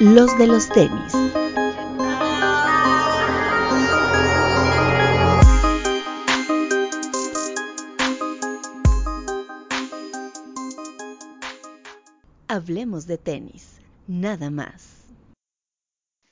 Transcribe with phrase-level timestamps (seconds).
[0.00, 1.12] los de los tenis.
[12.46, 15.04] Hablemos de tenis, nada más.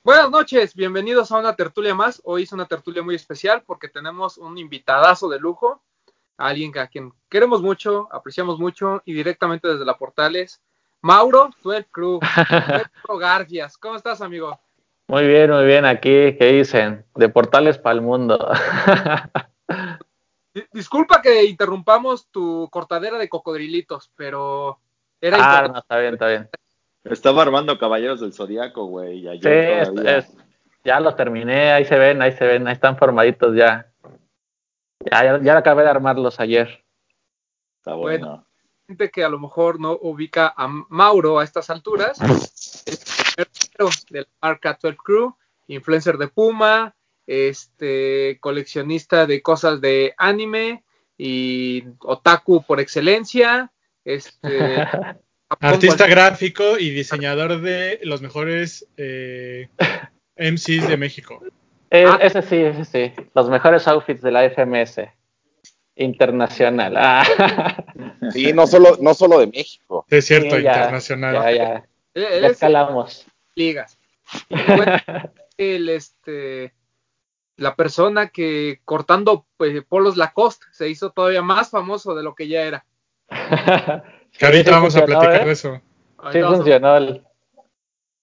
[0.01, 2.21] Buenas noches, bienvenidos a una tertulia más.
[2.23, 5.83] Hoy es una tertulia muy especial porque tenemos un invitadazo de lujo,
[6.37, 10.61] alguien a quien queremos mucho, apreciamos mucho y directamente desde la Portales,
[11.01, 12.19] Mauro Tuel Cruz,
[13.19, 13.77] Garfias.
[13.77, 14.59] ¿Cómo estás, amigo?
[15.07, 15.85] Muy bien, muy bien.
[15.85, 17.05] Aquí, ¿qué dicen?
[17.15, 18.37] De Portales para el mundo.
[20.73, 24.79] Disculpa que interrumpamos tu cortadera de cocodrilitos, pero
[25.21, 26.49] era ah, no, está bien, está bien.
[27.03, 29.21] Estaba armando Caballeros del Zodíaco, güey.
[29.39, 30.35] Sí, es,
[30.83, 33.91] ya lo terminé, ahí se ven, ahí se ven, ahí están formaditos ya.
[35.11, 36.83] Ya, ya, acabé de armarlos ayer.
[37.79, 38.46] Está bueno.
[38.87, 42.17] Gente que a lo mejor no ubica a Mauro a estas alturas,
[42.85, 43.43] es
[43.77, 45.35] el de la marca 12 Crew,
[45.67, 50.85] influencer de Puma, este coleccionista de cosas de anime
[51.17, 53.73] y otaku por excelencia,
[54.05, 54.77] este
[55.59, 59.67] artista gráfico y diseñador de los mejores eh,
[60.37, 61.43] MCs de México.
[61.91, 62.19] Eh, ah.
[62.21, 63.25] Ese sí, ese sí.
[63.35, 65.09] Los mejores outfits de la FMS
[65.97, 66.95] internacional.
[66.97, 67.23] Ah.
[68.31, 70.05] Sí, no solo, no solo de México.
[70.09, 71.33] Es cierto, internacional.
[71.33, 71.87] Ya, ya.
[72.13, 73.25] ya escalamos.
[73.55, 73.97] Ligas.
[75.57, 76.73] el, este,
[77.55, 82.47] la persona que cortando pues, polos Lacoste se hizo todavía más famoso de lo que
[82.47, 82.85] ya era.
[84.37, 85.45] que ahorita vamos a platicar ¿eh?
[85.45, 85.81] de eso.
[86.31, 87.23] Sí funcionó el,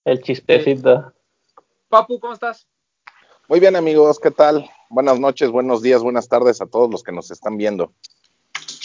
[0.04, 1.14] el chistecito.
[1.88, 2.68] Papu, ¿cómo estás?
[3.46, 4.70] Muy bien amigos, ¿qué tal?
[4.88, 7.92] Buenas noches, buenos días, buenas tardes a todos los que nos están viendo.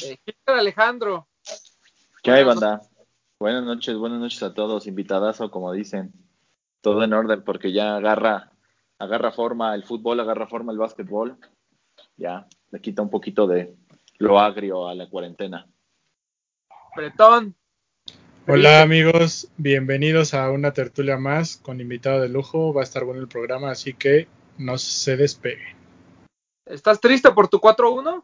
[0.03, 1.29] Eh, Alejandro?
[2.21, 2.81] ¿Qué hay, banda?
[3.39, 6.11] Buenas noches, buenas noches a todos, invitadazo, como dicen.
[6.81, 8.51] Todo en orden porque ya agarra,
[8.97, 11.37] agarra forma el fútbol, agarra forma el básquetbol.
[12.17, 13.77] Ya, le quita un poquito de
[14.17, 15.69] lo agrio a la cuarentena.
[16.97, 17.55] Bretón.
[18.45, 22.73] Hola amigos, bienvenidos a una tertulia más con invitado de lujo.
[22.73, 24.27] Va a estar bueno el programa, así que
[24.59, 25.75] no se despegue.
[26.65, 28.23] ¿Estás triste por tu 4-1?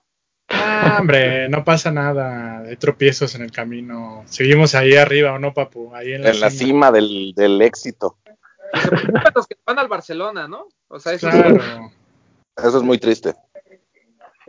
[0.49, 2.59] Ah, hombre, no pasa nada.
[2.59, 4.23] Hay tropiezos en el camino.
[4.27, 5.95] Seguimos ahí arriba, ¿o no, papu?
[5.95, 8.17] Ahí en la cima, del, éxito.
[9.33, 10.67] Los que van al Barcelona, ¿no?
[10.87, 11.91] O sea, eso, claro.
[12.57, 13.33] eso es muy triste.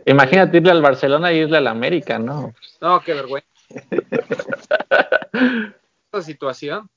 [0.05, 2.53] Imagínate irle al Barcelona y irle al América, ¿no?
[2.79, 3.47] No, qué vergüenza.
[6.05, 6.89] Esta situación.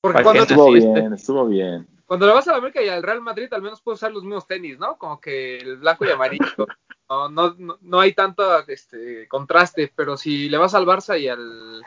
[0.00, 3.20] Porque cuando estuvo bien, estuvo bien cuando le vas a la América y al Real
[3.20, 4.96] Madrid, al menos puedes usar los mismos tenis, ¿no?
[4.96, 6.44] Como que el blanco y amarillo.
[7.06, 11.82] No, no, no hay tanto este, contraste, pero si le vas al Barça y al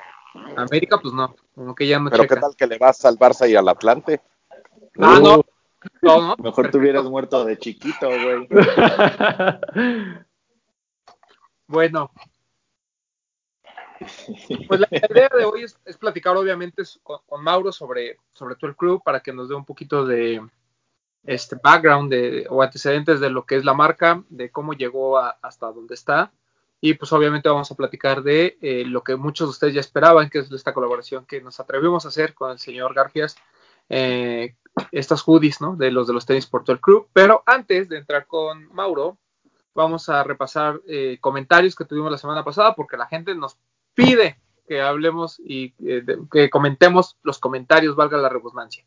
[0.56, 3.50] América, pues no, como que ya no Pero qué tal que le vas al Barça
[3.50, 4.22] y al Atlante?
[5.00, 5.44] Ah, no.
[6.04, 8.48] no, Mejor te hubieras muerto de chiquito, güey.
[11.68, 12.12] bueno,
[14.68, 19.22] pues la idea de hoy es, platicar obviamente con, Mauro sobre, sobre el club para
[19.22, 20.42] que nos dé un poquito de
[21.24, 25.72] este background de, o antecedentes de lo que es la marca, de cómo llegó hasta
[25.72, 26.32] donde está.
[26.80, 30.30] Y pues obviamente vamos a platicar de eh, lo que muchos de ustedes ya esperaban,
[30.30, 33.36] que es esta colaboración que nos atrevimos a hacer con el señor Garfias,
[33.90, 34.56] eh,
[34.92, 35.76] estas hoodies, ¿no?
[35.76, 37.10] De los de los tenis por todo el club.
[37.14, 39.18] Pero antes de entrar con Mauro,
[39.74, 43.58] vamos a repasar eh, comentarios que tuvimos la semana pasada, porque la gente nos
[43.98, 44.38] pide
[44.68, 48.86] que hablemos y eh, que comentemos los comentarios, valga la redundancia.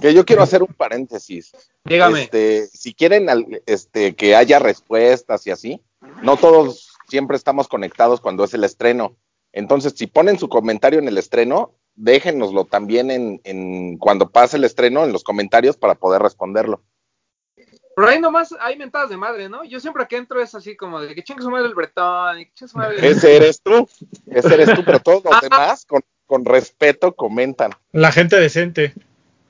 [0.00, 1.52] Que yo quiero hacer un paréntesis.
[1.84, 2.22] Dígame.
[2.22, 3.26] Este, si quieren
[3.66, 5.82] este, que haya respuestas y así,
[6.22, 9.16] no todos siempre estamos conectados cuando es el estreno.
[9.52, 14.64] Entonces, si ponen su comentario en el estreno, déjenoslo también en, en cuando pase el
[14.64, 16.82] estreno en los comentarios para poder responderlo.
[17.96, 19.64] Pero ahí nomás hay mentadas de madre, ¿no?
[19.64, 22.46] Yo siempre que entro es así como de que chingue su madre el bretón, y
[22.46, 23.88] que su madre Ese eres tú,
[24.26, 27.72] ese eres tú, pero todos los demás con, con, respeto comentan.
[27.92, 28.94] La gente decente.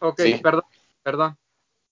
[0.01, 0.65] Ok, perdón,
[1.03, 1.39] perdón.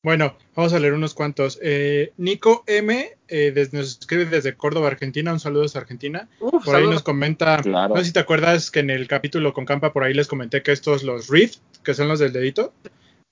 [0.05, 1.61] Bueno, vamos a leer unos cuantos.
[1.63, 5.33] Eh, Nico M eh, nos escribe desde Córdoba, Argentina.
[5.33, 6.29] Un saludo a Argentina.
[6.41, 9.93] por ahí nos comenta, no sé si te acuerdas que en el capítulo con Campa
[9.93, 12.73] por ahí les comenté que estos los Rift, que son los del dedito,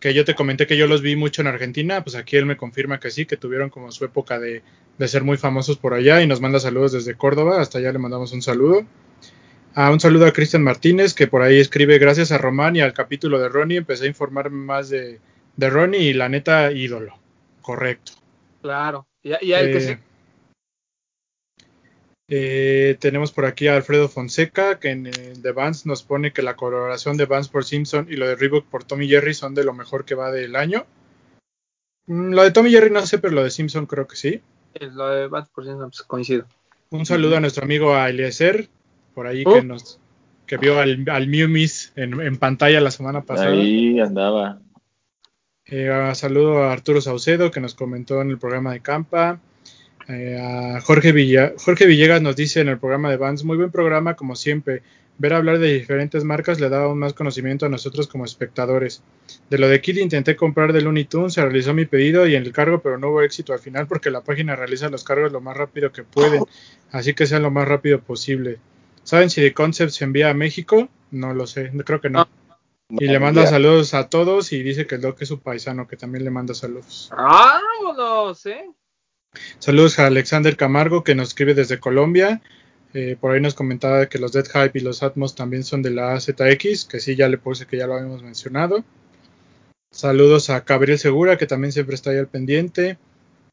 [0.01, 2.57] que yo te comenté que yo los vi mucho en Argentina, pues aquí él me
[2.57, 4.63] confirma que sí, que tuvieron como su época de,
[5.07, 8.33] ser muy famosos por allá y nos manda saludos desde Córdoba, hasta allá le mandamos
[8.33, 8.85] un saludo.
[9.75, 12.93] Ah, un saludo a Cristian Martínez, que por ahí escribe, gracias a Román y al
[12.93, 15.21] capítulo de Ronnie, empecé a informarme más de,
[15.57, 17.15] de Ronnie y la neta, ídolo.
[17.61, 18.13] Correcto.
[18.63, 19.97] Claro, y, y el que sí.
[22.33, 26.43] Eh, tenemos por aquí a Alfredo Fonseca, que en el de Vans nos pone que
[26.43, 29.65] la colaboración de Vans por Simpson y lo de Reebok por Tommy Jerry son de
[29.65, 30.87] lo mejor que va del año.
[32.07, 34.41] Mm, lo de Tommy Jerry no sé, pero lo de Simpson creo que sí.
[34.81, 36.47] Lo de Vans por Simpson pues, coincido.
[36.91, 38.69] Un saludo a nuestro amigo Eliezer,
[39.13, 39.63] por ahí que oh.
[39.65, 39.99] nos
[40.47, 43.51] que vio al, al Mew Miss en, pantalla la semana pasada.
[43.51, 44.61] Ahí andaba.
[45.65, 49.41] Eh, saludo a Arturo Saucedo, que nos comentó en el programa de Campa.
[50.13, 51.13] Eh, a Jorge,
[51.57, 54.83] Jorge Villegas nos dice en el programa de Vans, muy buen programa como siempre.
[55.19, 59.03] Ver hablar de diferentes marcas le da aún más conocimiento a nosotros como espectadores.
[59.51, 62.43] De lo de Kid intenté comprar de Looney Tunes, se realizó mi pedido y en
[62.43, 65.41] el cargo, pero no hubo éxito al final porque la página realiza los cargos lo
[65.41, 66.43] más rápido que pueden,
[66.91, 68.59] así que sea lo más rápido posible.
[69.05, 70.89] ¿Saben si The Concept se envía a México?
[71.11, 72.27] No lo sé, creo que no.
[72.89, 75.97] y le manda saludos a todos y dice que el Doc es su paisano, que
[75.97, 77.11] también le manda saludos.
[77.15, 78.71] ¡Vámonos, eh!
[79.61, 82.43] Saludos a Alexander Camargo que nos escribe desde Colombia.
[82.95, 85.91] Eh, por ahí nos comentaba que los Dead Hype y los Atmos también son de
[85.91, 88.85] la ZX, que sí, ya le puse que ya lo habíamos mencionado.
[89.93, 92.99] Saludos a Gabriel Segura, que también siempre está ahí al pendiente.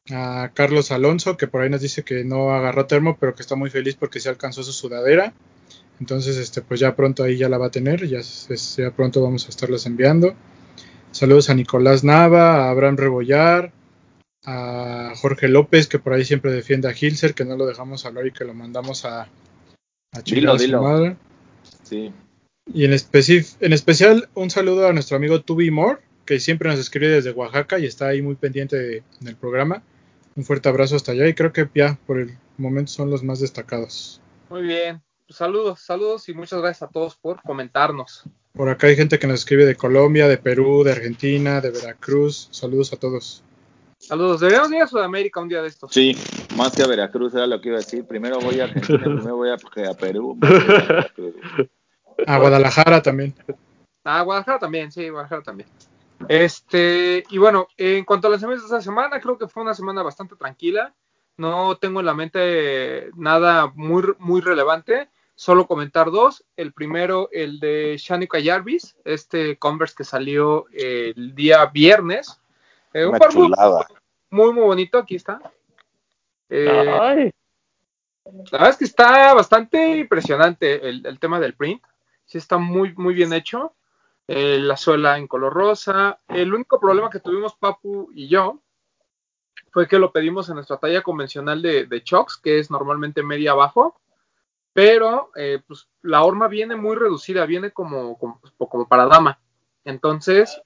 [0.10, 3.56] A Carlos Alonso, que por ahí nos dice que no agarró termo, pero que está
[3.56, 5.34] muy feliz porque se alcanzó su sudadera.
[6.00, 9.46] Entonces, este, pues ya pronto ahí ya la va a tener, ya, ya pronto vamos
[9.46, 10.36] a estarlas enviando.
[11.12, 13.74] Saludos a Nicolás Nava, a Abraham Rebollar,
[14.50, 18.26] a Jorge López, que por ahí siempre defiende a Hilser, que no lo dejamos hablar
[18.26, 19.24] y que lo mandamos a,
[20.14, 21.18] a su madre.
[21.84, 22.14] Sí.
[22.74, 27.10] Y en, en especial un saludo a nuestro amigo Tubi Moore, que siempre nos escribe
[27.10, 29.84] desde Oaxaca y está ahí muy pendiente del programa.
[30.38, 33.42] Un fuerte abrazo hasta allá y creo que ya por el momento son los más
[33.42, 34.22] destacados.
[34.50, 38.24] Muy bien, pues saludos, saludos y muchas gracias a todos por comentarnos.
[38.54, 42.48] Por acá hay gente que nos escribe de Colombia, de Perú, de Argentina, de Veracruz.
[42.52, 43.44] Saludos a todos.
[44.00, 44.40] Saludos.
[44.40, 45.92] Deberíamos ir a Sudamérica un día de estos.
[45.92, 46.16] Sí,
[46.56, 48.06] más que a Veracruz era lo que iba a decir.
[48.06, 50.38] Primero voy a Argentina, primero voy a, Perú.
[52.26, 53.36] A, Guadalajara también.
[54.04, 55.70] A Guadalajara también, sí, Guadalajara también.
[56.28, 60.02] Este, y bueno, en cuanto a lanzamientos de esta semana, creo que fue una semana
[60.02, 60.96] bastante tranquila.
[61.38, 65.10] No tengo en la mente nada muy, muy relevante.
[65.36, 66.44] Solo comentar dos.
[66.56, 72.40] El primero, el de Shanika Jarvis, este Converse que salió el día viernes
[72.98, 73.52] eh, un par muy,
[74.32, 75.40] muy, muy, bonito, aquí está.
[76.50, 77.32] Eh,
[78.26, 81.84] la verdad es que está bastante impresionante el, tema del print.
[82.26, 83.76] Sí está muy, muy bien hecho.
[84.28, 86.20] Eh, la suela en color rosa.
[86.28, 88.62] El único problema que tuvimos Papu y yo
[89.72, 93.52] fue que lo pedimos en nuestra talla convencional de, de Chocks, que es normalmente media
[93.52, 94.02] abajo.
[94.74, 95.32] Pero
[95.68, 99.40] pues, la horma viene muy reducida, viene como, como, como para dama.
[99.86, 100.60] Entonces,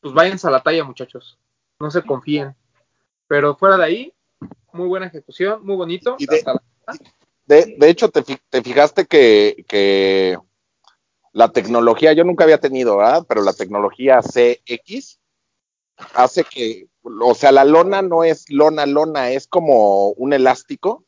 [0.00, 1.38] pues váyanse a la talla, muchachos
[1.80, 2.54] no se confíen.
[3.26, 4.12] Pero fuera de ahí,
[4.72, 6.16] muy buena ejecución, muy bonito.
[7.46, 10.38] de, de, hecho, te, te fijaste que, que,
[11.36, 13.26] la tecnología, yo nunca había tenido, ¿verdad?
[13.28, 15.20] Pero la tecnología CX
[16.14, 21.04] hace que, o sea, la lona no es lona, lona, es como un elástico.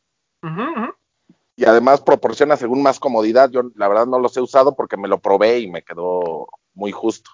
[1.56, 3.50] Y además proporciona según más comodidad.
[3.50, 6.92] Yo la verdad no los he usado porque me lo probé y me quedó muy
[6.92, 7.30] justo.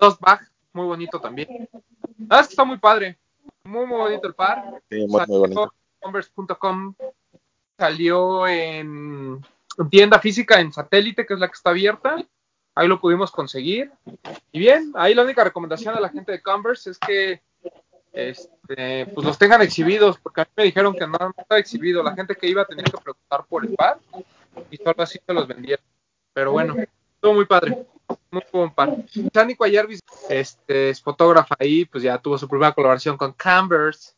[0.00, 1.68] Dos bag muy bonito también.
[2.28, 3.18] Ah, es que está muy padre.
[3.64, 4.82] Muy, muy bonito el par.
[4.90, 5.72] Sí, muy, muy bonito.
[6.00, 6.94] Converse.com
[7.78, 9.40] salió en
[9.90, 12.16] tienda física en satélite, que es la que está abierta.
[12.74, 13.90] Ahí lo pudimos conseguir.
[14.52, 17.42] Y bien, ahí la única recomendación a la gente de Converse es que
[18.12, 22.02] este, pues los tengan exhibidos, porque a mí me dijeron que no, no estaba exhibido.
[22.02, 23.98] La gente que iba a tener que preguntar por el par
[24.70, 25.84] y solo así se los vendieron.
[26.32, 26.76] Pero bueno,
[27.20, 27.86] todo muy padre.
[28.30, 28.96] Muy buen par.
[30.28, 34.12] Este, es fotógrafa ahí, pues ya tuvo su primera colaboración con Converse.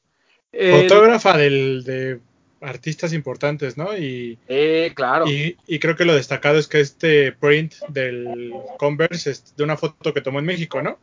[0.53, 2.21] Fotógrafa del, de
[2.61, 3.97] artistas importantes, ¿no?
[3.97, 5.25] Y, eh, claro.
[5.27, 10.13] Y, creo que lo destacado es que este print del Converse es de una foto
[10.13, 10.99] que tomó en México, ¿no?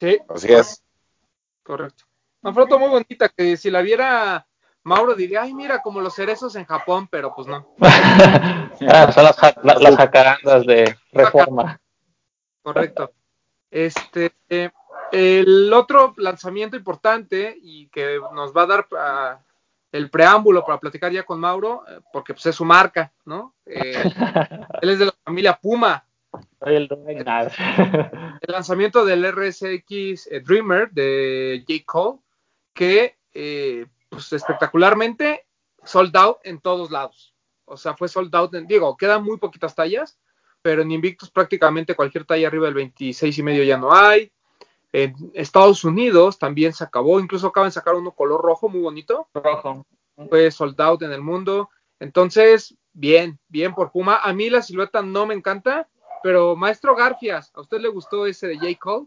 [0.00, 0.18] Sí.
[0.28, 0.82] Así es.
[1.62, 2.04] Correcto.
[2.42, 4.46] Una foto muy bonita que si la viera
[4.82, 7.74] Mauro diría, ay, mira, como los cerezos en Japón, pero pues no.
[8.88, 11.78] Ah, son las, las jacarandas de reforma.
[12.62, 13.12] Correcto.
[13.70, 14.32] Este,
[15.12, 19.40] el otro lanzamiento importante y que nos va a dar ah,
[19.92, 23.54] el preámbulo para platicar ya con Mauro, eh, porque pues es su marca, ¿no?
[23.66, 24.02] Eh,
[24.82, 26.04] él es de la familia Puma.
[26.60, 26.88] el,
[28.40, 31.82] el lanzamiento del RSX eh, Dreamer de J.
[31.84, 32.18] Cole,
[32.72, 33.16] que
[34.08, 35.46] pues espectacularmente
[35.84, 37.34] sold out en todos lados.
[37.64, 40.18] O sea, fue sold out, en, digo, quedan muy poquitas tallas,
[40.62, 44.30] pero en Invictus prácticamente cualquier talla arriba del 26 y medio ya no hay.
[44.92, 49.28] En Estados Unidos también se acabó, incluso acaban de sacar uno color rojo muy bonito.
[49.34, 49.86] Rojo.
[50.28, 51.70] fue sold out en el mundo.
[52.00, 54.18] Entonces, bien, bien por Puma.
[54.22, 55.88] A mí la silueta no me encanta,
[56.22, 58.78] pero maestro Garfias, ¿a usted le gustó ese de J.
[58.78, 59.06] Cole?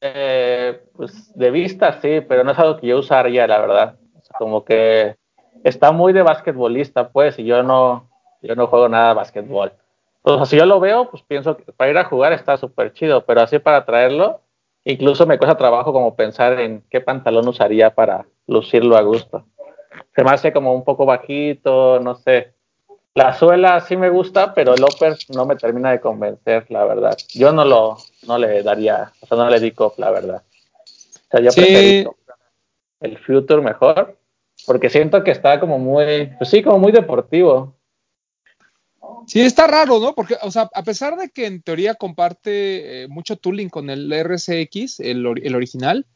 [0.00, 3.98] Eh, pues de vista sí, pero no es algo que yo usaría, la verdad.
[4.38, 5.16] como que
[5.62, 8.10] está muy de basquetbolista, pues, y yo no,
[8.42, 9.72] yo no juego nada de basquetbol.
[10.24, 13.24] Sea, si yo lo veo, pues pienso que para ir a jugar está súper chido,
[13.26, 14.40] pero así para traerlo,
[14.84, 19.44] incluso me cuesta trabajo como pensar en qué pantalón usaría para lucirlo a gusto.
[20.14, 22.54] Se me hace como un poco bajito, no sé.
[23.14, 27.16] La suela sí me gusta, pero el upper no me termina de convencer, la verdad.
[27.32, 30.42] Yo no lo, no le daría, o sea, no le di cop, la verdad.
[30.42, 32.04] O sea, yo sí.
[33.00, 34.16] el Future mejor,
[34.66, 37.74] porque siento que está como muy, pues sí, como muy deportivo.
[39.26, 40.14] Sí, está raro, ¿no?
[40.14, 44.12] Porque, o sea, a pesar de que en teoría comparte eh, mucho tooling con el
[44.12, 46.06] RCX, el, el original,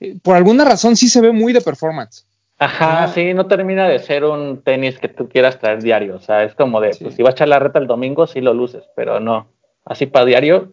[0.00, 2.26] eh, por alguna razón sí se ve muy de performance.
[2.58, 6.16] Ajá, sí, no termina de ser un tenis que tú quieras traer diario.
[6.16, 8.40] O sea, es como de, pues si vas a echar la reta el domingo, sí
[8.40, 9.48] lo luces, pero no.
[9.84, 10.72] Así para diario.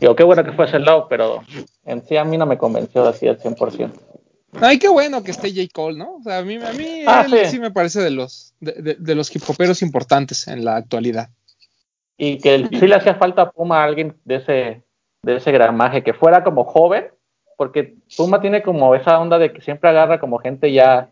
[0.00, 1.42] Digo, qué bueno que fue ese lado, pero
[1.84, 3.90] en sí a mí no me convenció así al 100%.
[4.60, 5.68] Ay, qué bueno que esté J.
[5.72, 6.16] Cole, ¿no?
[6.16, 7.58] O sea, a mí, a mí ah, sí.
[7.58, 11.28] me parece de los, de, de, los hip hoperos importantes en la actualidad.
[12.16, 14.82] Y que sí le hacía falta a Puma a alguien de ese,
[15.22, 17.08] de ese gramaje, que fuera como joven,
[17.56, 21.10] porque Puma tiene como esa onda de que siempre agarra como gente ya,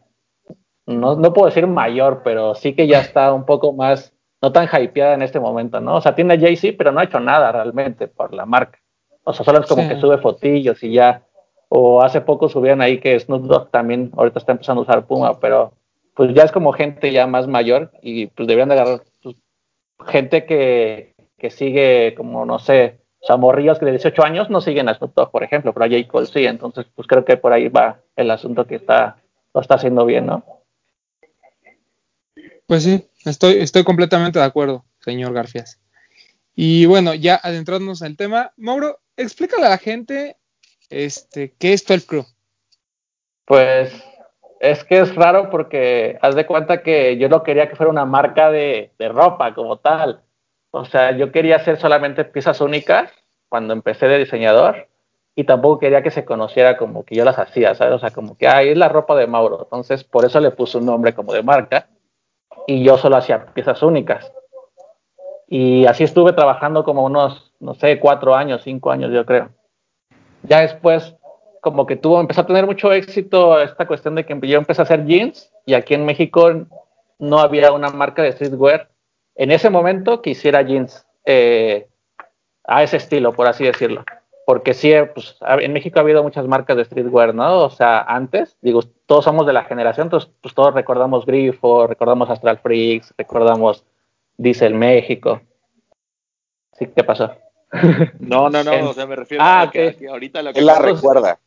[0.87, 4.69] no, no puedo decir mayor, pero sí que ya está un poco más, no tan
[4.73, 5.97] hypeada en este momento, ¿no?
[5.97, 8.79] O sea, tiene a Jay-Z, pero no ha hecho nada realmente por la marca.
[9.25, 11.25] O sea, solo es como que sube fotillos y ya
[11.75, 15.41] o hace poco subían ahí que Snoop Dogg también ahorita está empezando a usar Puma,
[15.41, 15.73] pero
[16.15, 19.37] pues ya es como gente ya más mayor y pues deberían de agarrar pues,
[20.07, 24.61] gente que, que, sigue como, no sé, o sea, morrillos que de 18 años no
[24.61, 26.07] siguen a Snoop Dogg, por ejemplo, pero a J.
[26.09, 29.17] Cole sí, entonces pues creo que por ahí va el asunto que está,
[29.55, 30.45] lo está haciendo bien, ¿no?
[32.67, 35.81] Pues sí, estoy, estoy completamente de acuerdo, señor Garfias.
[36.55, 40.37] Y bueno, ya adentrándonos en el tema, Mauro, explícale a la gente
[40.93, 42.25] este, ¿qué es el Crew?
[43.47, 43.93] Pues
[44.61, 48.05] es que es raro porque haz de cuenta que yo no quería que fuera una
[48.05, 50.23] marca de, ropa como tal.
[50.71, 53.11] O sea, yo quería hacer solamente piezas únicas
[53.49, 54.89] cuando empecé de diseñador
[55.35, 57.95] y tampoco quería que se conociera como que yo las hacía, ¿sabes?
[57.95, 59.63] O sea, como que, ahí es la ropa de Mauro.
[59.65, 61.89] Entonces, por eso le puse un nombre como de marca
[62.67, 64.33] y yo solo hacía piezas únicas.
[65.49, 69.51] Y así estuve trabajando como unos, no sé, cuatro años, cinco años, yo creo.
[70.45, 71.15] Ya después,
[71.61, 74.85] como que tuvo, empezó a tener mucho éxito esta cuestión de que yo empecé a
[74.85, 76.67] hacer jeans y aquí en México
[77.19, 78.89] no había una marca de streetwear
[79.37, 81.89] en ese momento que hiciera jeans eh,
[82.65, 84.05] a ese estilo, por así decirlo.
[84.45, 87.61] Porque sí, pues, en México ha habido muchas marcas de streetwear, ¿no?
[87.65, 92.29] O sea, antes, digo, todos somos de la generación, entonces pues todos recordamos Grifo, recordamos
[92.29, 93.85] Astral Freaks, recordamos
[94.37, 95.41] Diesel México.
[96.73, 96.89] ¿Sí?
[96.89, 97.31] ¿Qué pasó?
[98.21, 100.61] No, no, no, o sea, me refiero ah, a que, ahorita lo que...
[100.61, 101.39] Él la recuerda.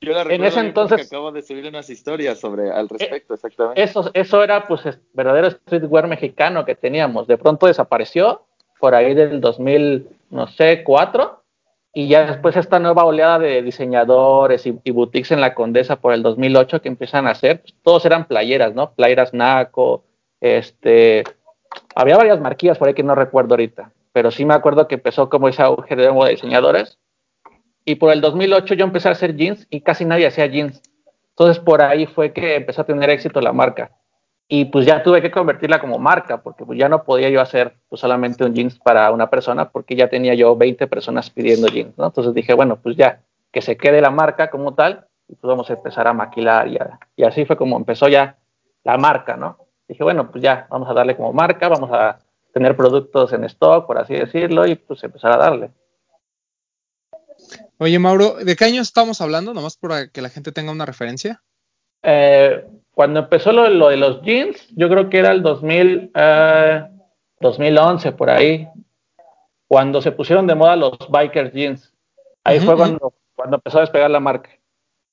[0.00, 3.82] Yo la recuerdo en ese entonces acabo de subir unas historias sobre al respecto, exactamente.
[3.82, 7.26] Eso, eso era pues verdadero streetwear mexicano que teníamos.
[7.26, 8.42] De pronto desapareció
[8.78, 11.44] por ahí del 2000, no sé, 4
[11.96, 16.24] y ya después esta nueva oleada de diseñadores y, boutiques en la Condesa por el
[16.24, 18.90] 2008 que empiezan a hacer, pues, todos eran playeras, ¿no?
[18.92, 20.02] Playeras Naco,
[20.40, 21.22] este,
[21.94, 25.28] había varias marquillas por ahí que no recuerdo ahorita, pero sí me acuerdo que empezó
[25.28, 27.00] como ese auge de diseñadores.
[27.84, 30.80] Y por el 2008 yo empecé a hacer jeans y casi nadie hacía jeans.
[31.30, 33.90] Entonces por ahí fue que empezó a tener éxito la marca.
[34.46, 37.74] Y pues ya tuve que convertirla como marca, porque pues ya no podía yo hacer
[37.88, 41.98] pues solamente un jeans para una persona, porque ya tenía yo 20 personas pidiendo jeans,
[41.98, 42.06] ¿no?
[42.06, 45.68] Entonces dije, bueno, pues ya, que se quede la marca como tal, y pues vamos
[45.70, 46.68] a empezar a maquilar.
[46.68, 46.78] Y,
[47.16, 48.36] y así fue como empezó ya
[48.84, 49.58] la marca, ¿no?
[49.88, 52.18] Dije, bueno, pues ya, vamos a darle como marca, vamos a
[52.54, 55.70] tener productos en stock, por así decirlo, y pues empezar a darle.
[57.78, 59.52] Oye, Mauro, ¿de qué año estamos hablando?
[59.52, 61.42] Nomás para que la gente tenga una referencia.
[62.04, 66.12] Eh, cuando empezó lo, de los jeans, yo creo que era el 2000,
[67.40, 68.68] 2011, eh, por ahí,
[69.66, 71.92] cuando se pusieron de moda los biker jeans.
[72.44, 74.50] Ahí fue cuando, cuando empezó a despegar la marca.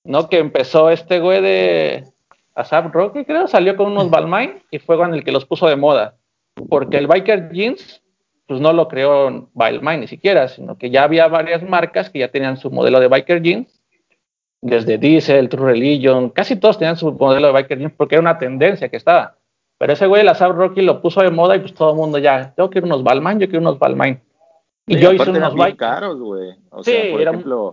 [0.04, 0.30] ¿No?
[0.30, 2.06] Que empezó este güey de
[2.54, 5.76] Asap Rocky, creo, salió con unos Balmain y fue con el que los puso de
[5.76, 6.18] moda
[6.70, 8.02] porque el biker jeans
[8.48, 12.28] pues no lo creó Balmain ni siquiera, sino que ya había varias marcas que ya
[12.28, 13.82] tenían su modelo de biker jeans,
[14.60, 18.38] desde Diesel, True Religion, casi todos tenían su modelo de biker jeans porque era una
[18.38, 19.38] tendencia que estaba.
[19.78, 22.18] Pero ese güey, la South Rocky, lo puso de moda y pues todo el mundo
[22.18, 24.22] ya, yo quiero unos Balmain, yo quiero unos Balmain.
[24.86, 25.78] Y, yo hice unos bikers.
[25.78, 26.52] caros, güey.
[26.72, 27.72] O sí, sea, por ejemplo,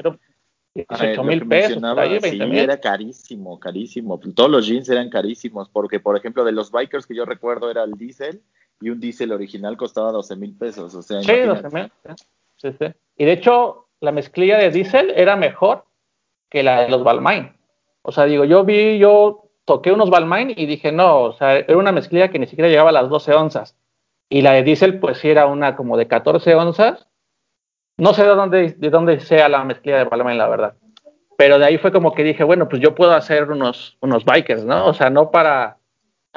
[0.75, 4.21] 18 mil pesos, ahí, sí, era carísimo, carísimo.
[4.35, 7.83] Todos los jeans eran carísimos, porque por ejemplo de los bikers que yo recuerdo era
[7.83, 8.43] el diésel
[8.81, 10.95] y un diésel original costaba 12 mil pesos.
[10.95, 11.93] O sea, sí, 12 mil.
[12.57, 12.87] Sí, sí.
[13.17, 15.85] Y de hecho, la mezclilla de diésel era mejor
[16.51, 17.57] que la de los Balmain.
[18.03, 21.77] O sea, digo, yo vi, yo toqué unos Balmain y dije, no, o sea, era
[21.77, 23.77] una mezclilla que ni siquiera llegaba a las 12 onzas.
[24.31, 27.07] Y la de diésel, pues sí era una como de 14 onzas.
[27.97, 30.75] No sé de dónde, de dónde sea la mezclilla de Balmain, la verdad.
[31.37, 34.65] Pero de ahí fue como que dije, bueno, pues yo puedo hacer unos, unos bikers,
[34.65, 34.87] ¿no?
[34.87, 35.78] O sea, no para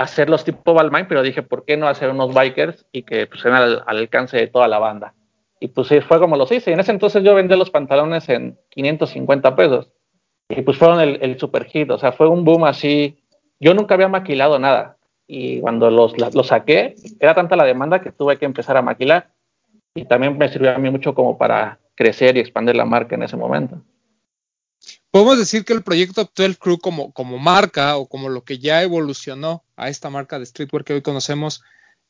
[0.01, 3.55] hacerlos tipo Balmain, pero dije, ¿por qué no hacer unos bikers y que pues sean
[3.55, 5.13] al, al alcance de toda la banda?
[5.59, 6.71] Y pues sí, fue como los hice.
[6.71, 9.91] Y en ese entonces yo vendí los pantalones en 550 pesos.
[10.49, 11.91] Y pues fueron el, el super hit.
[11.91, 13.23] O sea, fue un boom así.
[13.59, 14.97] Yo nunca había maquilado nada.
[15.27, 19.29] Y cuando los, los saqué, era tanta la demanda que tuve que empezar a maquilar.
[19.93, 23.23] Y también me sirvió a mí mucho como para crecer y expandir la marca en
[23.23, 23.81] ese momento.
[25.11, 29.65] Podemos decir que el proyecto 12 Crew como, marca o como lo que ya evolucionó
[29.75, 31.61] a esta marca de streetwear que hoy conocemos,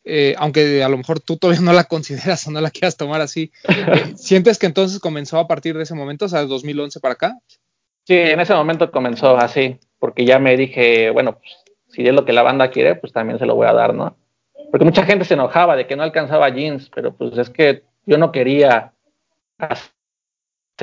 [0.04, 3.20] eh, aunque a lo mejor tú todavía no la consideras o no la quieras tomar
[3.20, 7.16] así, eh, ¿sientes que entonces comenzó a partir de ese momento, o sea, 2011 para
[7.16, 7.38] acá?
[8.06, 11.52] Sí, en ese momento comenzó así, porque ya me dije, bueno, pues,
[11.90, 14.16] si es lo que la banda quiere, pues también se lo voy a dar, ¿no?
[14.70, 18.18] Porque mucha gente se enojaba de que no alcanzaba jeans, pero pues es que yo
[18.18, 18.94] no quería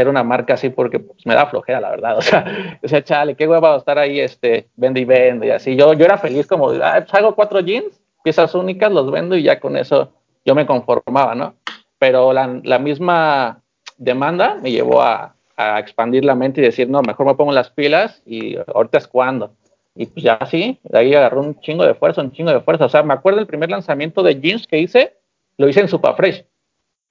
[0.07, 2.17] una marca así porque pues, me da flojera, la verdad.
[2.19, 5.75] O sea, o sea, chale, qué hueva estar ahí, este, vende y vende y así.
[5.75, 9.43] Yo, yo era feliz como, ah, pues hago cuatro jeans piezas únicas, los vendo y
[9.43, 10.13] ya con eso
[10.45, 11.55] yo me conformaba, ¿no?
[11.99, 13.61] Pero la, misma
[13.97, 15.35] demanda me llevó a,
[15.79, 19.51] expandir la mente y decir, no, mejor me pongo las pilas y ahorita es cuando.
[19.97, 22.85] Y pues ya así, de ahí agarró un chingo de fuerza, un chingo de fuerza.
[22.85, 25.17] O sea, me acuerdo el primer lanzamiento de jeans que hice,
[25.57, 26.45] lo hice en Superfresh.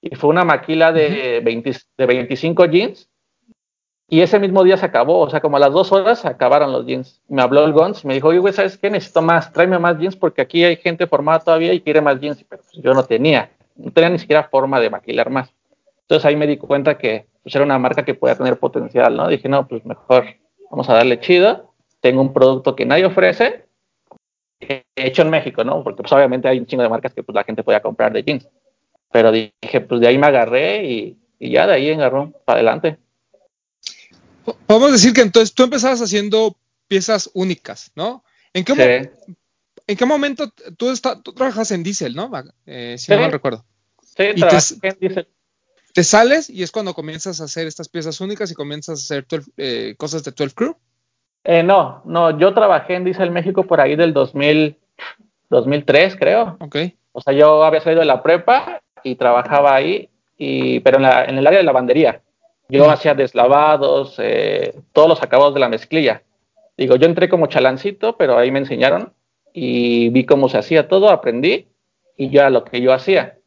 [0.00, 3.08] Y fue una maquila de, 20, de 25 jeans
[4.10, 6.72] y ese mismo día se acabó, o sea, como a las dos horas se acabaron
[6.72, 7.20] los jeans.
[7.28, 8.88] Me habló el Gons, me dijo, oye, güey, ¿sabes qué?
[8.88, 12.42] Necesito más, tráeme más jeans porque aquí hay gente formada todavía y quiere más jeans.
[12.48, 15.52] Pero pues, yo no tenía, no tenía ni siquiera forma de maquilar más.
[16.02, 19.28] Entonces ahí me di cuenta que pues, era una marca que podía tener potencial, ¿no?
[19.28, 20.24] Dije, no, pues mejor
[20.70, 21.74] vamos a darle chido.
[22.00, 23.66] Tengo un producto que nadie ofrece,
[24.96, 25.84] hecho en México, ¿no?
[25.84, 28.22] Porque pues obviamente hay un chingo de marcas que pues la gente podía comprar de
[28.22, 28.48] jeans.
[29.10, 32.98] Pero dije, pues de ahí me agarré y, y ya de ahí agarró para adelante
[34.66, 38.24] podemos decir que entonces tú empezabas haciendo piezas únicas, ¿no?
[38.52, 39.10] ¿En qué,
[39.86, 40.92] ¿en qué momento tú,
[41.22, 42.30] tú trabajas en Diesel, no?
[42.66, 43.64] Eh, si no mal recuerdo.
[44.02, 45.28] Sí, y te, en Diesel.
[45.92, 49.26] Te sales y es cuando comienzas a hacer estas piezas únicas y comienzas a hacer
[49.56, 50.76] eh, cosas de 12 Crew.
[51.44, 54.76] Eh, no, no, yo trabajé en Diesel México por ahí del 2000,
[55.50, 56.56] 2003, creo.
[56.60, 56.76] Ok.
[57.12, 61.24] O sea, yo había salido de la prepa y trabajaba ahí, y, pero en, la,
[61.24, 62.22] en el área de lavandería.
[62.68, 66.22] Yo hacía deslavados, eh, todos los acabados de la mezclilla.
[66.76, 69.12] Digo, yo entré como chalancito, pero ahí me enseñaron
[69.52, 71.66] y vi cómo se hacía todo, aprendí
[72.16, 73.38] y ya lo que yo hacía.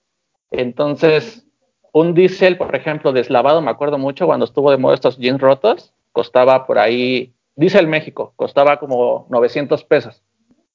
[0.50, 1.46] Entonces,
[1.94, 5.94] un diésel, por ejemplo, deslavado, me acuerdo mucho cuando estuvo de moda estos jeans rotos,
[6.12, 10.24] costaba por ahí, diésel México, costaba como 900 pesos.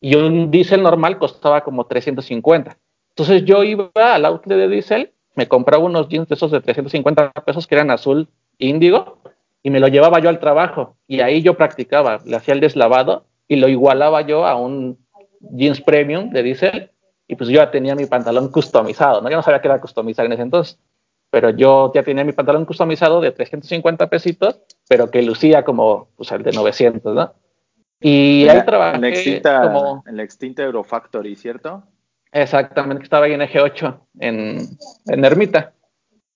[0.01, 2.77] Y un diésel normal costaba como 350.
[3.17, 7.31] Entonces yo iba al outlet de diésel me compraba unos jeans de esos de 350
[7.45, 9.19] pesos que eran azul índigo
[9.63, 13.27] y me lo llevaba yo al trabajo y ahí yo practicaba, le hacía el deslavado
[13.47, 14.99] y lo igualaba yo a un
[15.41, 16.91] jeans premium de diésel
[17.29, 19.29] y pues yo ya tenía mi pantalón customizado, ¿no?
[19.29, 20.79] Yo no sabía que era customizar en ese entonces,
[21.31, 26.33] pero yo ya tenía mi pantalón customizado de 350 pesitos, pero que lucía como pues,
[26.33, 27.35] el de 900, ¿no?
[28.01, 30.05] Y ahí trabajé en la extinta, como...
[30.07, 31.83] En la extinta Eurofactory, ¿cierto?
[32.37, 34.59] Exactamente, estaba ahí en Eje 8, en,
[35.07, 35.73] en Ermita.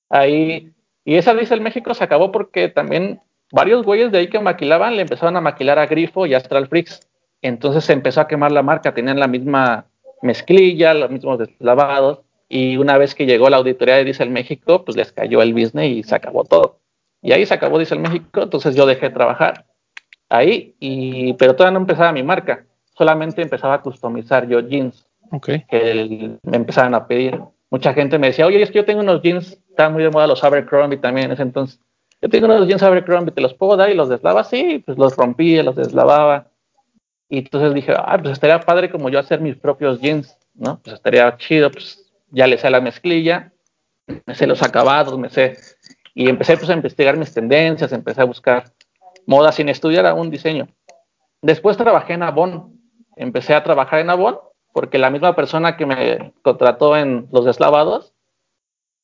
[0.09, 0.73] Ahí,
[1.05, 3.21] y esa el México se acabó porque también
[3.53, 7.07] varios güeyes de ahí que maquilaban le empezaron a maquilar a Grifo y Astral Freaks.
[7.43, 9.89] Entonces se empezó a quemar la marca, tenían la misma
[10.23, 12.21] mezclilla, los mismos deslavados.
[12.49, 15.91] Y una vez que llegó la auditoría de Diesel México, pues les cayó el business
[15.91, 16.79] y se acabó todo.
[17.21, 19.67] Y ahí se acabó Diesel México, entonces yo dejé de trabajar
[20.31, 22.65] ahí, y, pero todavía no empezaba mi marca,
[22.97, 25.65] solamente empezaba a customizar yo jeans Okay.
[25.69, 27.41] Que me empezaron a pedir.
[27.71, 30.27] Mucha gente me decía, oye, es que yo tengo unos jeans, estaban muy de moda
[30.27, 31.81] los Abercrombie también en ese entonces.
[32.21, 33.91] Yo tengo unos jeans Abercrombie, ¿te los puedo dar?
[33.91, 36.49] Y los deslava, sí, pues los rompía, los deslavaba.
[37.29, 40.81] Y entonces dije, ah, pues estaría padre como yo hacer mis propios jeans, ¿no?
[40.83, 43.53] Pues estaría chido, pues ya le sé la mezclilla,
[44.27, 45.57] me sé los acabados, me sé.
[46.13, 48.65] Y empecé pues a investigar mis tendencias, empecé a buscar
[49.27, 50.69] moda sin estudiar aún diseño.
[51.41, 52.77] Después trabajé en Avon,
[53.17, 54.39] empecé a trabajar en Avon
[54.73, 58.15] porque la misma persona que me contrató en los deslavados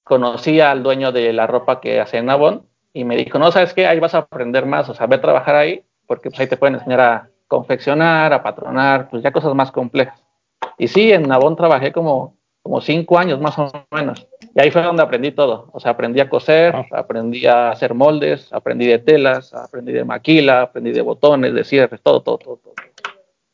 [0.04, 3.74] conocía al dueño de la ropa que hacía en Avon y me dijo, no, ¿sabes
[3.74, 3.86] qué?
[3.86, 6.56] Ahí vas a aprender más, o sea, ve a trabajar ahí, porque pues ahí te
[6.56, 10.22] pueden enseñar a confeccionar, a patronar, pues ya cosas más complejas.
[10.78, 14.26] Y sí, en Nabón trabajé como, como cinco años más o menos.
[14.54, 15.68] Y ahí fue donde aprendí todo.
[15.72, 16.86] O sea, aprendí a coser, ah.
[16.92, 22.00] aprendí a hacer moldes, aprendí de telas, aprendí de maquila, aprendí de botones, de cierres,
[22.00, 22.56] todo, todo, todo.
[22.56, 22.74] todo.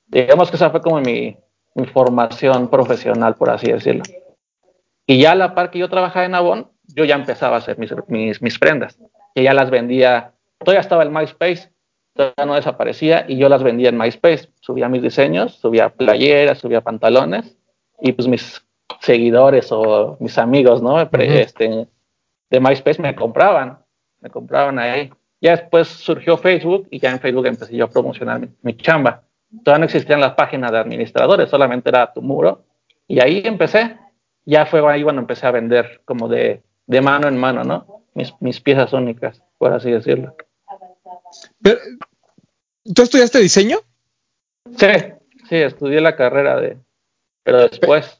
[0.06, 1.36] Digamos que esa fue como mi,
[1.74, 4.02] mi formación profesional, por así decirlo.
[5.06, 7.78] Y ya a la par que yo trabajaba en Avon, yo ya empezaba a hacer
[7.78, 8.98] mis, mis, mis prendas,
[9.34, 11.70] que ya las vendía, todavía estaba el MySpace,
[12.14, 16.82] todavía no desaparecía y yo las vendía en MySpace, subía mis diseños, subía playeras, subía
[16.82, 17.56] pantalones
[18.00, 18.64] y pues mis
[19.00, 21.00] seguidores o mis amigos, ¿no?
[21.00, 21.88] este,
[22.50, 23.78] de MySpace me compraban,
[24.20, 25.10] me compraban ahí.
[25.40, 29.24] Ya después surgió Facebook y ya en Facebook empecé yo a promocionar mi, mi chamba.
[29.64, 32.64] Todavía no existían las páginas de administradores, solamente era tu muro
[33.06, 33.96] y ahí empecé
[34.44, 38.06] ya fue ahí cuando empecé a vender como de, de mano en mano, ¿no?
[38.14, 40.36] Mis, mis, piezas únicas, por así decirlo.
[41.62, 43.78] ¿Tú estudiaste diseño?
[44.76, 44.88] Sí,
[45.48, 46.78] sí, estudié la carrera de,
[47.42, 48.18] pero después.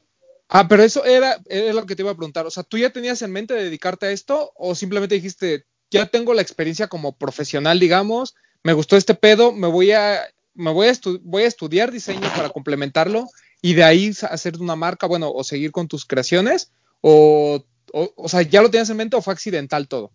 [0.48, 2.46] Ah, pero eso era, era lo que te iba a preguntar.
[2.46, 6.32] O sea, ¿tú ya tenías en mente dedicarte a esto o simplemente dijiste, ya tengo
[6.34, 10.22] la experiencia como profesional, digamos, me gustó este pedo, me voy a,
[10.54, 13.26] me voy a, voy a estudiar diseño para complementarlo
[13.60, 18.42] y de ahí hacer una marca, bueno, o seguir con tus creaciones, o, o, sea,
[18.42, 20.10] ¿ya lo tenías en mente o fue accidental todo?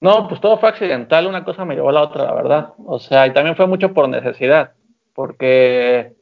[0.00, 2.74] No, pues todo fue accidental, una cosa me llevó a la otra, la verdad.
[2.84, 4.72] O sea, y también fue mucho por necesidad,
[5.14, 6.14] porque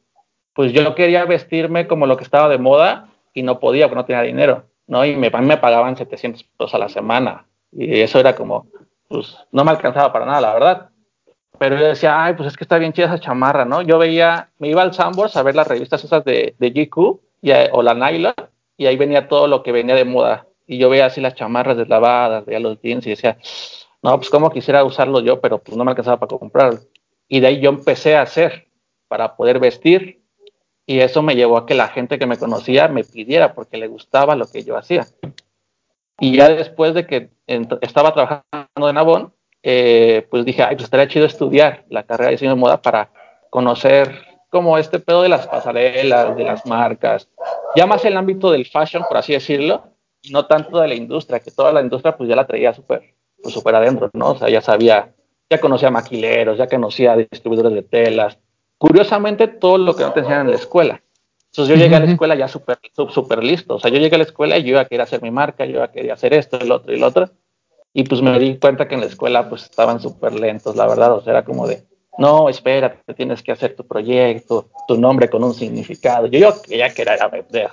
[0.53, 4.05] pues yo quería vestirme como lo que estaba de moda y no podía porque no
[4.05, 5.03] tenía dinero, ¿no?
[5.03, 8.67] Y me, me pagaban 700 pesos a la semana y eso era como,
[9.09, 10.89] pues no me alcanzaba para nada, la verdad.
[11.59, 13.81] Pero yo decía, ay, pues es que está bien chida esa chamarra, ¿no?
[13.81, 17.51] Yo veía, me iba al Sambors a ver las revistas esas de, de GQ y,
[17.71, 18.33] o la Nyla,
[18.77, 20.47] y ahí venía todo lo que venía de moda.
[20.65, 23.37] Y yo veía así las chamarras deslavadas, veía los jeans y decía,
[24.01, 26.79] no, pues como quisiera usarlo yo, pero pues no me alcanzaba para comprarlo.
[27.27, 28.67] Y de ahí yo empecé a hacer
[29.07, 30.21] para poder vestir.
[30.85, 33.87] Y eso me llevó a que la gente que me conocía me pidiera porque le
[33.87, 35.07] gustaba lo que yo hacía.
[36.19, 37.29] Y ya después de que
[37.81, 42.33] estaba trabajando en Avon, eh, pues dije, ay, pues estaría chido estudiar la carrera de
[42.33, 43.09] diseño de moda para
[43.49, 47.27] conocer como este pedo de las pasarelas, de las marcas,
[47.75, 49.83] ya más el ámbito del fashion, por así decirlo,
[50.29, 53.53] no tanto de la industria, que toda la industria pues ya la traía súper pues,
[53.53, 54.31] super adentro, ¿no?
[54.31, 55.13] O sea, ya sabía,
[55.49, 58.37] ya conocía maquileros, ya conocía distribuidores de telas.
[58.77, 61.01] Curiosamente, todo lo que no te enseñan en la escuela.
[61.47, 63.75] Entonces yo llegué a la escuela ya súper super listo.
[63.75, 65.65] O sea, yo llegué a la escuela y yo iba a querer hacer mi marca,
[65.65, 67.29] yo iba a querer hacer esto, el otro y el otro.
[67.93, 71.13] Y pues me di cuenta que en la escuela pues estaban súper lentos, la verdad,
[71.13, 71.85] o sea, era como de,
[72.17, 76.27] no, espérate, tienes que hacer tu proyecto, tu nombre con un significado.
[76.27, 77.31] Yo, yo ya quería era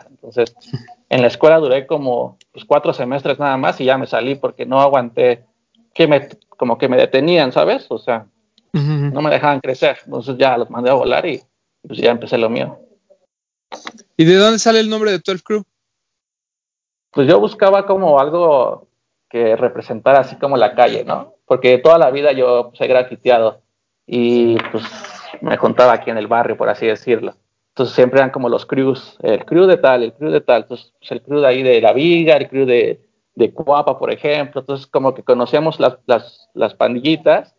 [0.09, 0.54] Entonces,
[1.09, 4.66] en la escuela duré como pues, cuatro semestres nada más y ya me salí porque
[4.66, 5.44] no aguanté
[5.94, 7.87] que me, como que me detenían, ¿sabes?
[7.90, 8.26] O sea,
[8.72, 9.98] no me dejaban crecer.
[10.04, 11.42] Entonces ya los mandé a volar y
[11.87, 12.78] pues ya empecé lo mío.
[14.16, 15.64] ¿Y de dónde sale el nombre de 12 Crew?
[17.11, 18.87] Pues yo buscaba como algo
[19.31, 21.35] que representara así como la calle, ¿no?
[21.47, 23.62] Porque toda la vida yo pues, he grafiteado
[24.07, 24.85] y pues
[25.40, 27.35] me juntaba aquí en el barrio, por así decirlo.
[27.69, 30.93] Entonces siempre eran como los crews, el crew de tal, el crew de tal, entonces
[30.99, 33.01] pues, el crew de ahí de La Viga, el crew de,
[33.37, 37.55] de Cuapa, por ejemplo, entonces como que conocíamos las, las, las pandillitas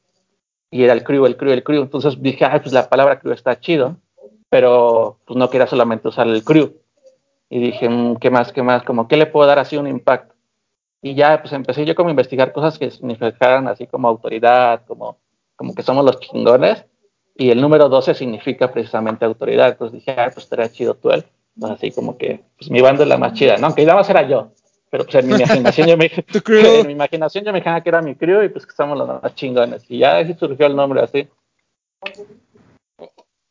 [0.69, 3.33] y era el crew, el crew, el crew, entonces dije, ay, pues la palabra crew
[3.33, 3.95] está chido,
[4.49, 6.73] pero pues no quería solamente usar el crew.
[7.49, 8.83] Y dije, mm, ¿qué más, qué más?
[8.83, 10.30] Como, ¿qué le puedo dar así un impacto?
[11.01, 15.17] Y ya pues empecé yo como a investigar cosas que significaran así como autoridad, como,
[15.55, 16.85] como que somos los chingones.
[17.35, 19.69] Y el número 12 significa precisamente autoridad.
[19.69, 21.25] Entonces dije, ah, pues estaría chido tú él.
[21.59, 23.67] Pues así como que, pues mi banda es la más chida, ¿no?
[23.67, 24.51] Aunque nada más era yo.
[24.91, 26.11] Pero pues en mi imaginación yo me,
[26.81, 29.33] en mi imaginación yo me que era mi crew y pues que somos los más
[29.35, 29.83] chingones.
[29.89, 31.27] Y ya así surgió el nombre así.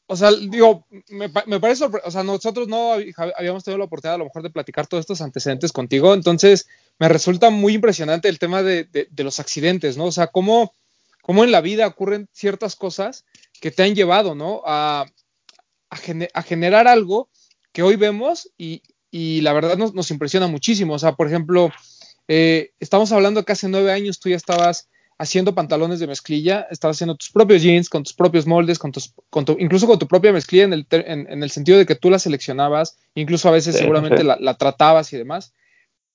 [0.06, 2.94] O sea, digo, me, me parece, o sea, nosotros no
[3.36, 6.68] habíamos tenido la oportunidad a lo mejor de platicar todos estos antecedentes contigo, entonces
[7.00, 10.04] me resulta muy impresionante el tema de, los accidentes, ¿no?
[10.04, 10.74] O sea, cómo,
[11.22, 13.24] cómo, en la vida ocurren ciertas cosas
[13.58, 14.62] que te han llevado, ¿no?
[14.66, 15.06] A,
[15.88, 17.30] a, generar algo
[17.72, 20.92] que hoy vemos y, y la verdad nos, nos, impresiona muchísimo.
[20.92, 21.72] O sea, por ejemplo,
[22.28, 26.98] eh, estamos hablando que hace nueve años tú ya estabas haciendo pantalones de mezclilla, estabas
[26.98, 30.06] haciendo tus propios jeans con tus propios moldes, con tus, con tu, incluso con tu
[30.06, 33.74] propia mezclilla en el, en, el, sentido de que tú la seleccionabas, incluso a veces
[33.76, 35.54] seguramente La, la, tratabas y demás.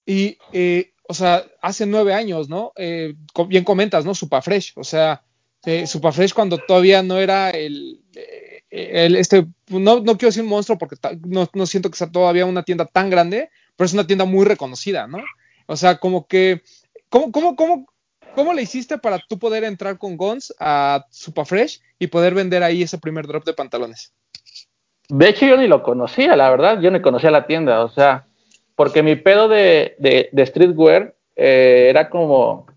[0.06, 2.72] Y, eh, o sea, hace nueve años, ¿no?
[2.76, 3.16] Eh,
[3.48, 4.14] bien comentas, ¿no?
[4.16, 5.24] Supafresh, o sea,
[5.66, 10.50] eh, Supafresh cuando todavía no era el, eh, el este, no, no quiero decir un
[10.50, 14.08] monstruo porque no, no siento que sea todavía una tienda tan grande, pero es una
[14.08, 15.20] tienda muy reconocida, ¿no?
[15.68, 16.62] O sea, como que,
[17.10, 17.88] ¿cómo, cómo, cómo
[18.36, 22.84] ¿cómo le hiciste para tú poder entrar con Gons a Superfresh y poder vender ahí
[22.84, 24.14] ese primer drop de pantalones?
[25.08, 28.28] De hecho, yo ni lo conocía, la verdad, yo ni conocía la tienda, o sea,
[28.76, 29.96] porque mi pedo de,
[30.32, 32.68] de, streetwear eh, era como,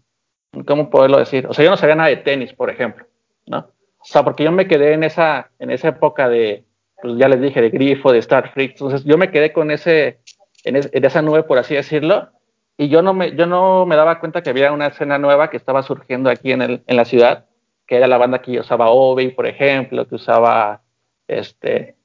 [0.66, 1.46] ¿cómo poderlo decir?
[1.46, 3.06] O sea, yo no sabía nada de tenis, por ejemplo,
[3.46, 3.58] ¿no?
[3.98, 6.64] O sea, porque yo me quedé en esa, en esa época de,
[7.02, 10.20] pues ya les dije, de Grifo, de Star Freak, entonces yo me quedé con ese,
[10.64, 12.30] en, esa nube, por así decirlo,
[12.76, 15.56] y yo no me, yo no me daba cuenta que había una escena nueva que
[15.56, 17.46] estaba surgiendo aquí en, el, en la ciudad,
[17.86, 20.82] que era la banda que usaba Obi, por ejemplo, que usaba
[21.26, 21.97] este,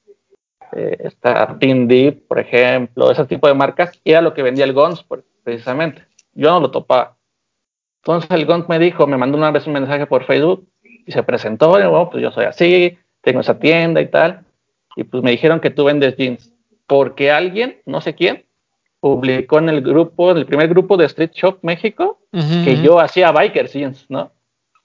[0.74, 4.72] eh, esta Team Deep, por ejemplo, ese tipo de marcas, era lo que vendía el
[4.72, 5.04] Guns,
[5.42, 6.04] precisamente.
[6.32, 7.16] Yo no lo topaba.
[8.02, 10.68] Entonces el Guns me dijo, me mandó una vez un mensaje por Facebook
[11.06, 14.44] y se presentó, y bueno, pues yo soy así, tengo esa tienda y tal,
[14.96, 16.52] y pues me dijeron que tú vendes jeans,
[16.86, 18.44] porque alguien, no sé quién,
[19.00, 23.32] publicó en el grupo, en el primer grupo de Street Shop México, que yo hacía
[23.32, 24.32] bikers jeans, ¿no?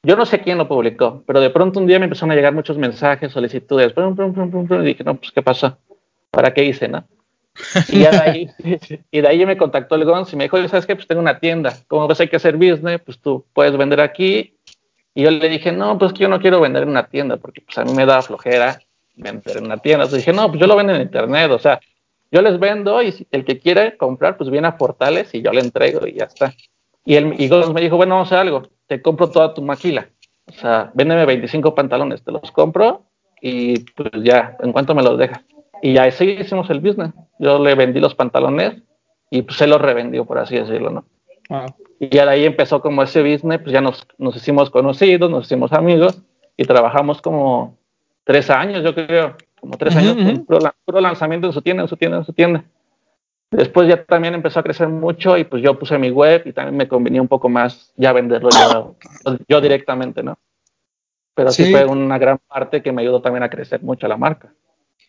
[0.01, 2.53] Yo no sé quién lo publicó, pero de pronto un día me empezaron a llegar
[2.53, 5.77] muchos mensajes, solicitudes, y dije, no, pues, ¿qué pasó?
[6.31, 7.05] ¿Para qué hice, no?
[7.89, 8.49] Y, de ahí,
[9.11, 10.95] y de ahí me contactó el Gons y me dijo, ¿sabes qué?
[10.95, 14.55] Pues tengo una tienda, como ves hay que hacer business, pues tú puedes vender aquí.
[15.13, 17.61] Y yo le dije, no, pues que yo no quiero vender en una tienda, porque
[17.61, 18.79] pues a mí me da flojera
[19.15, 20.05] vender en una tienda.
[20.05, 21.81] Entonces dije, no, pues yo lo vendo en internet, o sea,
[22.31, 25.61] yo les vendo y el que quiere comprar, pues viene a Portales y yo le
[25.61, 26.53] entrego y ya está.
[27.03, 30.09] Y, el, y me dijo, bueno, vamos a hacer algo, te compro toda tu maquila.
[30.47, 33.03] O sea, véndeme 25 pantalones, te los compro
[33.39, 35.45] y pues ya, en cuanto me los dejas.
[35.81, 37.13] Y ya así hicimos el business.
[37.37, 38.81] Yo le vendí los pantalones
[39.29, 41.05] y pues se los revendió, por así decirlo, ¿no?
[41.99, 45.45] Y ya de ahí empezó como ese business, pues ya nos, nos hicimos conocidos, nos
[45.45, 46.21] hicimos amigos
[46.57, 47.77] y trabajamos como
[48.23, 50.15] tres años, yo creo, como tres años,
[50.47, 52.63] puro, lanzamiento en su tienda, en su tienda, en su tienda.
[53.51, 56.77] Después ya también empezó a crecer mucho y pues yo puse mi web y también
[56.77, 58.49] me convenía un poco más ya venderlo
[59.47, 60.37] yo, directamente, ¿no?
[61.33, 61.71] Pero sí.
[61.71, 64.53] fue una gran parte que me ayudó también a crecer mucho la marca.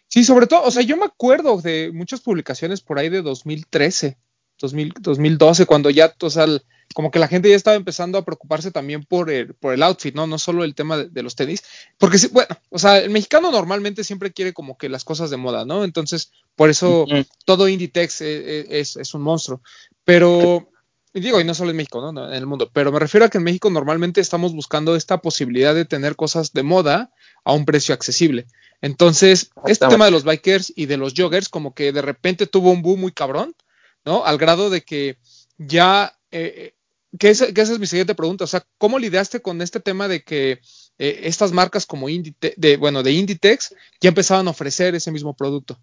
[0.09, 4.17] Sí, sobre todo, o sea, yo me acuerdo de muchas publicaciones por ahí de 2013,
[4.59, 6.47] 2012, cuando ya, o sea,
[6.95, 10.15] como que la gente ya estaba empezando a preocuparse también por el, por el outfit,
[10.15, 10.27] ¿no?
[10.27, 11.63] No solo el tema de, los tenis,
[11.99, 15.65] porque, bueno, o sea, el mexicano normalmente siempre quiere como que las cosas de moda,
[15.65, 15.85] ¿no?
[15.85, 17.07] Entonces, por eso
[17.47, 19.63] todo Inditex e, e, es, es, un monstruo.
[20.05, 20.69] Pero,
[21.15, 22.29] digo, y no solo en México, ¿no?
[22.29, 25.75] En el mundo, pero me refiero a que en México normalmente estamos buscando esta posibilidad
[25.75, 28.45] de tener cosas de moda a un precio accesible.
[28.83, 32.73] Entonces, este tema de los bikers y de los joggers como que de repente tuvo
[32.73, 33.57] un boom muy cabrón,
[34.05, 34.27] ¿no?
[34.27, 35.17] Al grado de que
[35.57, 36.75] ya eh,
[37.19, 38.45] que, esa, es mi siguiente pregunta.
[38.45, 40.61] O sea, ¿cómo lidiaste con este tema de que
[40.99, 45.35] eh, estas marcas como Inditex, de, bueno, de Inditex ya empezaban a ofrecer ese mismo
[45.35, 45.81] producto?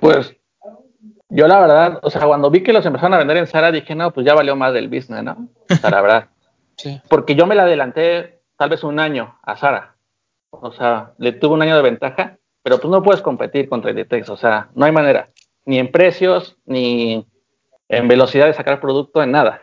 [0.00, 0.36] Pues
[1.28, 3.94] yo la verdad, o sea, cuando vi que los empezaron a vender en Zara, dije,
[3.94, 5.48] no, pues ya valió más del business, ¿no?
[5.70, 6.28] O sea, la verdad.
[6.76, 7.00] sí.
[7.08, 9.94] Porque yo me la adelanté tal vez un año a Zara.
[10.50, 14.28] O sea, le tuve un año de ventaja, pero pues no puedes competir contra Inditex,
[14.28, 15.28] o sea, no hay manera.
[15.64, 17.26] Ni en precios, ni
[17.88, 19.62] en velocidad de sacar producto, en nada.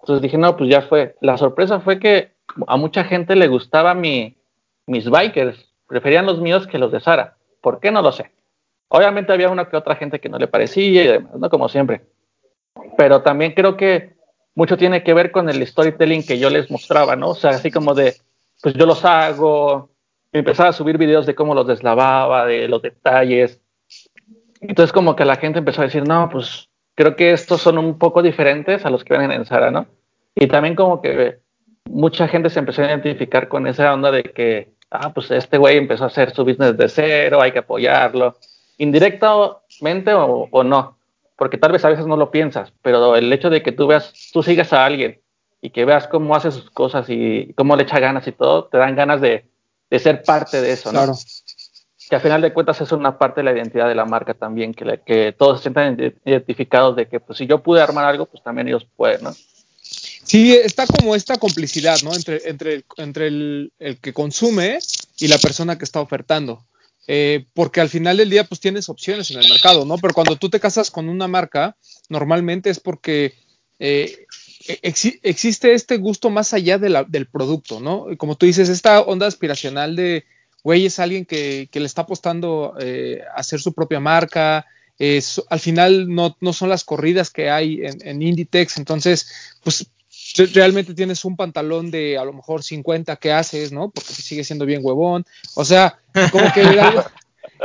[0.00, 1.16] Entonces dije, no, pues ya fue.
[1.20, 2.34] La sorpresa fue que
[2.66, 4.36] a mucha gente le gustaba mi,
[4.86, 7.36] mis bikers, preferían los míos que los de Sara.
[7.60, 7.90] ¿Por qué?
[7.90, 8.30] No lo sé.
[8.88, 11.50] Obviamente había una que otra gente que no le parecía y demás, ¿no?
[11.50, 12.02] Como siempre.
[12.96, 14.16] Pero también creo que
[14.54, 17.30] mucho tiene que ver con el storytelling que yo les mostraba, ¿no?
[17.30, 18.14] O sea, así como de,
[18.62, 19.90] pues yo los hago,
[20.32, 23.60] empezaba a subir videos de cómo los deslavaba, de los detalles.
[24.60, 27.98] Entonces como que la gente empezó a decir, no, pues creo que estos son un
[27.98, 29.86] poco diferentes a los que vienen en Sara, ¿no?
[30.34, 31.40] Y también como que
[31.84, 35.76] mucha gente se empezó a identificar con esa onda de que, ah, pues este güey
[35.76, 38.36] empezó a hacer su business de cero, hay que apoyarlo,
[38.78, 40.98] indirectamente o, o, no,
[41.36, 44.12] porque tal vez a veces no lo piensas, pero el hecho de que tú veas,
[44.32, 45.20] tú sigas a alguien
[45.60, 48.78] y que veas cómo hace sus cosas y cómo le echa ganas y todo, te
[48.78, 49.46] dan ganas de,
[49.90, 51.00] de ser parte de eso, ¿no?
[51.00, 51.14] Claro.
[52.08, 54.74] Que al final de cuentas es una parte de la identidad de la marca también,
[54.74, 58.44] que, que todos se sientan identificados de que, pues si yo pude armar algo, pues
[58.44, 59.32] también ellos pueden, ¿no?
[60.26, 62.12] Sí, está como esta complicidad, ¿no?
[62.12, 64.80] Entre, entre, entre el, que consume
[65.18, 66.64] y la persona que está ofertando.
[67.08, 69.96] Eh, porque al final del día, pues tienes opciones en el mercado, ¿no?
[69.98, 71.76] Pero cuando tú te casas con una marca,
[72.08, 73.34] normalmente es porque
[73.78, 74.26] eh,
[74.66, 74.80] e,
[75.22, 78.06] existe este gusto más allá del producto, ¿no?
[78.18, 80.24] Como tú dices, esta onda aspiracional de,
[80.64, 84.66] güey, es alguien que, le está apostando eh, a hacer su propia marca,
[85.50, 89.30] al final no, son las corridas que hay en Inditex, entonces,
[89.62, 89.86] pues
[90.52, 93.90] realmente tienes un pantalón de a lo mejor 50 que haces, ¿no?
[93.90, 95.24] Porque sigue siendo bien huevón.
[95.54, 95.98] O sea,
[96.32, 96.62] como que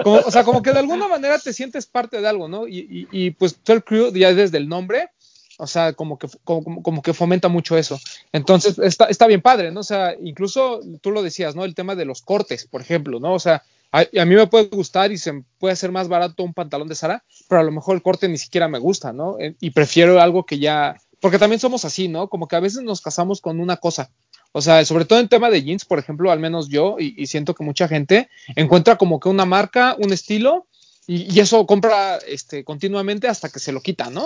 [0.06, 2.68] o sea, como que de alguna manera te sientes parte de algo, ¿no?
[2.68, 5.10] Y, y, pues Crew, ya desde el nombre,
[5.58, 8.00] O sea, como que, como, que fomenta mucho eso.
[8.32, 9.82] Entonces, está, está bien padre, ¿no?
[9.82, 11.66] O sea, incluso tú lo decías, ¿no?
[11.66, 13.34] El tema de los cortes, por ejemplo, ¿no?
[13.34, 16.88] O sea, a, mí me puede gustar y se puede hacer más barato un pantalón
[16.88, 19.38] de Sara, pero a lo mejor el corte ni siquiera me gusta, ¿no?
[19.40, 22.28] Eh, y prefiero algo que ya, porque también somos así, ¿no?
[22.28, 24.12] Como que a veces nos casamos con una cosa.
[24.52, 27.56] O sea, sobre todo en tema de jeans, por ejemplo, al menos yo, y, siento
[27.56, 30.68] que mucha gente encuentra como que una marca, un estilo,
[31.08, 34.26] y, eso compra este, continuamente hasta que se lo quita, ¿no?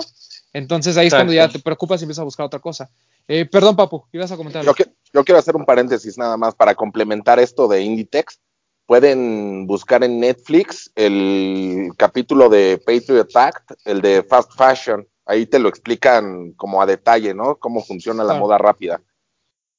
[0.52, 2.90] Entonces ahí es cuando ya te preocupas y empiezas a buscar otra cosa.
[3.28, 4.64] Eh, perdón, Papu, ibas a comentar.
[4.64, 4.72] Yo,
[5.12, 8.40] yo, quiero hacer un paréntesis nada más para complementar esto de Inditex.
[8.86, 15.06] Pueden buscar en Netflix el capítulo de Patriot Act, el de Fast Fashion.
[15.26, 17.56] Ahí te lo explican como a detalle, ¿no?
[17.56, 19.02] Cómo funciona la moda rápida.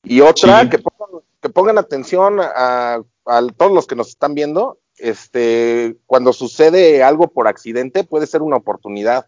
[0.04, 4.80] Y otra, que, pongan, que, pongan, atención a, a todos los que nos están viendo,
[4.98, 9.26] este, cuando sucede algo por accidente puede ser una oportunidad.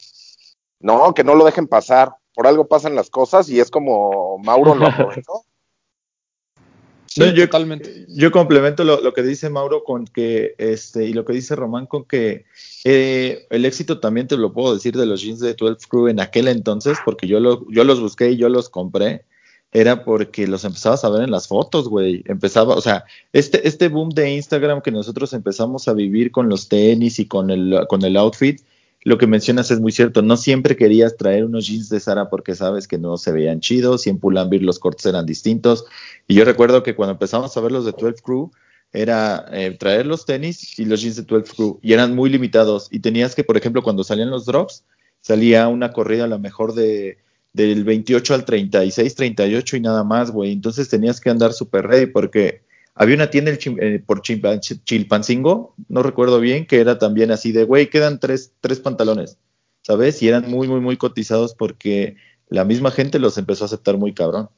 [0.79, 2.15] No, que no lo dejen pasar.
[2.33, 5.43] Por algo pasan las cosas y es como Mauro lo aprovechó.
[7.15, 8.05] Yo, totalmente.
[8.09, 12.05] Yo complemento lo, que dice Mauro con que, este, y lo que dice Román con
[12.05, 12.45] que
[12.83, 16.19] eh, el éxito también te lo puedo decir de los jeans de 12 Crew en
[16.19, 19.25] aquel entonces, porque yo, lo, yo los busqué y yo los compré,
[19.71, 22.23] era porque los empezabas a ver en las fotos, güey.
[22.25, 26.69] Empezaba, o sea, este, este boom de Instagram que nosotros empezamos a vivir con los
[26.69, 28.61] tenis y con el, con el outfit,
[29.01, 30.21] lo que mencionas es muy cierto.
[30.21, 34.05] No siempre querías traer unos jeans de Sara porque sabes que no se veían chidos
[34.05, 35.85] y en Pull&Bear los cortes eran distintos.
[36.27, 38.51] Y yo recuerdo que cuando empezamos a ver los de 12 Crew,
[38.91, 42.87] era eh, traer los tenis y los jeans de 12 Crew y eran muy limitados.
[42.91, 44.83] Y tenías que, por ejemplo, cuando salían los drops,
[45.21, 47.17] salía una corrida a lo mejor de
[47.53, 50.51] del 28 al 36, 38 y nada más, güey.
[50.51, 52.61] Entonces tenías que andar súper ready porque
[52.99, 57.89] había una tienda eh, por Chilpancingo, no recuerdo bien, que era también así de, güey,
[57.89, 59.37] quedan tres, tres pantalones,
[59.83, 60.21] ¿sabes?
[60.21, 62.17] Y eran muy, muy, muy cotizados porque
[62.49, 64.49] la misma gente los empezó a aceptar muy cabrón.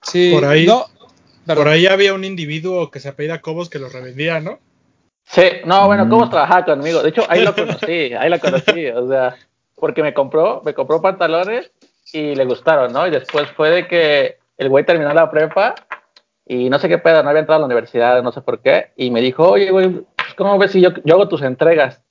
[0.00, 0.86] Sí, por ahí, no,
[1.46, 4.58] por ahí había un individuo que se apellida Cobos que los revendía, ¿no?
[5.24, 7.02] Sí, no, bueno, Cobos trabajaba conmigo.
[7.02, 9.36] De hecho, ahí lo conocí, ahí lo conocí, o sea,
[9.74, 11.70] porque me compró, me compró pantalones
[12.14, 13.06] y le gustaron, ¿no?
[13.06, 15.74] Y después fue de que el güey terminó la prepa
[16.46, 18.92] y no sé qué pedo, no había entrado a la universidad, no sé por qué,
[18.96, 22.02] y me dijo, oye, güey, pues, ¿cómo ves si yo, yo hago tus entregas?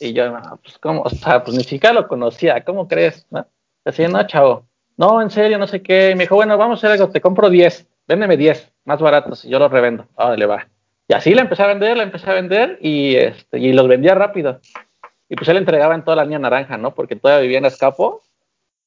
[0.00, 1.02] Y yo, pues, ¿cómo?
[1.02, 3.26] O sea, pues ni siquiera lo conocía, ¿cómo crees?
[3.30, 3.46] ¿No?
[3.84, 6.10] Decía, no, chavo, no, en serio, no sé qué.
[6.10, 9.44] Y me dijo, bueno, vamos a hacer algo, te compro 10, véndeme 10, más baratos,
[9.44, 10.06] y yo los revendo.
[10.36, 10.68] le va.
[11.08, 14.14] Y así la empecé a vender, la empecé a vender, y, este, y los vendía
[14.14, 14.60] rápido.
[15.28, 16.94] Y pues él entregaba en toda la línea naranja, ¿no?
[16.94, 18.22] Porque todavía vivía en Escapo,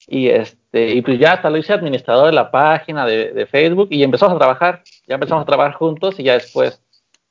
[0.07, 4.03] y este, y pues ya hasta lo hice administrador de la página de, Facebook y
[4.03, 6.81] empezamos a trabajar, ya empezamos a trabajar juntos y ya después,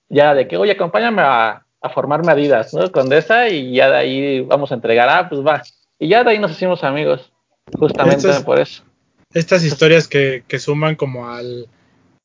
[0.08, 2.90] ya de que, oye, acompáñame a, a formarme Adidas, ¿no?
[2.90, 5.62] Condesa y ya de ahí vamos a entregar, ah, pues va.
[5.98, 7.32] Y ya de ahí nos hicimos amigos,
[7.78, 8.82] justamente por eso.
[9.32, 11.68] Estas historias que, que suman como al,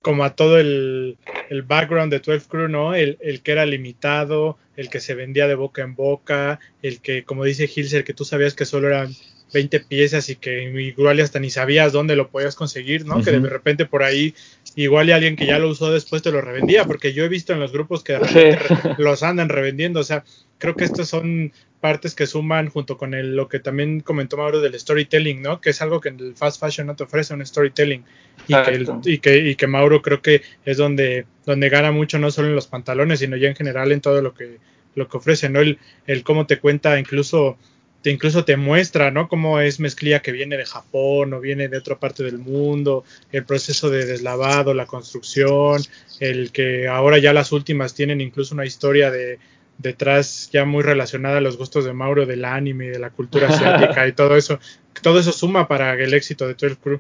[0.02, 1.18] como a todo el,
[1.50, 2.94] el, background de 12 Crew, ¿no?
[2.96, 7.24] El, el, que era limitado, el que se vendía de boca en boca, el que,
[7.24, 9.14] como dice Hilser, que tú sabías que solo eran
[9.54, 13.22] 20 piezas y que igual hasta ni sabías dónde lo podías conseguir, ¿no?
[13.24, 14.34] Que de repente por ahí
[14.76, 17.54] igual y alguien que ya lo usó después te lo revendía, porque yo he visto
[17.54, 18.20] en los grupos que
[18.98, 20.24] los andan revendiendo, o sea,
[20.58, 24.60] creo que estas son partes que suman junto con el, lo que también comentó Mauro
[24.60, 25.62] del storytelling, ¿no?
[25.62, 28.04] Que es algo que en el fast fashion no te ofrece un storytelling
[28.48, 32.32] y que, y que, y que Mauro creo que es donde, donde gana mucho no
[32.32, 34.58] solo en los pantalones, sino ya en general en todo lo que,
[34.96, 35.62] lo que ofrece, ¿no?
[35.62, 37.58] El, el cómo te cuenta incluso
[38.02, 39.28] te incluso te muestra, ¿no?
[39.28, 43.46] Cómo es mezclilla que viene de Japón o viene de otra parte del mundo, el
[43.46, 45.82] proceso de deslavado, la construcción,
[46.20, 49.40] el que ahora ya las últimas tienen incluso una historia de
[49.78, 53.48] detrás ya muy relacionada a los gustos de Mauro del anime, y de la cultura
[53.50, 54.60] asiática y todo eso.
[55.02, 57.00] Todo eso suma para el éxito de 12 Crew.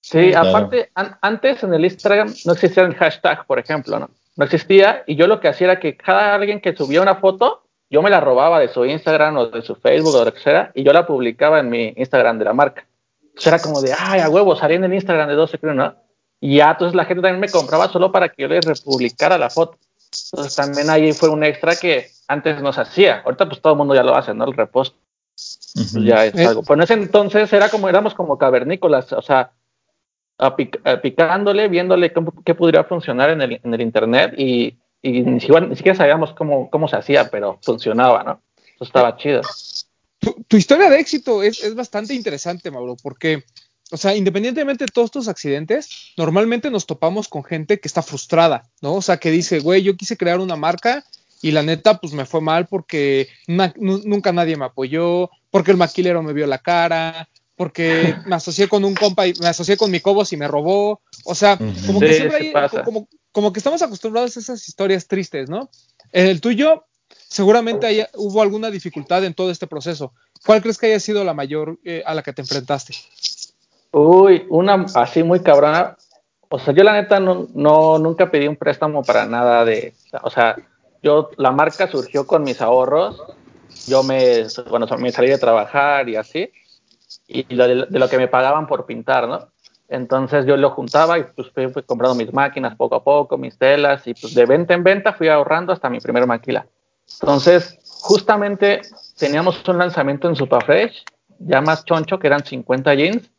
[0.00, 4.10] Sí, aparte, antes en el Instagram no existía el hashtag, por ejemplo, ¿no?
[4.34, 7.62] No existía y yo lo que hacía era que cada alguien que subía una foto,
[7.92, 10.72] yo me la robaba de su Instagram o de su Facebook o lo que sea,
[10.74, 12.86] y yo la publicaba en mi Instagram de la marca.
[13.22, 15.94] Entonces era como de, ay, a huevo, salí en el Instagram de 12 creo, ¿no?
[16.40, 19.50] Y ya, entonces la gente también me compraba solo para que yo le republicara la
[19.50, 19.76] foto.
[20.32, 23.20] Entonces también ahí fue un extra que antes no se hacía.
[23.24, 24.46] Ahorita pues todo el mundo ya lo hace, ¿no?
[24.46, 24.96] El repost.
[25.74, 26.62] Pues, ya es algo.
[26.62, 29.52] Pero en ese entonces era como, éramos como cavernícolas, o sea,
[31.02, 32.12] picándole, viéndole
[32.44, 36.86] qué podría funcionar en el, en el internet y y ni siquiera, sabíamos cómo, cómo
[36.86, 38.40] se hacía, pero funcionaba, ¿no?
[38.76, 39.42] Eso estaba chido.
[40.20, 43.42] Tu, historia de éxito es, es, bastante interesante, Mauro, porque,
[43.90, 48.70] o sea, independientemente de todos estos accidentes, normalmente nos topamos con gente que está frustrada,
[48.80, 48.94] ¿no?
[48.94, 51.04] O sea, que dice, güey, yo quise crear una marca
[51.42, 56.22] y la neta, pues me fue mal porque nunca nadie me apoyó, porque el maquilero
[56.22, 60.00] me vio la cara, porque me asocié con un compa y me asocié con mi
[60.00, 61.00] Cobos y me robó.
[61.24, 65.48] O sea, como que siempre hay, como, como, que estamos acostumbrados a esas historias tristes,
[65.48, 65.70] ¿no?
[66.12, 70.12] El tuyo, seguramente hubo alguna dificultad en todo este proceso.
[70.44, 72.94] ¿Cuál crees que haya sido la mayor eh, a la que te enfrentaste?
[73.92, 75.96] Uy, una así muy cabrona.
[76.48, 77.48] O sea, yo la neta no,
[77.98, 80.56] nunca pedí un préstamo para nada de, o sea,
[81.02, 83.22] yo, la marca surgió con mis ahorros.
[83.86, 86.50] Yo me, bueno, me salí de trabajar y así,
[87.26, 89.48] y de, lo que me pagaban por pintar, ¿no?
[89.92, 94.06] Entonces yo lo juntaba y pues fui, comprando mis máquinas poco a poco, mis telas,
[94.06, 96.66] y pues de venta en venta fui ahorrando hasta mi primera maquila.
[97.20, 98.80] Entonces, justamente
[99.18, 101.04] teníamos un lanzamiento en Superfresh,
[101.40, 103.30] ya más choncho, que eran 50 jeans,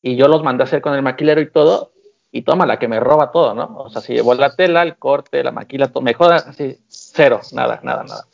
[0.00, 1.90] y yo los mandé a hacer con el maquilero y todo,
[2.30, 3.74] y toma la que me roba todo, ¿no?
[3.76, 7.40] O sea, si llevó la tela, el corte, la maquila, todo, me joda así, cero,
[7.50, 8.26] nada, nada, nada.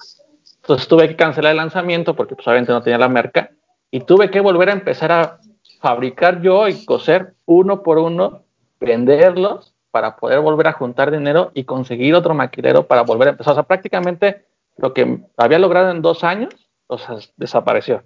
[0.56, 3.50] Entonces tuve que cancelar el lanzamiento porque pues obviamente no tenía la marca
[3.90, 5.38] y tuve que volver a empezar a
[5.82, 8.44] fabricar yo y coser uno por uno,
[8.80, 13.52] venderlos para poder volver a juntar dinero y conseguir otro maquilero para volver a empezar.
[13.52, 14.46] O sea, prácticamente
[14.78, 16.54] lo que había logrado en dos años,
[16.86, 18.02] o sea, desapareció.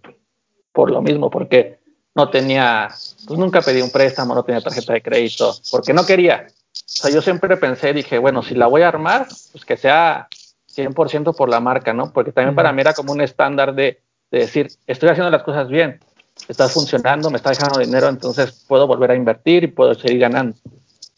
[0.72, 1.79] Por lo mismo, porque
[2.14, 2.89] no tenía,
[3.27, 6.47] pues nunca pedí un préstamo, no tenía tarjeta de crédito, porque no quería.
[6.49, 6.55] O
[6.85, 10.29] sea, yo siempre pensé, dije, bueno, si la voy a armar, pues que sea
[10.74, 12.12] 100% por la marca, ¿no?
[12.12, 14.01] Porque también para mí era como un estándar de,
[14.31, 16.01] decir, estoy haciendo las cosas bien,
[16.49, 20.57] está funcionando, me está dejando dinero, entonces puedo volver a invertir y puedo seguir ganando.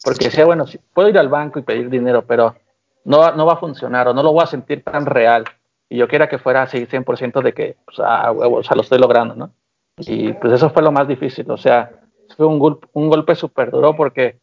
[0.03, 2.55] Porque decía, bueno, sí, puedo ir al banco y pedir dinero, pero
[3.03, 5.45] no, no va a funcionar o no lo voy a sentir tan real.
[5.89, 8.99] Y yo quería que fuera así 100% de que, pues, ah, o sea, lo estoy
[8.99, 9.51] logrando, ¿no?
[9.97, 11.91] Y pues eso fue lo más difícil, o sea,
[12.37, 14.39] fue un, un golpe súper duro porque,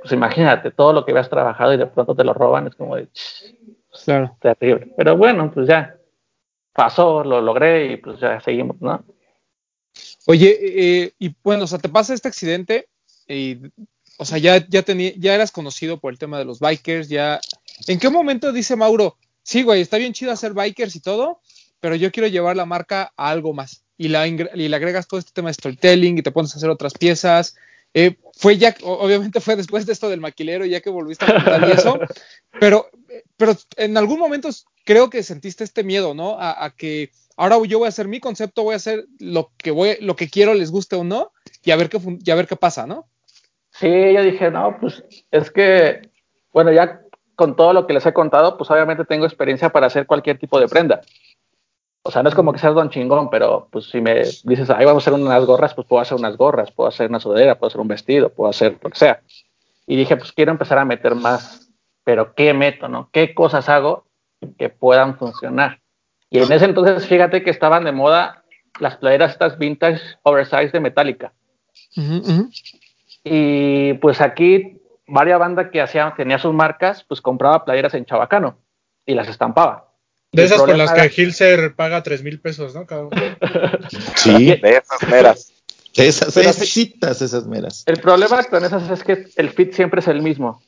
[0.00, 2.96] pues imagínate, todo lo que habías trabajado y de pronto te lo roban, es como
[2.96, 3.08] de,
[4.04, 4.36] claro.
[4.40, 4.94] terrible.
[4.96, 5.96] Pero bueno, pues ya
[6.72, 9.02] pasó, lo logré y pues ya seguimos, ¿no?
[10.26, 12.88] Oye, eh, y bueno, o sea, te pasa este accidente
[13.26, 13.58] y,
[14.18, 17.40] o sea, ya, ya, ya eras conocido por el tema de los bikers, ya...
[17.86, 21.40] ¿En qué momento dice Mauro, sí, güey, está bien chido hacer bikers y todo,
[21.80, 23.86] pero yo quiero llevar la marca a algo más?
[23.98, 24.36] y, la, y
[24.68, 27.56] le agregas todo este tema de storytelling y te pones a hacer otras piezas.
[27.94, 31.68] Eh, fue ya, obviamente fue después de esto del maquilero, ya que volviste a contar
[31.68, 31.98] y eso,
[32.60, 32.90] pero,
[33.36, 34.50] pero en algún momento
[34.84, 36.36] creo que sentiste este miedo, ¿no?
[36.38, 39.96] A, que ahora yo voy a hacer mi concepto, voy a hacer lo que voy,
[40.00, 41.32] lo que quiero, les guste o no,
[41.62, 43.06] y a ver qué, y a ver qué pasa, ¿no?
[43.70, 46.10] Sí, yo dije, no, pues es que,
[46.52, 47.02] bueno, ya
[47.34, 50.58] con todo lo que les he contado, pues obviamente tengo experiencia para hacer cualquier tipo
[50.58, 51.02] de prenda.
[52.02, 54.86] O sea, no es como que seas don chingón, pero pues si me dices, ahí
[54.86, 57.68] vamos a hacer unas gorras, pues puedo hacer unas gorras, puedo hacer una sudadera, puedo
[57.68, 59.20] hacer un vestido, puedo hacer lo que sea.
[59.86, 61.68] Y dije, pues quiero empezar a meter más,
[62.04, 63.10] pero ¿qué meto, no?
[63.12, 64.06] ¿Qué cosas hago
[64.56, 65.80] que puedan funcionar?
[66.36, 68.44] Y en ese entonces, fíjate que estaban de moda
[68.78, 71.32] las playeras estas vintage oversize de Metallica.
[73.24, 78.58] Y pues aquí, varias bandas que hacían, tenía sus marcas, pues compraba playeras en Chabacano
[79.06, 79.92] y las estampaba.
[80.32, 82.86] De esas por las que Hilser paga tres mil pesos, ¿no?
[84.16, 85.52] sí, de esas meras.
[85.96, 87.82] De esas, esas, esas meras.
[87.86, 90.60] El problema con esas es que el fit siempre es el mismo.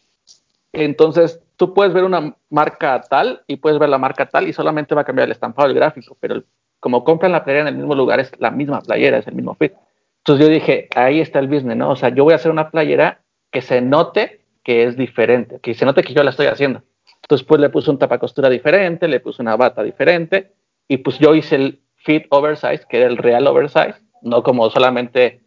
[0.73, 4.95] Entonces, tú puedes ver una marca tal y puedes ver la marca tal y solamente
[4.95, 6.43] va a cambiar el estampado del gráfico, pero
[6.81, 9.55] como compran la playera en el mismo lugar, es la misma playera, es el mismo
[9.55, 9.73] fit.
[10.19, 11.91] Entonces yo dije, ahí está el business, ¿no?
[11.91, 15.75] O sea, yo voy a hacer una playera que se note que es diferente, que
[15.75, 16.83] se note que yo la estoy haciendo.
[17.23, 20.53] Entonces, pues le puse un tapacostura diferente, le puse una bata diferente
[20.87, 25.43] y pues yo hice el fit oversize, que era el real oversize, no como solamente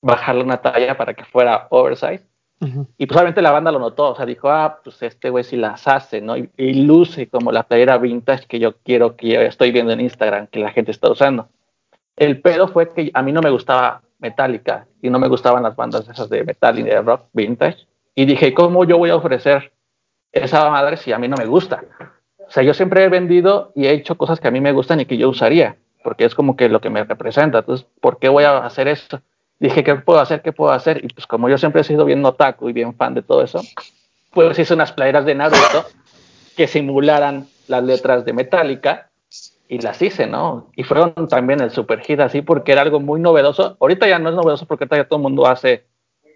[0.00, 2.24] bajarle una talla para que fuera oversize.
[2.96, 5.86] Y pues la banda lo notó, o sea, dijo, ah, pues este güey sí las
[5.86, 6.36] hace, ¿no?
[6.36, 10.48] Y, luce como la playera vintage que yo quiero, que yo estoy viendo en Instagram,
[10.48, 11.48] que la gente está usando.
[12.16, 15.76] El pedo fue que a mí no me gustaba Metallica y no me gustaban las
[15.76, 17.86] bandas esas de metal y de rock vintage.
[18.16, 19.70] Y dije, ¿cómo yo voy a ofrecer
[20.32, 21.84] esa madre si a mí no me gusta.
[22.46, 25.00] O sea, yo siempre he vendido y he hecho cosas que a mí me gustan
[25.00, 27.58] y que yo usaría, porque es como que lo que me representa.
[27.58, 29.20] Entonces, ¿por qué voy a hacer eso?
[29.58, 30.42] Dije, ¿qué puedo hacer?
[30.42, 31.04] ¿Qué puedo hacer?
[31.04, 33.60] Y pues como yo siempre he sido bien otaku y bien fan de todo eso,
[34.32, 35.84] pues hice unas playeras de Naruto
[36.56, 39.10] que simularan las letras de Metallica
[39.68, 40.70] y las hice, ¿no?
[40.76, 43.76] Y fueron también el super hit así porque era algo muy novedoso.
[43.80, 45.86] Ahorita ya no es novedoso porque ahorita ya todo el mundo hace,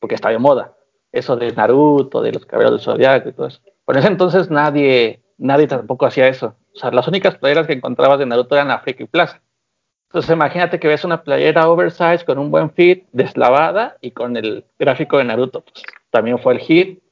[0.00, 0.74] porque está de moda,
[1.12, 3.60] eso de Naruto, de los cabellos del zodiaco y todo eso.
[3.84, 6.54] Por ese entonces nadie, nadie tampoco hacía eso.
[6.74, 9.40] O sea, las únicas playeras que encontrabas de Naruto eran la Friki Plaza.
[10.12, 14.64] Entonces imagínate que ves una playera oversize con un buen fit, deslavada y con el
[14.78, 15.62] gráfico de Naruto.
[15.62, 17.02] Pues, también fue el hit.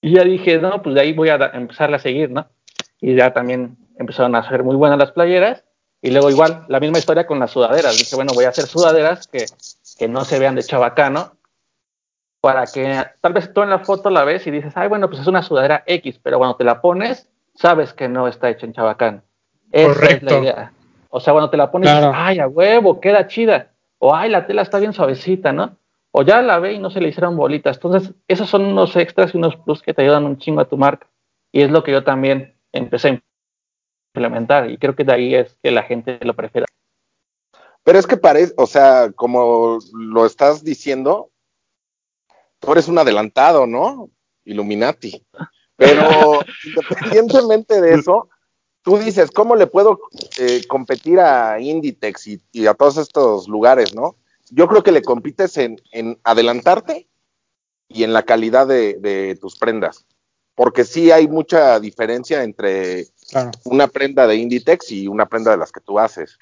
[0.00, 2.48] Y ya dije, no, pues de ahí voy a empezar a seguir, ¿no?
[3.02, 5.64] y ya también empezaron a hacer muy buenas las playeras.
[6.00, 7.98] Y luego igual, la misma historia con las sudaderas.
[7.98, 9.44] Dije, bueno, voy a hacer sudaderas que,
[9.98, 11.36] que no se vean de chabacano,
[12.40, 15.20] para que tal vez tú en la foto la ves y dices, ay, bueno, pues
[15.20, 18.72] es una sudadera X, pero cuando te la pones, sabes que no está hecha en
[18.72, 19.22] chabacano.
[19.70, 20.26] Esa Correcto.
[20.26, 20.72] es la idea.
[21.14, 23.72] O sea, cuando te la pones, ay, a huevo, queda chida.
[23.98, 25.76] O ay, la tela está bien suavecita, ¿no?
[26.10, 27.76] O ya la ve y no se le hicieron bolitas.
[27.76, 30.78] Entonces, esos son unos extras y unos plus que te ayudan un chingo a tu
[30.78, 31.06] marca.
[31.52, 33.20] Y es lo que yo también empecé a
[34.14, 34.70] implementar.
[34.70, 36.64] Y creo que de ahí es que la gente lo prefiere.
[37.84, 41.30] Pero es que parece, o sea, como lo estás diciendo,
[42.58, 44.08] tú eres un adelantado, ¿no?
[44.46, 45.22] Illuminati.
[45.76, 48.30] Pero independientemente de eso,
[48.82, 50.00] tú dices, ¿cómo le puedo
[50.38, 54.16] eh, competir a Inditex y, a todos estos lugares, no?
[54.50, 55.80] Yo creo que le compites en,
[56.24, 57.08] adelantarte
[57.88, 60.04] y en la calidad de, tus prendas.
[60.54, 63.06] Porque sí hay mucha diferencia entre
[63.64, 66.36] una prenda de Inditex y una prenda de las que tú haces.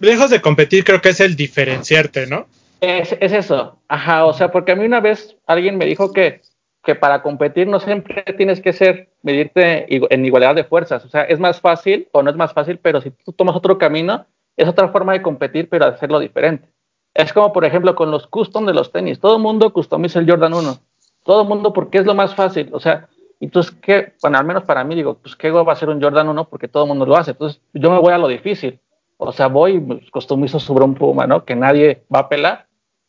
[0.00, 2.46] Lejos de competir, creo que es el diferenciarte, ¿no?
[2.80, 6.40] Es, es eso, ajá, o sea, porque a mí una vez alguien me dijo que
[6.82, 11.04] que para competir no siempre tienes que ser, medirte en igualdad de fuerzas.
[11.04, 13.78] O sea, es más fácil o no es más fácil, pero si tú tomas otro
[13.78, 14.26] camino,
[14.56, 16.68] es otra forma de competir, pero hacerlo diferente.
[17.14, 19.20] Es como, por ejemplo, con los custom de los tenis.
[19.20, 20.78] Todo el mundo customiza el Jordan 1.
[21.24, 22.70] Todo el mundo porque es lo más fácil.
[22.72, 23.08] O sea,
[23.38, 24.14] entonces, ¿qué?
[24.22, 26.48] Bueno, al menos para mí, digo, pues, ¿qué va a ser un Jordan 1?
[26.48, 27.32] Porque todo el mundo lo hace.
[27.32, 28.80] Entonces, yo me voy a lo difícil.
[29.18, 31.44] O sea, voy y pues, customizo sobre un Puma, ¿no?
[31.44, 32.66] Que nadie va a pelar.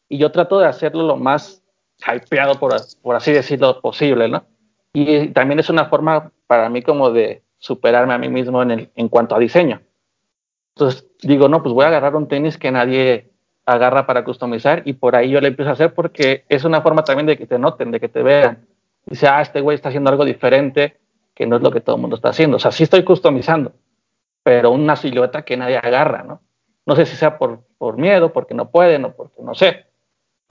[0.09, 1.62] Y yo trato de hacerlo lo más
[1.99, 4.45] hypeado, por, por así decirlo, posible, ¿no?
[4.93, 8.91] Y también es una forma para mí como de superarme a mí mismo en, el,
[8.95, 9.81] en cuanto a diseño.
[10.75, 13.31] Entonces digo, no, pues voy a agarrar un tenis que nadie
[13.65, 17.03] agarra para customizar y por ahí yo le empiezo a hacer porque es una forma
[17.03, 18.65] también de que te noten, de que te vean.
[19.05, 20.97] Dice, ah, este güey está haciendo algo diferente
[21.33, 22.57] que no es lo que todo el mundo está haciendo.
[22.57, 23.73] O sea, sí estoy customizando,
[24.43, 26.41] pero una silueta que nadie agarra, ¿no?
[26.85, 29.85] No sé si sea por, por miedo, porque no pueden o porque no sé.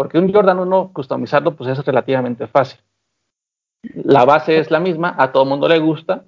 [0.02, 2.80] Porque un Jordan 1 customizarlo pues es relativamente fácil.
[3.94, 6.24] La base es la misma, a todo mundo le gusta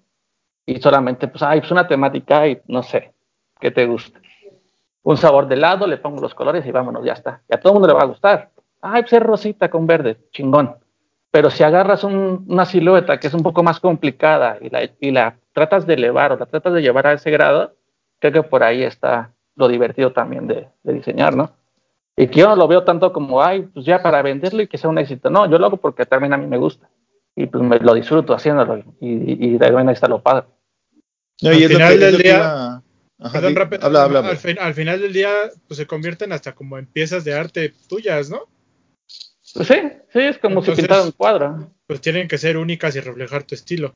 [0.64, 3.12] y solamente pues hay pues una temática y no sé,
[3.58, 4.20] ¿qué te gusta?
[5.02, 7.42] Un sabor de helado, le pongo los colores y vámonos, ya está.
[7.50, 8.50] Y a todo mundo le va a gustar.
[8.80, 10.76] Ay, pues es rosita con verde, chingón.
[11.32, 15.34] Pero si agarras una silueta que es un poco más complicada y la, y la
[15.52, 17.74] tratas de elevar o la tratas de llevar a ese grado,
[18.20, 21.50] creo que por ahí está lo divertido también de diseñar, ¿no?
[22.16, 24.78] Y que yo no lo veo tanto como, ay, pues ya para venderlo y que
[24.78, 25.30] sea un éxito.
[25.30, 26.88] No, yo lo hago porque también a mí me gusta.
[27.34, 28.84] Y pues me lo disfruto haciéndolo.
[29.00, 30.46] Y, y de ahí está lo padre.
[31.42, 32.82] al final del día,
[33.18, 35.30] al, final del día,
[35.66, 38.48] pues se convierten hasta como en piezas de arte tuyas, ¿no?
[39.54, 39.74] Pues sí,
[40.12, 41.70] sí, es como si pintara un cuadro.
[41.86, 43.94] Pues tienen que ser únicas y reflejar tu estilo.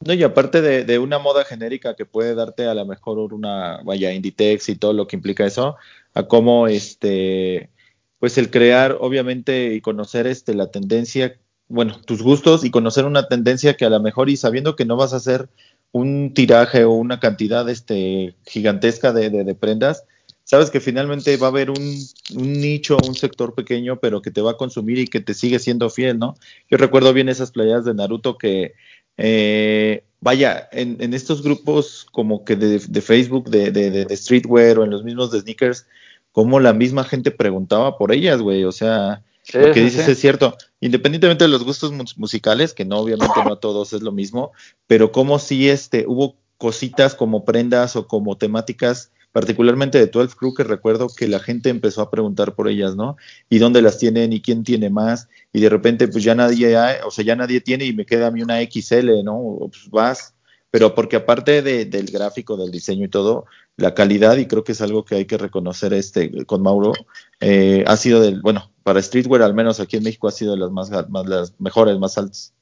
[0.00, 4.12] No, y aparte de, una moda genérica que puede darte a lo mejor una, vaya,
[4.12, 5.76] Inditex y todo lo que implica eso,
[6.14, 7.70] a cómo, este,
[8.18, 11.38] pues el crear, obviamente, y conocer, este, la tendencia,
[11.68, 14.96] bueno, tus gustos y conocer una tendencia que a lo mejor y sabiendo que no
[14.96, 15.48] vas a hacer
[15.92, 20.04] un tiraje o una cantidad, este, gigantesca de, de, prendas,
[20.44, 21.98] sabes que finalmente va a haber un,
[22.34, 25.58] un, nicho, un sector pequeño, pero que te va a consumir y que te sigue
[25.58, 26.36] siendo fiel, ¿no?
[26.70, 28.74] Yo recuerdo bien esas playas de Naruto que
[29.16, 35.04] eh, vaya, en, estos grupos como que de, Facebook, de, de, streetwear o en los
[35.04, 35.86] mismos de sneakers,
[36.32, 39.22] como la misma gente preguntaba por ellas, güey, o sea,
[39.54, 43.60] lo que dices es cierto, independientemente de los gustos musicales, que no, obviamente no a
[43.60, 44.52] todos es lo mismo,
[44.86, 50.54] pero como si este, hubo cositas como prendas o como temáticas particularmente de 12 Crew,
[50.54, 53.18] que recuerdo que la gente empezó a preguntar por ellas, ¿no?
[53.50, 57.00] Y dónde las tienen y quién tiene más, y de repente pues ya nadie hay,
[57.04, 59.36] o sea, ya nadie tiene y me queda a mí una XL, ¿no?
[59.36, 60.34] O, pues vas,
[60.70, 63.44] pero porque aparte del gráfico, del diseño y todo,
[63.76, 66.94] la calidad, y creo que es algo que hay que reconocer este con Mauro,
[67.40, 70.60] eh, ha sido del, bueno, para streetwear al menos aquí en México ha sido de
[70.60, 70.88] las más,
[71.26, 72.54] las mejores, más altas.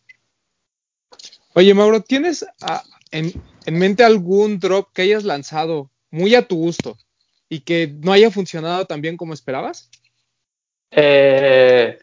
[1.55, 3.33] Oye, Mauro, ¿tienes ah, en,
[3.65, 6.97] en mente algún drop que hayas lanzado muy a tu gusto
[7.49, 9.91] y que no haya funcionado tan bien como esperabas?
[10.93, 11.99] Eh,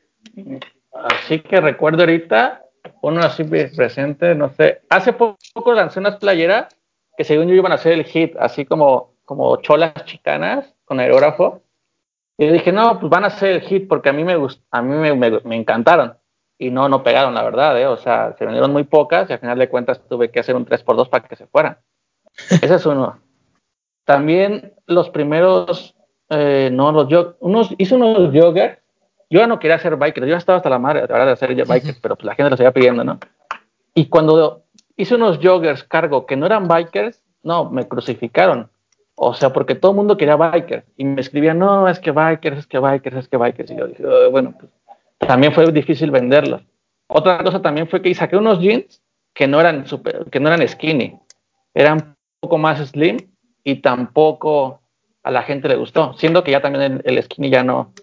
[0.93, 2.65] así que recuerdo ahorita,
[3.01, 4.81] uno así presente, no sé.
[4.89, 6.75] Hace poco lancé unas playeras
[7.17, 11.63] que según yo iban a ser el hit, así como, como cholas chicanas con aerógrafo.
[12.37, 14.95] Y dije, no, pues van a ser el hit porque a mí me a mí
[14.95, 16.17] me, me, encantaron.
[16.57, 17.87] Y no, no pegaron, la verdad, ¿eh?
[17.87, 20.65] O sea, se vendieron muy pocas y al final de cuentas tuve que hacer un
[20.65, 21.77] 3x2 para que se fueran.
[22.49, 23.19] Ese es uno.
[24.05, 25.95] También los primeros,
[26.29, 28.79] eh, no, los yo, unos, hice unos joggers.
[29.29, 31.95] Yo ya no quería hacer biker, yo ya estaba hasta la madre de hacer biker,
[32.01, 33.17] pero pues la gente lo seguía pidiendo, ¿no?
[33.93, 34.63] Y cuando
[34.97, 38.69] hice unos joggers cargo que no eran bikers, no, me crucificaron.
[39.15, 42.59] O sea, porque todo el mundo quería bikers y me escribían, no, es que bikers,
[42.59, 43.71] es que bikers, es que bikers.
[43.71, 44.71] Y yo dije, oh, bueno, pues
[45.19, 46.61] también fue difícil venderlos.
[47.07, 49.01] Otra cosa también fue que saqué unos jeans
[49.33, 51.19] que no eran super, que no eran skinny,
[51.73, 53.30] eran un poco más slim
[53.63, 54.81] y tampoco
[55.23, 57.93] a la gente le gustó, siendo que ya también el, skinny ya no.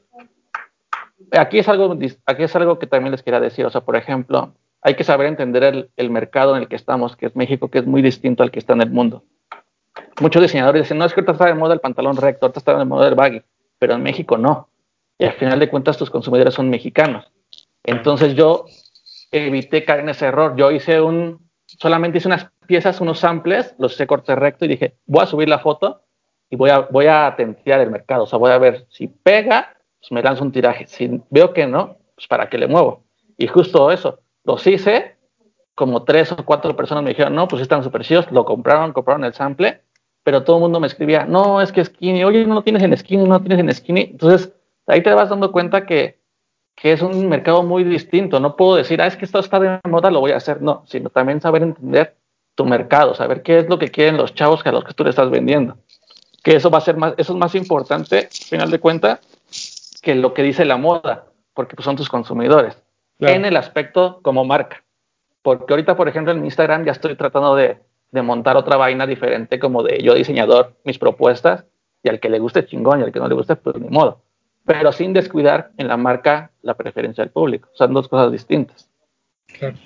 [1.32, 1.96] Aquí es algo,
[2.26, 4.52] aquí es algo que también les quería decir, o sea, por ejemplo,
[4.82, 7.86] hay que saber entender el, mercado en el que estamos, que es México, que es
[7.86, 9.24] muy distinto al que está en el mundo.
[10.20, 12.78] Muchos diseñadores dicen, no, es que ahorita está de moda el pantalón recto, ahorita está
[12.78, 13.42] de moda el baggy,
[13.78, 14.68] pero en México no.
[15.18, 17.30] Y al final de cuentas tus consumidores son mexicanos.
[17.82, 18.66] Entonces yo
[19.32, 20.54] evité caer en ese error.
[20.56, 24.94] Yo hice un, solamente hice unas piezas, unos samples, los hice corte recto y dije,
[25.06, 26.02] voy a subir la foto
[26.50, 28.24] y voy a, voy a tentear el mercado.
[28.24, 30.86] O sea, voy a ver si pega, pues me lanzo un tiraje.
[30.86, 33.04] Si veo que no, pues para qué le muevo.
[33.36, 35.16] Y justo eso, los hice,
[35.74, 39.24] como tres o cuatro personas me dijeron, no, pues están súper chidos, lo compraron, compraron
[39.24, 39.80] el sample,
[40.22, 42.96] pero todo el mundo me escribía, no, es que skinny, oye, no lo tienes en
[42.96, 44.02] skinny, no lo tienes en skinny.
[44.12, 44.52] Entonces,
[44.86, 46.18] ahí te vas dando cuenta que
[46.80, 48.38] que es un mercado muy distinto.
[48.38, 50.62] No puedo decir, ah, es que esto está de moda, lo voy a hacer.
[50.62, 52.16] No, sino también saber entender
[52.58, 55.04] tu mercado, saber qué es lo que quieren los chavos que a los que tú
[55.04, 55.76] le estás vendiendo.
[56.42, 59.20] Que eso va a ser más, eso es más importante, al final de cuentas,
[60.02, 62.76] que lo que dice la moda, porque pues, son tus consumidores.
[63.20, 64.82] En el aspecto como marca.
[65.40, 67.78] Porque ahorita, por ejemplo, en Instagram ya estoy tratando de,
[68.10, 71.64] de montar otra vaina diferente, como de yo diseñador, mis propuestas,
[72.02, 74.20] y al que le guste chingón y al que no le guste, pues ni modo
[74.68, 77.70] pero sin descuidar en la marca la preferencia del público.
[77.72, 78.90] Son dos cosas distintas.
[79.46, 79.78] Claro.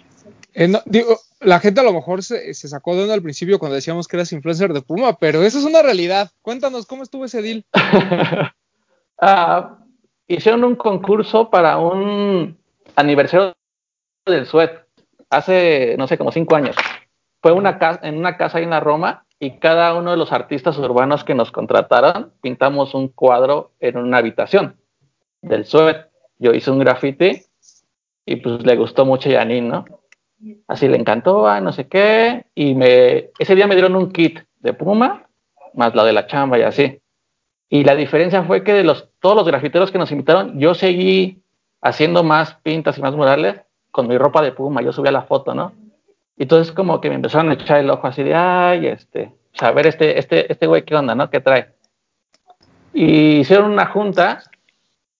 [0.55, 4.07] Eh, digo, la gente a lo mejor se, sacó de uno al principio cuando decíamos
[4.07, 6.30] que eras influencer de Puma, pero eso es una realidad.
[6.42, 7.64] Cuéntanos, ¿cómo estuvo ese deal?
[9.24, 9.78] Ah,
[10.26, 12.59] hicieron un concurso para un
[12.96, 13.55] aniversario
[14.26, 14.84] del Suet
[15.30, 16.74] hace, no sé, como cinco años.
[17.40, 20.76] Fue una en una casa ahí en la Roma y cada uno de los artistas
[20.76, 24.76] urbanos que nos contrataron pintamos un cuadro en una habitación
[25.40, 26.11] del suet.
[26.38, 27.42] Yo hice un graffiti
[28.26, 29.84] y pues le gustó mucho a Janine, ¿no?
[30.66, 34.72] Así le encantó, no sé qué, y me, ese día me dieron un kit de
[34.72, 35.26] Puma,
[35.74, 37.01] más la de la chamba y así.
[37.68, 41.43] Y la diferencia fue que de los, todos los grafiteros que nos invitaron, yo seguí
[41.80, 45.55] haciendo más pintas y más murales con mi ropa de Puma, yo subía la foto,
[45.55, 45.72] ¿no?
[46.36, 49.70] Y entonces como que me empezaron a echar el ojo así de, ay, este, a
[49.70, 51.30] ver este, este, este güey qué onda, ¿no?
[51.30, 51.68] ¿Qué trae?
[52.93, 54.43] Y hicieron una junta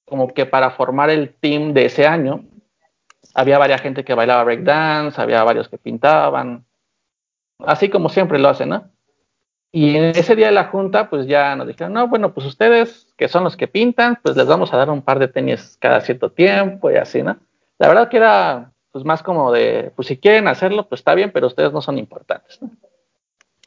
[0.05, 2.45] como que para formar el team de ese año.
[3.35, 6.65] Había varias gente que bailaba breakdance, había varios que pintaban,
[7.59, 8.91] así como siempre lo hacen, ¿no?
[9.75, 13.15] Y en ese día de la junta, pues ya nos dijeron, no, bueno, pues ustedes
[13.17, 16.03] que son los que pintan, pues les vamos a dar un par de tenis cada
[16.03, 17.39] cierto tiempo y así, ¿no?
[17.79, 21.33] La verdad que era pues más como de, pues si quieren hacerlo, pues está bien,
[21.33, 22.61] pero ustedes no son importantes.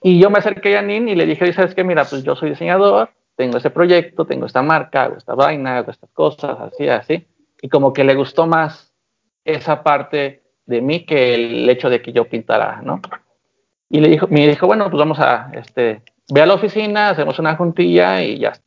[0.04, 1.84] Y yo me acerqué a Nin y le dije, ¿sabes qué?
[1.84, 5.90] Mira, pues yo soy diseñador, tengo ese proyecto, tengo esta marca, hago esta vaina, hago
[5.90, 7.28] estas cosas, así, así.
[7.60, 8.94] Y como que le gustó más
[9.46, 13.00] esa parte de mí que el hecho de que yo pintara, ¿no?
[13.90, 16.02] Y le dijo, me dijo, bueno, pues vamos a, este,
[16.34, 18.66] ve a la oficina, hacemos una juntilla y ya está.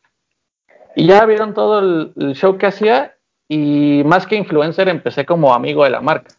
[0.94, 3.16] Y ya vieron todo el show que hacía
[3.48, 6.34] y más que influencer empecé como amigo de la marca.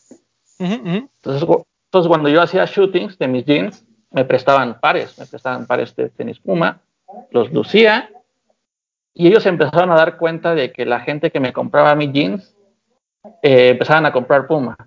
[0.60, 1.48] Entonces,
[1.92, 6.10] entonces, cuando yo hacía shootings de mis jeans, me prestaban pares, me prestaban pares de
[6.10, 6.82] tenis Puma,
[7.32, 8.12] los lucía
[9.14, 12.56] y ellos empezaron a dar cuenta de que la gente que me compraba mis jeans
[13.42, 14.78] eh, empezaban a comprar Puma.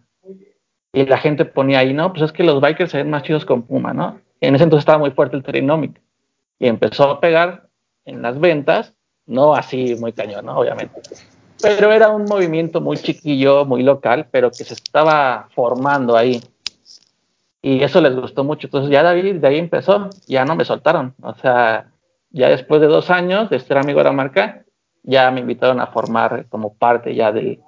[0.93, 3.45] Y la gente ponía ahí, no, pues es que los bikers se ven más chidos
[3.45, 4.20] con Puma, ¿no?
[4.40, 6.01] en ese entonces estaba muy fuerte el Trinomic.
[6.59, 7.68] Y empezó a pegar
[8.05, 8.93] en las ventas,
[9.26, 10.59] no así muy cañón, ¿no?
[10.59, 11.01] Obviamente
[11.62, 16.43] pero era un movimiento muy chiquillo, muy local, pero que se estaba formando ahí.
[17.62, 18.66] Y eso les gustó mucho.
[18.66, 21.14] Entonces ya David de ahí empezó, ya no me soltaron.
[21.22, 21.93] O sea,
[22.30, 24.64] ya después de dos años de ser amigo de la marca,
[25.05, 27.61] ya me invitaron a formar como parte ya del,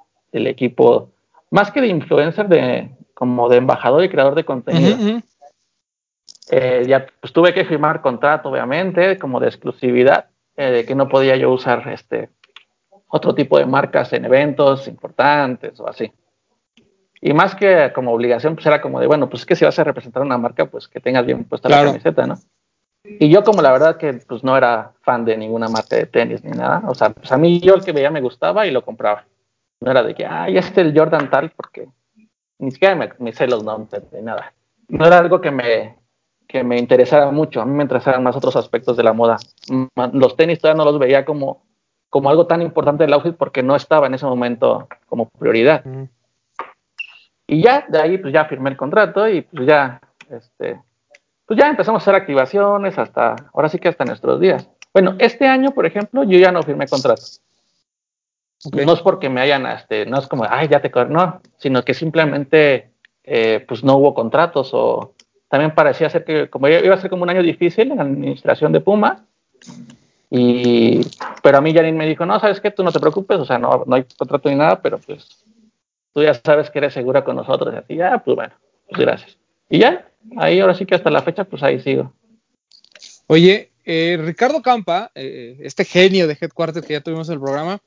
[0.46, 1.10] equipo,
[1.50, 4.96] más que de influencer, de, como de embajador y creador de contenido.
[6.50, 10.26] Eh, ya pues tuve que firmar contrato, obviamente, como de exclusividad,
[10.56, 12.30] eh, de que no podía yo usar este
[13.08, 16.12] otro tipo de marcas en eventos importantes o así.
[17.20, 19.78] Y más que como obligación, pues era como de, bueno, pues es que si vas
[19.78, 22.38] a representar una marca, pues que tengas bien puesta la camiseta, ¿no?
[23.04, 26.42] Y yo como la verdad que pues no era fan de ninguna marca de tenis
[26.42, 28.84] ni nada, o sea, pues a mí yo el que veía me gustaba y lo
[28.84, 29.24] compraba.
[29.84, 31.88] No era de que, ay, este es el Jordan tal, porque
[32.58, 34.52] ni siquiera me, me sé los nombres ni nada.
[34.88, 35.96] No era algo que me,
[36.48, 39.36] que me interesara mucho, a mí me interesaban más otros aspectos de la moda.
[40.12, 41.62] Los tenis todavía no los veía como
[42.14, 45.84] como algo tan importante del outfit porque no estaba en ese momento como prioridad.
[47.48, 50.80] Y ya, de ahí pues ya firmé el contrato y pues ya este,
[51.44, 54.70] pues ya empezamos a hacer activaciones hasta, ahora sí que hasta nuestros días.
[54.92, 57.24] Bueno, este año, por ejemplo, yo ya no firmé contrato.
[58.72, 61.94] No es porque me hayan, este, no es como, ay, ya te no, sino que
[61.94, 62.90] simplemente,
[63.22, 65.12] eh, pues no hubo contratos o
[65.48, 68.72] también parecía ser que, como iba a ser como un año difícil en la administración
[68.72, 69.24] de Puma,
[70.30, 71.00] y,
[71.42, 73.58] pero a mí Janine me dijo, no, sabes qué, tú no te preocupes, o sea,
[73.58, 75.44] no, no hay contrato ni nada, pero pues
[76.12, 78.54] tú ya sabes que eres segura con nosotros, y así, ya, pues bueno,
[78.88, 79.38] pues gracias.
[79.68, 82.12] Y ya, ahí ahora sí que hasta la fecha, pues ahí sigo.
[83.26, 87.80] Oye, eh, Ricardo Campa, eh, este genio de Headquarters que ya tuvimos en el programa,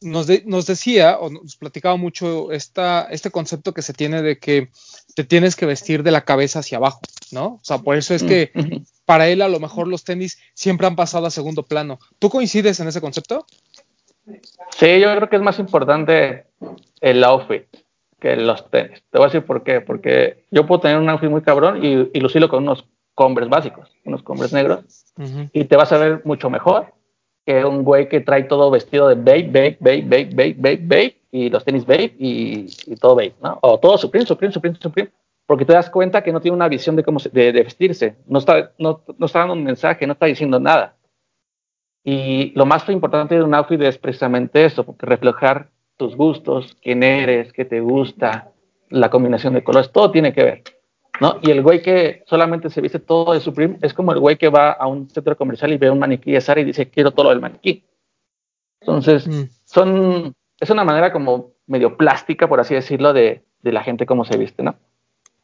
[0.00, 4.70] nos, nos decía o nos platicaba mucho esta, este concepto que se tiene de que
[5.14, 7.00] te tienes que vestir de la cabeza hacia abajo,
[7.32, 7.46] ¿no?
[7.46, 8.52] O sea, por eso es que
[9.04, 11.98] para él a lo mejor los tenis siempre han pasado a segundo plano.
[12.18, 13.46] ¿Tú coincides en ese concepto?
[14.78, 16.46] Sí, yo creo que es más importante
[17.00, 17.64] el outfit
[18.20, 19.02] que los tenis.
[19.10, 19.80] Te voy a decir por qué.
[19.80, 23.90] Porque yo puedo tener un outfit muy cabrón y, y lucirlo con unos combres básicos,
[24.04, 24.84] unos combres negros,
[25.52, 26.94] y te vas a ver mucho mejor
[27.44, 31.16] que un güey que trae todo vestido de babe, babe, babe, babe, babe, babe, babe,
[31.32, 33.58] y los tenis babe y, y todo babe, ¿no?
[33.62, 35.10] O todo Supreme, Supreme, Supreme, Supreme,
[35.46, 38.38] porque te das cuenta que no tiene una visión de cómo de, de, vestirse, no
[38.38, 40.96] está, no, no está dando un mensaje, no está diciendo nada.
[42.04, 47.02] Y lo más importante de un outfit es precisamente eso, porque reflejar tus gustos, quién
[47.02, 48.52] eres, qué te gusta,
[48.88, 50.62] la combinación de colores, todo tiene que ver.
[51.20, 51.38] ¿No?
[51.42, 54.48] Y el güey que solamente se viste todo de Supreme es como el güey que
[54.48, 57.30] va a un centro comercial y ve un maniquí de Sara y dice, quiero todo
[57.30, 57.84] el maniquí.
[58.80, 59.42] Entonces, mm.
[59.64, 64.24] son, es una manera como medio plástica, por así decirlo, de, de la gente cómo
[64.24, 64.76] se viste, ¿no?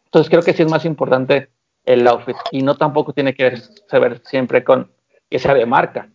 [0.07, 1.51] Entonces, creo que sí es más importante
[1.85, 3.61] el outfit y no tampoco tiene que
[3.93, 4.91] ver siempre con
[5.31, 6.09] que sea de marca,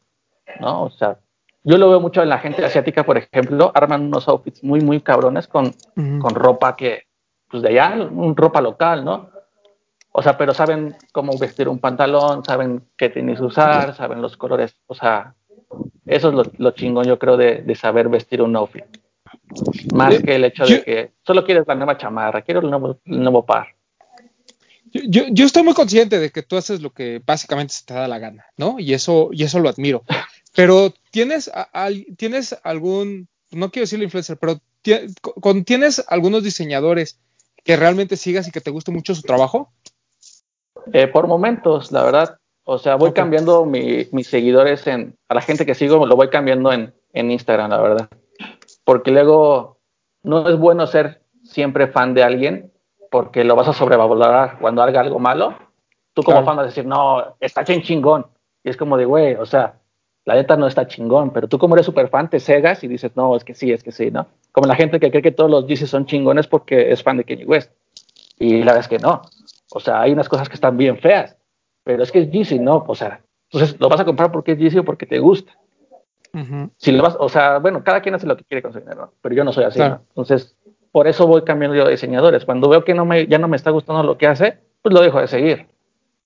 [0.59, 0.83] ¿no?
[0.83, 1.19] O sea,
[1.63, 5.01] yo lo veo mucho en la gente asiática, por ejemplo, arman unos outfits muy, muy
[5.01, 7.03] cabrones con, con ropa que,
[7.49, 9.29] pues de allá, un ropa local, ¿no?
[10.11, 14.75] O sea, pero saben cómo vestir un pantalón, saben qué tenis usar, saben los colores.
[14.87, 15.35] O sea,
[16.05, 18.83] eso es lo, lo chingón, yo creo, de, de, saber vestir un outfit.
[19.93, 23.21] Más que el hecho de que solo quieres la nueva chamarra, quiero el nuevo, el
[23.21, 23.67] nuevo par.
[24.91, 28.09] Yo, yo, estoy muy consciente de que tú haces lo que básicamente se te da
[28.09, 28.77] la gana, ¿no?
[28.77, 30.03] Y eso, y eso lo admiro.
[30.53, 31.49] Pero tienes,
[32.17, 37.21] tienes algún, no quiero decirlo influencer, pero tienes algunos diseñadores
[37.63, 39.71] que realmente sigas y que te guste mucho su trabajo.
[40.93, 42.37] Eh, por momentos, la verdad.
[42.63, 46.29] O sea, voy cambiando mi, mis seguidores en, a la gente que sigo, lo voy
[46.29, 48.09] cambiando en, en Instagram, la verdad.
[48.83, 49.79] Porque luego
[50.23, 52.71] no es bueno ser siempre fan de alguien
[53.09, 55.55] porque lo vas a sobrevalorar cuando haga algo malo.
[56.13, 58.27] Tú como fan vas a decir, no, está chingón.
[58.63, 59.81] Y es como de, güey, o sea,
[60.23, 63.11] la neta no está chingón, pero tú como eres súper fan te cegas y dices,
[63.15, 64.27] no, es que sí, es que sí, ¿no?
[64.51, 67.23] Como la gente que cree que todos los DC son chingones porque es fan de
[67.23, 67.71] Kanye West.
[68.37, 69.21] Y la verdad es que no.
[69.71, 71.37] O sea, hay unas cosas que están bien feas,
[71.83, 72.83] pero es que es Yeezy, ¿no?
[72.87, 75.53] O sea, entonces lo vas a comprar porque es Yeezy o porque te gusta.
[76.77, 79.13] Si lo vas, o sea, bueno, cada quien hace lo que quiere con su dinero,
[79.21, 80.01] pero yo no soy así, ¿no?
[80.09, 80.55] Entonces,
[80.91, 82.45] por eso voy cambiando yo de diseñadores.
[82.45, 85.01] Cuando veo que no me, ya no me está gustando lo que hace, pues lo
[85.01, 85.67] dejo de seguir.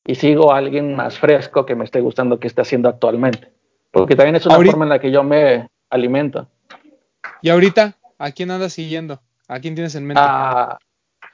[0.06, 3.52] Y sigo a alguien más fresco que me esté gustando que esté haciendo actualmente.
[3.92, 6.48] Porque también es una forma en la que yo me alimento.
[7.42, 7.96] ¿Y ahorita?
[8.20, 9.22] ¿A quién andas siguiendo?
[9.48, 10.22] ¿A quién tienes en mente?
[10.24, 10.78] Ah,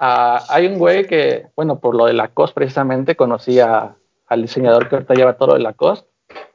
[0.03, 4.95] Ah, hay un güey que, bueno, por lo de Lacoste precisamente, conocí al diseñador que
[4.95, 6.09] ahorita lleva todo lo de Lacoste,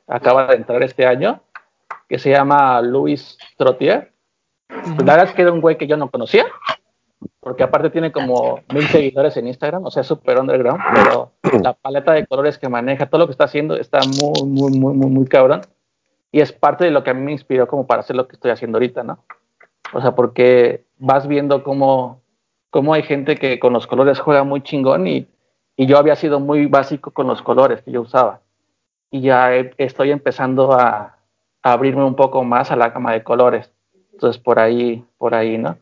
[0.09, 1.41] acaba de entrar este año,
[2.09, 4.13] que se llama Luis Trottier.
[4.67, 6.45] Pues la verdad es que era un güey que yo no conocía,
[7.39, 11.31] porque aparte tiene como mil seguidores en Instagram, o sea, súper underground, pero
[11.63, 14.93] la paleta de colores que maneja, todo lo que está haciendo está muy, muy, muy,
[14.93, 15.61] muy, muy cabrón.
[16.33, 18.35] Y es parte de lo que a mí me inspiró como para hacer lo que
[18.35, 19.21] estoy haciendo ahorita, ¿no?
[19.93, 22.26] O sea, porque vas viendo cómo
[22.71, 25.27] cómo hay gente que con los colores juega muy chingón y,
[25.77, 28.41] y yo había sido muy básico con los colores que yo usaba.
[29.11, 31.19] Y ya estoy empezando a,
[31.63, 33.71] a, abrirme un poco más a la gama de colores.
[34.13, 35.79] Entonces, por ahí, por ahí, ¿no?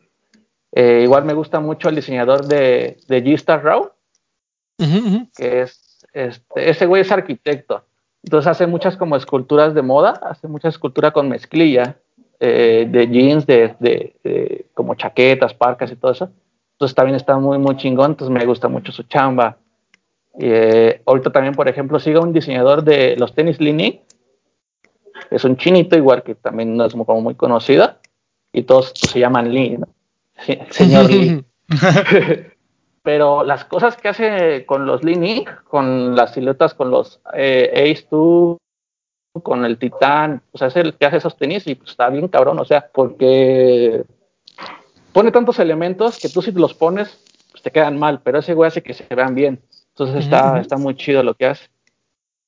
[0.71, 3.91] Eh, igual me gusta mucho el diseñador de, de G-Star Raw,
[4.77, 7.85] que es, este, ese güey es arquitecto.
[8.21, 11.97] Entonces hace muchas como esculturas de moda, hace mucha escultura con mezclilla,
[12.41, 16.29] eh, de jeans, de, de, de, como chaquetas, parcas y todo eso.
[16.75, 19.57] Entonces también está muy, muy chingón, entonces me gusta mucho su chamba.
[20.37, 24.01] Eh, ahorita también, por ejemplo, sigo un diseñador de los tenis Lini,
[25.31, 27.95] es un chinito igual que también no es como muy conocido,
[28.51, 29.87] y todos se llaman Lee, ¿no?
[30.69, 31.43] señor Lee.
[33.03, 38.07] Pero las cosas que hace con los Lini, con las siluetas, con los eh, Ace
[38.11, 38.57] 2,
[39.43, 42.27] con el Titán, o sea, es el que hace esos tenis y pues, está bien
[42.27, 44.03] cabrón, o sea, porque
[45.15, 47.17] pone tantos elementos que tú si los pones,
[47.49, 49.61] pues te quedan mal, pero ese güey hace que se vean bien.
[49.91, 51.69] Entonces está, está muy chido lo que hace.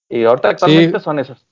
[0.09, 1.45] Y ahorita actualmente son esos.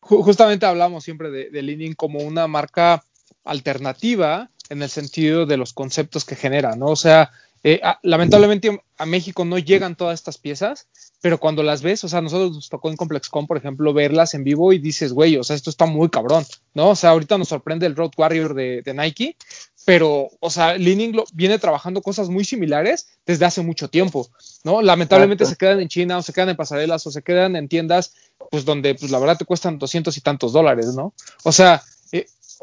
[0.00, 3.04] Justamente hablamos siempre de, de Leaning como una marca
[3.44, 6.86] alternativa en el sentido de los conceptos que genera, ¿no?
[6.86, 7.30] O sea,
[7.62, 10.88] eh, lamentablemente a México no llegan todas estas piezas,
[11.20, 14.44] pero cuando las ves, o sea, nosotros nos tocó en ComplexCon, por ejemplo, verlas en
[14.44, 16.90] vivo y dices, güey, o sea, esto está muy cabrón, ¿no?
[16.90, 19.36] O sea, ahorita nos sorprende el Road Warrior de, Nike,
[19.84, 24.28] pero, o sea, Leaning viene trabajando cosas muy similares desde hace mucho tiempo,
[24.62, 24.82] ¿no?
[24.82, 28.14] Lamentablemente se quedan en China o se quedan en pasarelas o se quedan en tiendas,
[28.50, 31.14] pues donde, pues la verdad te cuestan doscientos y tantos dólares, ¿no?
[31.44, 31.82] O sea,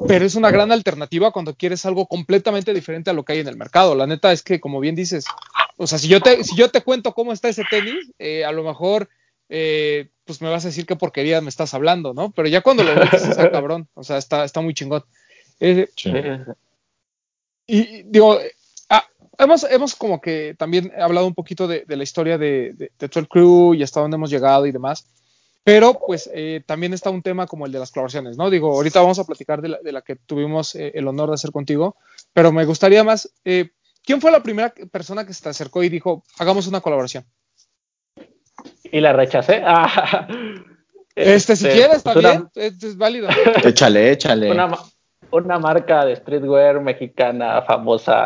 [0.05, 3.47] pero es una gran alternativa cuando quieres algo completamente diferente a lo que hay en
[3.47, 3.95] el mercado.
[3.95, 5.25] La neta es que, como bien dices,
[5.77, 8.51] o sea, si yo te, si yo te cuento cómo está ese tenis, eh, a
[8.51, 9.09] lo mejor,
[9.49, 12.31] eh, pues me vas a decir qué porquería me estás hablando, ¿no?
[12.31, 15.03] Pero ya cuando lo ves, está cabrón, o sea, está, está muy chingón.
[15.59, 15.87] Eh,
[17.67, 18.39] y digo,
[18.89, 19.05] ah,
[19.37, 23.73] hemos, hemos como que también hablado un poquito de, la historia de, de, de Crew
[23.73, 25.05] y hasta dónde hemos llegado y demás.
[25.67, 28.49] Pero pues eh, también está un tema como el de las colaboraciones, ¿no?
[28.49, 31.97] Digo, ahorita vamos a platicar de la, que tuvimos eh, el honor de hacer contigo,
[32.31, 35.89] pero me gustaría más, eh, ¿quién fue la primera persona que se te acercó y
[35.89, 37.25] dijo, hagamos una colaboración?
[38.81, 39.61] Y la rechacé.
[39.65, 40.25] Ah,
[41.15, 43.27] este, si este, quieres, pues también, es válido.
[43.65, 44.49] Échale, échale.
[44.49, 44.71] Una,
[45.31, 48.25] una marca de streetwear mexicana famosa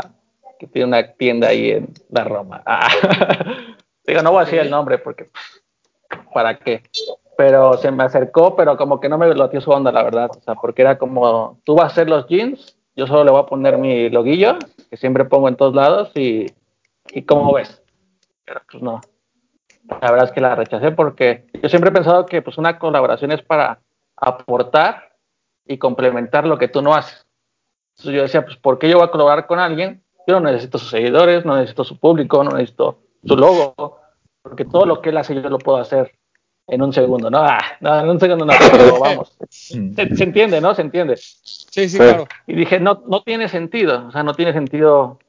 [0.60, 2.62] que tiene una tienda ahí en la Roma.
[2.66, 2.88] Ah,
[4.06, 5.30] digo, no voy a decir el nombre porque,
[6.34, 6.84] ¿para qué?
[7.42, 10.30] pero se me acercó, pero como que no me dio su onda, la verdad.
[10.38, 13.42] O sea, porque era como, tú vas a hacer los jeans, yo solo le voy
[13.42, 14.60] a poner mi loguillo,
[14.92, 16.46] que siempre pongo en todos lados, y,
[17.10, 17.82] y ¿cómo ves?
[18.46, 19.02] Pero pues no.
[19.90, 23.32] La verdad es que la rechacé porque yo siempre he pensado que pues una colaboración
[23.32, 23.80] es para
[24.16, 25.11] aportar
[25.72, 27.26] y complementar lo que tú no haces.
[27.98, 30.04] Entonces yo decía, pues ¿por qué yo voy a colaborar con alguien?
[30.28, 34.00] Yo no necesito sus seguidores, no necesito su público, no necesito su logo,
[34.42, 36.12] porque todo lo que él hace yo lo puedo hacer
[36.68, 39.36] en un segundo, no, ah, no, en un segundo no, pero vamos.
[39.50, 40.76] Se, entiende, ¿no?
[40.76, 41.18] Se entiende.
[41.18, 42.28] Sí, sí, claro.
[42.48, 45.20] Y dije, no, no tiene sentido, o sea, no tiene sentido.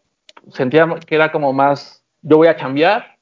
[0.51, 3.19] Sentía que era como más, yo voy a cambiar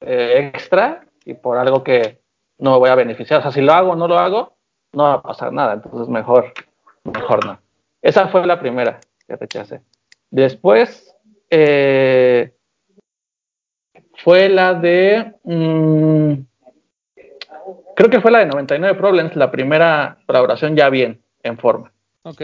[0.00, 2.20] eh, extra y por algo que
[2.58, 3.40] no me voy a beneficiar.
[3.40, 4.55] O sea, si lo hago o no lo hago,
[4.96, 5.74] no va a pasar nada.
[5.74, 6.52] Entonces, mejor,
[7.04, 7.58] mejor no.
[8.00, 9.82] Esa fue la primera que rechacé.
[10.30, 11.14] Después,
[11.50, 12.54] eh,
[14.24, 15.34] fue la de.
[15.44, 16.32] Mmm,
[17.94, 21.92] creo que fue la de 99 Problems, la primera colaboración ya bien, en forma.
[22.22, 22.42] Ok.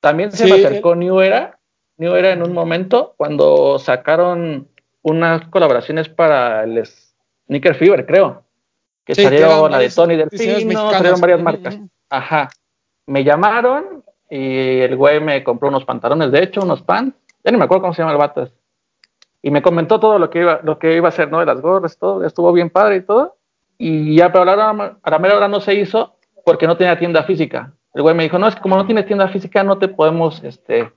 [0.00, 1.58] También se me acercó New Era,
[1.96, 4.68] New Era en un momento, cuando sacaron
[5.00, 8.45] unas colaboraciones para el Sneaker Fever, creo.
[9.06, 11.78] Que salió la de Tony Delfino, salieron varias marcas.
[12.10, 12.50] Ajá.
[13.06, 17.16] Me llamaron y el güey me compró unos pantalones, de hecho, unos pants.
[17.44, 18.50] Ya ni me acuerdo cómo se llama el vato.
[19.42, 21.38] Y me comentó todo lo que iba, lo que iba a hacer, ¿no?
[21.38, 22.24] De las gorras, todo.
[22.24, 23.36] Estuvo bien padre y todo.
[23.78, 27.72] Y ya, pero a la, mera hora no se hizo porque no tenía tienda física.
[27.94, 30.42] El güey me dijo, no, es que como no tienes tienda física, no te podemos
[30.42, 30.92] este,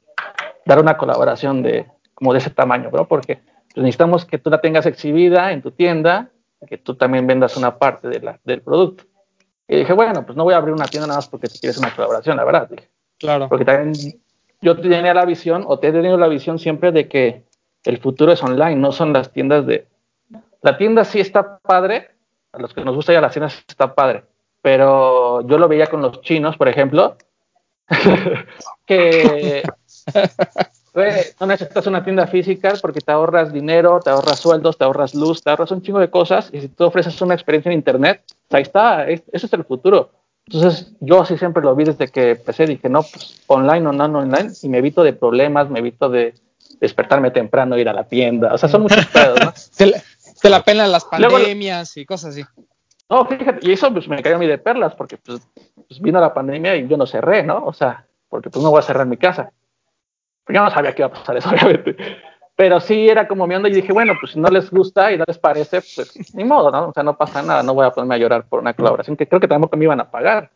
[0.66, 3.40] dar una colaboración de, como de ese tamaño, bro, porque
[3.74, 6.30] pues, necesitamos que tú la tengas exhibida en tu tienda,
[6.68, 9.06] que tú también vendas una parte de la, del producto.
[9.68, 11.78] Y dije, bueno, pues no voy a abrir una tienda nada más porque tú quieres
[11.78, 12.70] una colaboración, la verdad.
[13.18, 13.48] claro.
[13.48, 14.20] Porque también
[14.62, 17.44] yo tenía la visión, o te he tenido la visión siempre de que
[17.86, 19.88] el futuro es online, no son las tiendas de...
[20.62, 22.10] La tienda sí está padre,
[22.52, 24.26] a los que nos gusta ir a las tiendas está padre.
[24.62, 27.16] Pero yo lo veía con los chinos, por ejemplo,
[28.86, 29.64] que
[31.40, 35.42] no necesitas una tienda física porque te ahorras dinero, te ahorras sueldos, te ahorras luz,
[35.42, 36.50] te ahorras un chingo de cosas.
[36.52, 40.12] Y si tú ofreces una experiencia en Internet, pues ahí está, ese es el futuro.
[40.46, 42.66] Entonces, yo así siempre lo vi desde que empecé.
[42.66, 44.52] Dije, no, pues online o no, no online.
[44.64, 46.34] Y me evito de problemas, me evito de
[46.80, 48.54] despertarme temprano, ir a la tienda.
[48.54, 49.54] O sea, son muchos pedos, ¿no?
[50.42, 52.44] Te la pena las pandemias y cosas así.
[53.10, 55.42] No, fíjate, y eso pues me cayó a mí de perlas, porque pues,
[55.76, 57.66] pues, vino la pandemia y yo no cerré, ¿no?
[57.66, 59.52] O sea, porque pues no voy a cerrar mi casa.
[60.50, 61.96] Yo no sabía que iba a pasar eso, obviamente.
[62.56, 65.18] Pero sí era como mi onda y dije, bueno, pues si no les gusta y
[65.18, 66.90] no les parece, pues ni modo, ¿no?
[66.90, 69.28] O sea, no pasa nada, no voy a ponerme a llorar por una colaboración que
[69.28, 70.52] creo que tampoco me iban a pagar.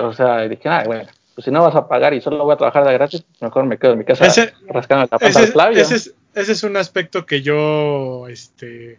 [0.00, 1.04] o sea, dije, ah, bueno,
[1.34, 3.78] pues si no vas a pagar y solo voy a trabajar de gratis, mejor me
[3.78, 4.24] quedo en mi casa
[4.68, 5.06] rascando
[5.54, 8.98] la ese, ese, ese es un aspecto que yo, este,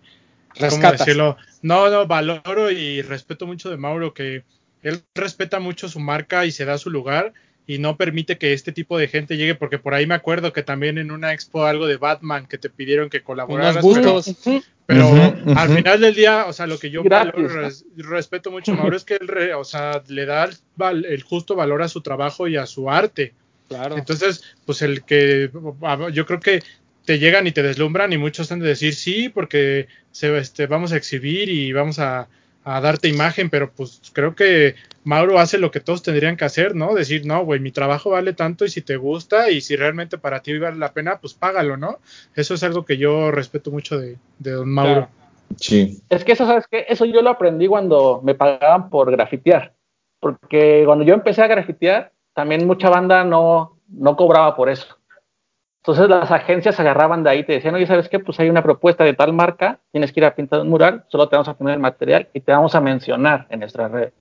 [0.70, 1.36] ¿cómo decirlo?
[1.64, 4.44] No, no, valoro y respeto mucho de Mauro, que
[4.84, 7.34] él respeta mucho su marca y se da su lugar
[7.70, 10.64] y no permite que este tipo de gente llegue, porque por ahí me acuerdo que
[10.64, 13.86] también en una expo algo de Batman que te pidieron que colaboraras.
[14.88, 15.14] Pero,
[15.56, 17.04] al final del día, o sea, lo que yo
[17.96, 20.50] respeto mucho a Mauro es que él, o sea, le da
[20.90, 23.36] el justo valor a su trabajo y a su arte.
[23.68, 24.00] Claro.
[24.00, 25.52] Entonces, pues el que
[26.12, 26.64] yo creo que
[27.06, 30.92] te llegan y te deslumbran y muchos han de decir sí porque se, este, vamos
[30.92, 32.30] a exhibir y vamos a,
[32.64, 36.76] a darte imagen, pero pues creo que Mauro hace lo que todos tendrían que hacer,
[36.76, 36.94] ¿no?
[36.94, 40.42] Decir, no, güey, mi trabajo vale tanto y si te gusta y si realmente para
[40.42, 42.00] ti vale la pena, pues págalo, ¿no?
[42.36, 45.10] Eso es algo que yo respeto mucho de, de don Mauro.
[45.58, 46.02] Sí.
[46.10, 46.86] Es que eso, ¿sabes qué?
[46.88, 49.74] Eso yo lo aprendí cuando me pagaban por grafitear.
[50.20, 54.99] Porque cuando yo empecé a grafitear, también mucha banda no, no cobraba por eso.
[55.82, 58.20] Entonces las agencias agarraban de ahí te decían, oye, ¿sabes qué?
[58.20, 61.30] Pues hay una propuesta de tal marca, tienes que ir a pintar un mural, solo
[61.30, 64.12] te vamos a poner el material y te vamos a mencionar en nuestra red.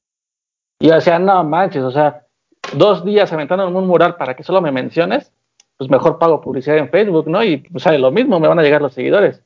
[0.80, 2.26] Y yo decía, no manches, o sea,
[2.74, 5.32] dos días aventando en un mural para que solo me menciones,
[5.76, 7.42] pues mejor pago publicidad en Facebook, ¿no?
[7.42, 9.42] Y pues sale lo mismo, me van a llegar los seguidores.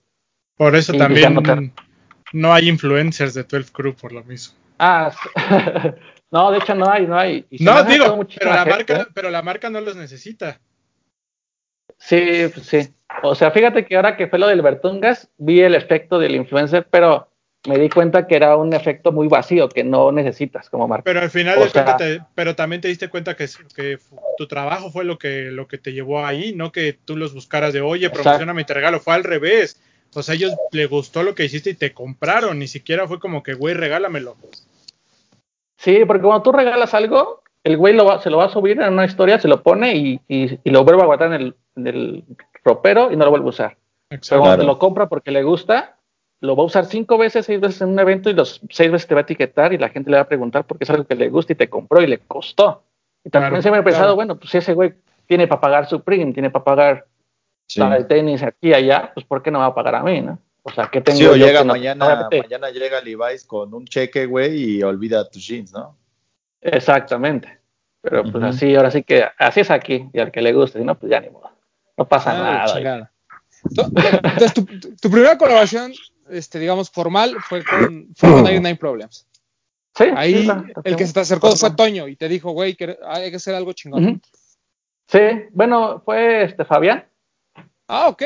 [0.56, 1.72] Por eso también
[2.32, 4.54] no, hay influencers de 12 Crew por lo mismo.
[4.78, 5.12] Ah,
[6.30, 7.46] no, de hecho no hay, no hay.
[7.60, 10.60] no, digo, pero la, marca, pero la marca no los necesita.
[12.05, 12.92] Sí, pues sí.
[13.22, 16.86] O sea, fíjate que ahora que fue lo del Bertungas, vi el efecto del influencer,
[16.90, 17.28] pero
[17.68, 21.05] me di cuenta que era un efecto muy vacío que no necesitas como marca.
[21.05, 21.59] Pero al final,
[22.34, 23.46] pero también te diste cuenta que,
[23.76, 23.98] que,
[24.36, 27.72] tu trabajo fue lo que, lo que te llevó ahí, no que tú los buscaras
[27.72, 29.80] de, oye, promocioname te regalo, fue al revés.
[30.14, 33.20] O sea, a ellos les gustó lo que hiciste y te compraron, ni siquiera fue
[33.20, 34.36] como que, güey, regálamelo.
[35.76, 38.92] Sí, porque cuando tú regalas algo, el güey lo se lo va a subir en
[38.92, 42.24] una historia, se lo pone y, y, lo vuelve a guardar en el, en el,
[42.64, 43.76] ropero y no lo vuelve a usar.
[44.08, 45.96] Pero cuando lo compra porque le gusta,
[46.40, 49.08] lo va a usar cinco veces, seis veces en un evento y los seis veces
[49.08, 51.14] te va a etiquetar y la gente le va a preguntar porque es algo que
[51.14, 52.82] le gusta y te compró y le costó.
[53.24, 54.94] Y también se me ha pensado, bueno, pues si ese güey
[55.26, 57.06] tiene para pagar su prim, tiene para pagar
[57.76, 60.20] la de tenis aquí y allá, pues ¿por qué no va a pagar a mí,
[60.20, 60.38] no?
[60.64, 64.82] O sea, ¿qué tengo yo llega mañana, mañana llega Levi's con un cheque, güey, y
[64.82, 65.96] olvida tus jeans, ¿no?
[66.62, 67.58] Exactamente.
[68.00, 70.84] Pero pues así, ahora sí que así es aquí, y al que le guste, si
[70.84, 71.50] no, pues ya ni modo.
[71.96, 73.12] No pasa nada.
[73.64, 74.54] Entonces,
[75.00, 75.92] tu, primera colaboración
[76.30, 79.28] este, digamos, formal fue con, fue con Nine Problems.
[79.94, 80.48] Sí, Ahí
[80.84, 83.72] el que se te acercó fue Toño y te dijo, güey, hay que hacer algo
[83.72, 84.22] chingón.
[85.06, 85.18] Sí,
[85.52, 87.04] bueno, fue este Fabián.
[87.88, 88.22] Ah, ok.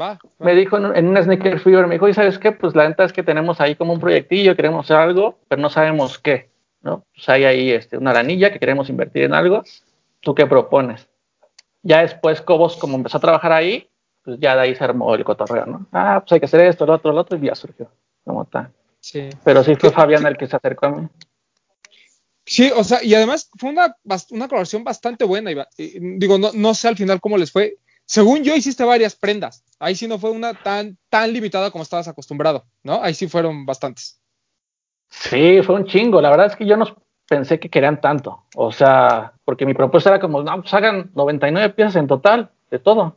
[0.00, 2.52] Va, Me dijo en, un Sneaker Fever, me dijo, ¿y sabes qué?
[2.52, 5.68] Pues la neta es que tenemos ahí como un proyectillo, queremos hacer algo, pero no
[5.68, 6.48] sabemos qué,
[6.84, 7.06] ¿no?
[7.14, 9.64] Pues hay ahí este, una aranilla que queremos invertir en algo.
[10.20, 11.08] ¿Tú qué propones?
[11.82, 13.88] Ya después Cobos, como empezó a trabajar ahí,
[14.22, 15.86] pues ya de ahí se armó el cotorreo, ¿no?
[15.92, 17.90] Ah, pues hay que hacer esto, lo otro, lo otro, y ya surgió.
[18.24, 18.70] ¿Cómo está?
[19.00, 19.28] Sí.
[19.42, 21.08] Pero sí fue Fabián el que se acercó a mí.
[22.46, 23.96] Sí, o sea, y además fue una,
[24.30, 25.50] una colaboración bastante buena.
[25.76, 27.78] digo, no, no sé al final cómo les fue.
[28.06, 29.64] Según yo, hiciste varias prendas.
[29.78, 33.02] Ahí sí no fue una tan, tan limitada como estabas acostumbrado, ¿no?
[33.02, 34.20] Ahí sí fueron bastantes.
[35.20, 36.20] Sí, fue un chingo.
[36.20, 36.86] La verdad es que yo no
[37.28, 38.44] pensé que querían tanto.
[38.54, 42.78] O sea, porque mi propuesta era como, no, pues hagan 99 piezas en total, de
[42.78, 43.16] todo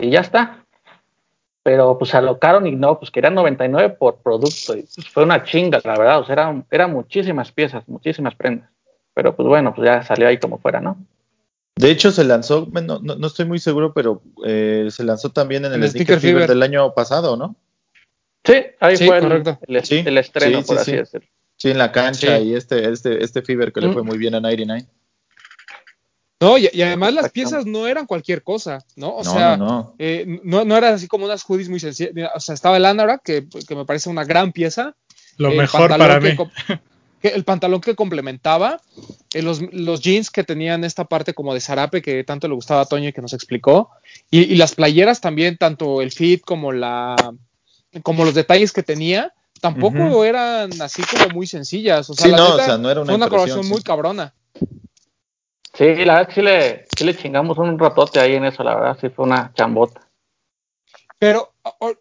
[0.00, 0.64] y ya está.
[1.62, 5.44] Pero pues se alocaron y no, pues querían 99 por producto y pues fue una
[5.44, 8.70] chinga, la verdad, o sea, eran, eran muchísimas piezas, muchísimas prendas.
[9.12, 10.96] Pero pues bueno, pues ya salió ahí como fuera, ¿no?
[11.76, 15.74] De hecho, se lanzó, no, no, estoy muy seguro, pero eh, se lanzó también en
[15.74, 17.56] el, Sneaker, Fever, del año pasado, ¿no?
[18.44, 21.28] Sí, ahí fue el, el, estreno, por así decirlo.
[21.56, 24.40] Sí, en la cancha y este, este, este Fever que le fue muy bien a
[24.40, 24.86] 99.
[26.40, 29.14] No, y, además las piezas no eran cualquier cosa, ¿no?
[29.14, 30.64] O sea, no, eh, no.
[30.64, 32.30] no, eran así como unas hoodies muy sencillas.
[32.34, 34.96] O sea, estaba el Anorak, que, que me parece una gran pieza.
[35.36, 36.30] Lo mejor para mí.
[37.22, 38.80] el pantalón que complementaba,
[39.34, 42.80] eh, los, los, jeans que tenían esta parte como de zarape que tanto le gustaba
[42.80, 43.90] a Toño y que nos explicó,
[44.30, 47.16] y, las playeras también, tanto el fit como la
[48.02, 52.08] como los detalles que tenía, tampoco eran así como muy sencillas.
[52.10, 54.34] O sea, sí, no, o sea, no era una, fue una colaboración muy cabrona.
[55.74, 58.62] Sí, la verdad es que sí le, sí le chingamos un ratote ahí en eso,
[58.62, 60.00] la verdad, sí fue una chambota.
[61.18, 61.52] Pero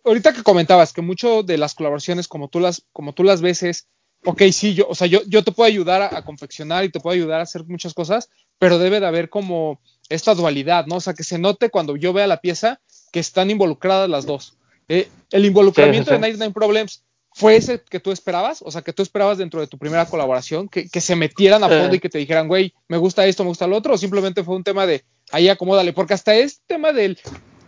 [0.04, 3.64] ahorita que comentabas que mucho de las colaboraciones como tú las, como tú las ves
[3.64, 3.88] es,
[4.26, 7.14] ok, sí, yo, o sea, yo, yo te puedo ayudar a, confeccionar y te puedo
[7.14, 10.96] ayudar a hacer muchas cosas, pero debe de haber como esta dualidad, ¿no?
[10.96, 12.80] O sea, que se note cuando yo vea la pieza
[13.12, 14.56] que están involucradas las dos.
[14.90, 18.62] Eh, el involucramiento de Nine Problems ¿Fue ese que tú esperabas?
[18.62, 21.96] O sea, que tú esperabas dentro de tu primera colaboración, que, se metieran a fondo
[21.96, 24.56] y que te dijeran, güey, me gusta esto, me gusta lo otro, o simplemente fue
[24.56, 27.18] un tema de ahí acomódale, porque hasta este tema del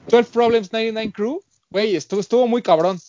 [0.10, 3.00] 12 Problems 99 Crew, güey, estuvo, estuvo muy cabrón.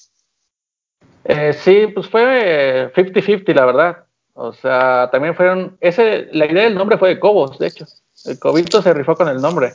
[1.25, 3.97] Eh, sí, pues fue 50-50, la verdad.
[4.35, 7.87] O sea, también fueron, ese, la idea del nombre fue de Cobos, de hecho.
[8.25, 9.73] El Cobito se rifó con el nombre.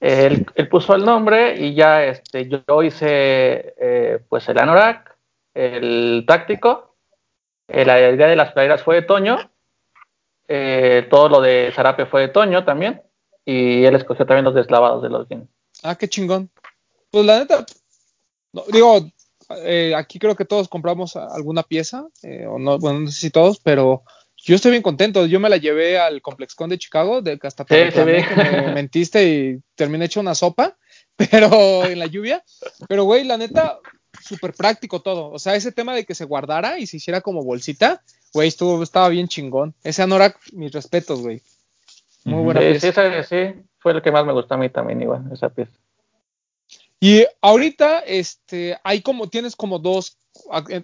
[0.00, 5.16] Él, puso el nombre y ya este, yo hice eh, pues el Anorak,
[5.54, 6.96] el táctico.
[7.68, 9.38] Eh, la idea de las playeras fue de Toño.
[10.48, 13.02] Eh, todo lo de Zarape fue de Toño también.
[13.44, 15.48] Y él escogió también los deslavados de los jeans.
[15.82, 16.50] Ah, qué chingón.
[17.10, 17.64] Pues la neta,
[18.72, 19.06] digo,
[19.96, 22.06] aquí creo que todos compramos alguna pieza,
[22.48, 24.04] o no, bueno, no sé si todos, pero
[24.44, 25.26] yo estoy bien contento.
[25.26, 29.24] Yo me la llevé al ComplexCon de Chicago, de que hasta te que me mentiste
[29.24, 30.76] y terminé hecho una sopa,
[31.16, 32.42] pero en la lluvia.
[32.88, 33.78] Pero, güey, la neta,
[34.20, 35.30] súper práctico todo.
[35.30, 38.82] O sea, ese tema de que se guardara y se hiciera como bolsita, güey, estuvo,
[38.82, 39.74] estaba bien chingón.
[39.84, 41.40] Ese Anorak, mis respetos, güey.
[42.24, 43.22] Muy buena pieza.
[43.22, 45.72] Sí, sí, fue el que más me gustó a mí también, igual, esa pieza.
[46.98, 50.18] Y ahorita, este, hay como, tienes como dos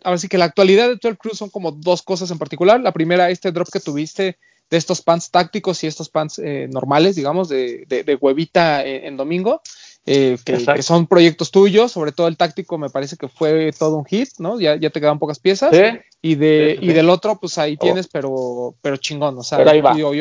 [0.05, 2.81] así que la actualidad de 12 Cruz son como dos cosas en particular.
[2.81, 4.39] La primera, este drop que tuviste
[4.71, 9.63] de estos pants tácticos y estos pants eh, normales, digamos, de, de, huevita en, domingo,
[10.05, 14.05] eh, que, son proyectos tuyos, sobre todo el táctico me parece que fue todo un
[14.05, 14.61] hit, ¿no?
[14.61, 15.73] Ya, ya te quedan pocas piezas.
[16.21, 17.83] Y, de, y del otro, pues ahí oh.
[17.83, 19.59] tienes, pero, pero chingón, o sea,
[19.97, 20.13] Yo,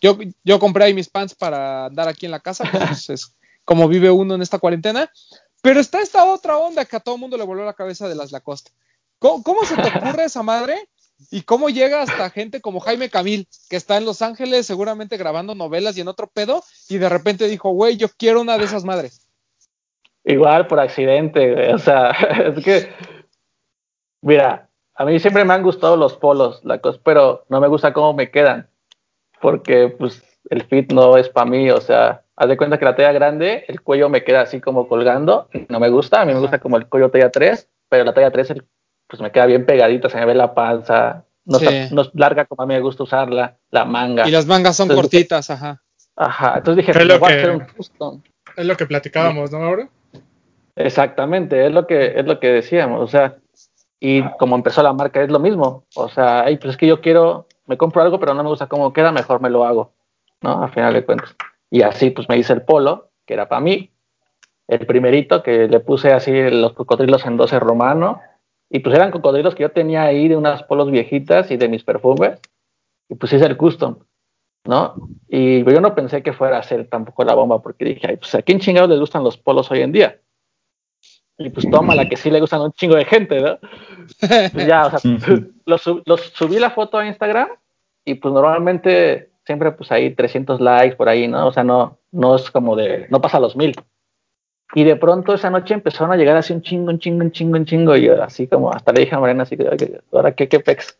[0.00, 3.34] yo, yo, compré ahí mis pants para andar aquí en la casa, pues es
[3.64, 5.10] como vive uno en esta cuarentena.
[5.62, 8.32] Pero está esta otra onda que a todo mundo le volvió la cabeza de las
[8.32, 8.70] Lacoste.
[9.18, 10.88] ¿Cómo, se te ocurre esa madre?
[11.30, 15.54] ¿Y cómo llega hasta gente como Jaime Camil, que está en Los Ángeles seguramente grabando
[15.54, 18.84] novelas y en otro pedo, y de repente dijo, güey, yo quiero una de esas
[18.84, 19.26] madres?
[20.24, 22.10] Igual por accidente, O sea,
[22.56, 22.92] es que,
[24.20, 28.14] mira, a mí siempre me han gustado los polos, Lacoste, pero no me gusta cómo
[28.14, 28.70] me quedan,
[29.40, 32.96] porque pues el fit no es para mí, o sea, haz de cuenta que la
[32.96, 36.40] talla grande, el cuello me queda así como colgando, no me gusta, a mí me
[36.40, 38.54] gusta como el cuello talla 3, pero la talla 3
[39.06, 42.66] pues me queda bien pegadita, se me ve la panza, no, es larga como a
[42.66, 44.28] mí me gusta usarla, la manga.
[44.28, 45.82] Y las mangas son cortitas, ajá.
[46.14, 47.62] Ajá, entonces dije, es lo, que,
[48.56, 49.88] es lo que platicábamos, ¿no, ahora?
[50.76, 53.36] Exactamente, es lo que es lo que decíamos, o sea,
[54.00, 57.46] y como empezó la marca es lo mismo, o sea, pues es que yo quiero,
[57.66, 59.92] me compro algo, pero no me gusta cómo queda, mejor me lo hago,
[60.42, 60.62] ¿no?
[60.62, 61.34] A final de cuentas.
[61.70, 63.90] Y así pues me hice el polo, que era para mí,
[64.68, 68.20] el primerito que le puse así los cocodrilos en 12 romano,
[68.70, 71.84] y pues eran cocodrilos que yo tenía ahí de unas polos viejitas y de mis
[71.84, 72.38] perfumes,
[73.08, 73.98] y pues hice el custom,
[74.64, 74.94] ¿no?
[75.26, 78.34] Y yo no pensé que fuera a ser tampoco la bomba, porque dije, Ay, pues
[78.34, 80.20] a quién chingados les gustan los polos hoy en día.
[81.38, 83.58] Y pues toma la que sí le gustan a un chingo de gente, ¿no?
[84.18, 85.00] Pues ya, o sea,
[85.66, 87.48] los, los subí la foto a Instagram
[88.04, 91.46] y pues normalmente siempre pues ahí 300 likes por ahí, ¿no?
[91.46, 93.74] O sea, no, no es como de, no pasa los mil.
[94.74, 97.56] Y de pronto esa noche empezaron a llegar así un chingo, un chingo, un chingo,
[97.56, 100.48] un chingo, y yo así como, hasta le dije a Morena así que, ahora qué,
[100.48, 100.98] qué pex.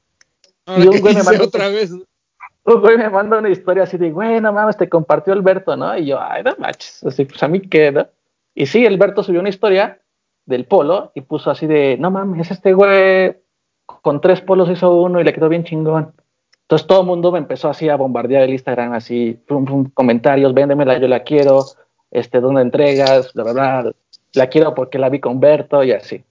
[0.78, 1.92] y un güey me manda otra vez.
[1.92, 5.94] Un güey me manda una historia así de, güey, no mames, te compartió Alberto, ¿no?
[5.98, 8.06] Y yo, ay, no manches, así, pues a mí qué, ¿no?
[8.54, 10.00] Y sí, Alberto subió una historia
[10.46, 13.36] del polo y puso así de, no mames, este güey
[13.84, 16.14] con tres polos hizo uno y le quedó bien chingón.
[16.68, 19.40] Entonces todo el mundo me empezó así a bombardear el Instagram, así,
[19.94, 21.64] comentarios, véndemela, yo la quiero,
[22.10, 23.30] este, ¿dónde entregas?
[23.34, 23.94] La verdad,
[24.34, 26.22] la quiero porque la vi con Berto y así.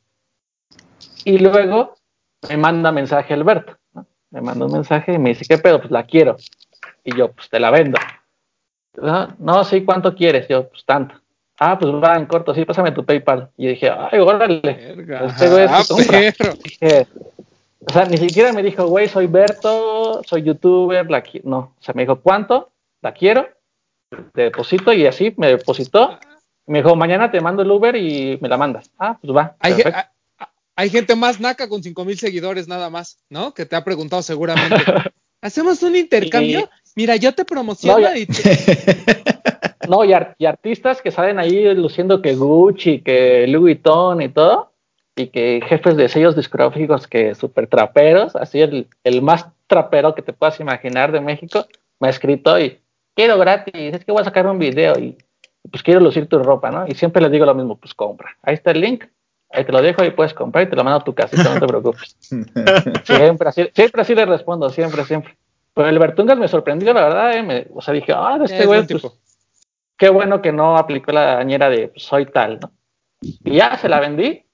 [1.25, 1.95] Y luego
[2.47, 4.05] me manda mensaje Alberto, ¿no?
[4.29, 5.79] me manda un mensaje y me dice, ¿qué pedo?
[5.79, 6.35] Pues la quiero.
[7.03, 7.97] Y yo, pues te la vendo.
[9.01, 10.47] No, no sí, ¿cuánto quieres?
[10.47, 11.15] Yo, pues tanto.
[11.59, 13.49] Ah, pues va en corto, sí, pásame tu PayPal.
[13.57, 14.61] Y dije, ay, órale.
[15.25, 15.67] Este güey
[16.63, 17.07] dije,
[17.87, 21.73] o sea, ni siquiera me dijo, güey, soy Berto, soy youtuber, la no.
[21.79, 22.69] O sea, me dijo, ¿cuánto?
[23.01, 23.47] La quiero,
[24.33, 26.19] te deposito y así me depositó.
[26.65, 28.91] Me dijo, mañana te mando el Uber y me la mandas.
[28.99, 29.55] Ah, pues va.
[30.75, 33.53] Hay, gente más naca con cinco mil seguidores nada más, ¿no?
[33.53, 34.75] Que te ha preguntado seguramente.
[35.41, 36.69] ¿Hacemos un intercambio?
[36.95, 38.27] Mira, yo te promociono no, y...
[39.87, 44.73] no, y, y, artistas que salen ahí luciendo que Gucci, que Louis Vuitton y todo
[45.17, 50.21] y que jefes de sellos discográficos que super traperos, así el, el, más trapero que
[50.21, 51.65] te puedas imaginar de México,
[51.99, 52.79] me ha escrito y
[53.15, 55.17] quiero gratis, es que voy a sacar un video y
[55.69, 56.87] pues quiero lucir tu ropa, ¿no?
[56.87, 58.37] Y siempre les digo lo mismo, pues compra.
[58.43, 59.05] Ahí está el link,
[59.51, 61.59] ahí te lo dejo y puedes comprar y te lo mando a tu casita, no
[61.59, 62.15] te preocupes.
[63.03, 65.35] siempre así, siempre así le respondo, siempre, siempre.
[65.73, 67.67] Pero el Bertungas me sorprendió, la verdad, ¿eh?
[67.73, 69.03] o sea, dije, ah, este güey, pues,
[69.97, 72.71] qué bueno que no aplicó la dañera de pues, soy tal, ¿no?
[73.21, 74.46] Y ya se la vendí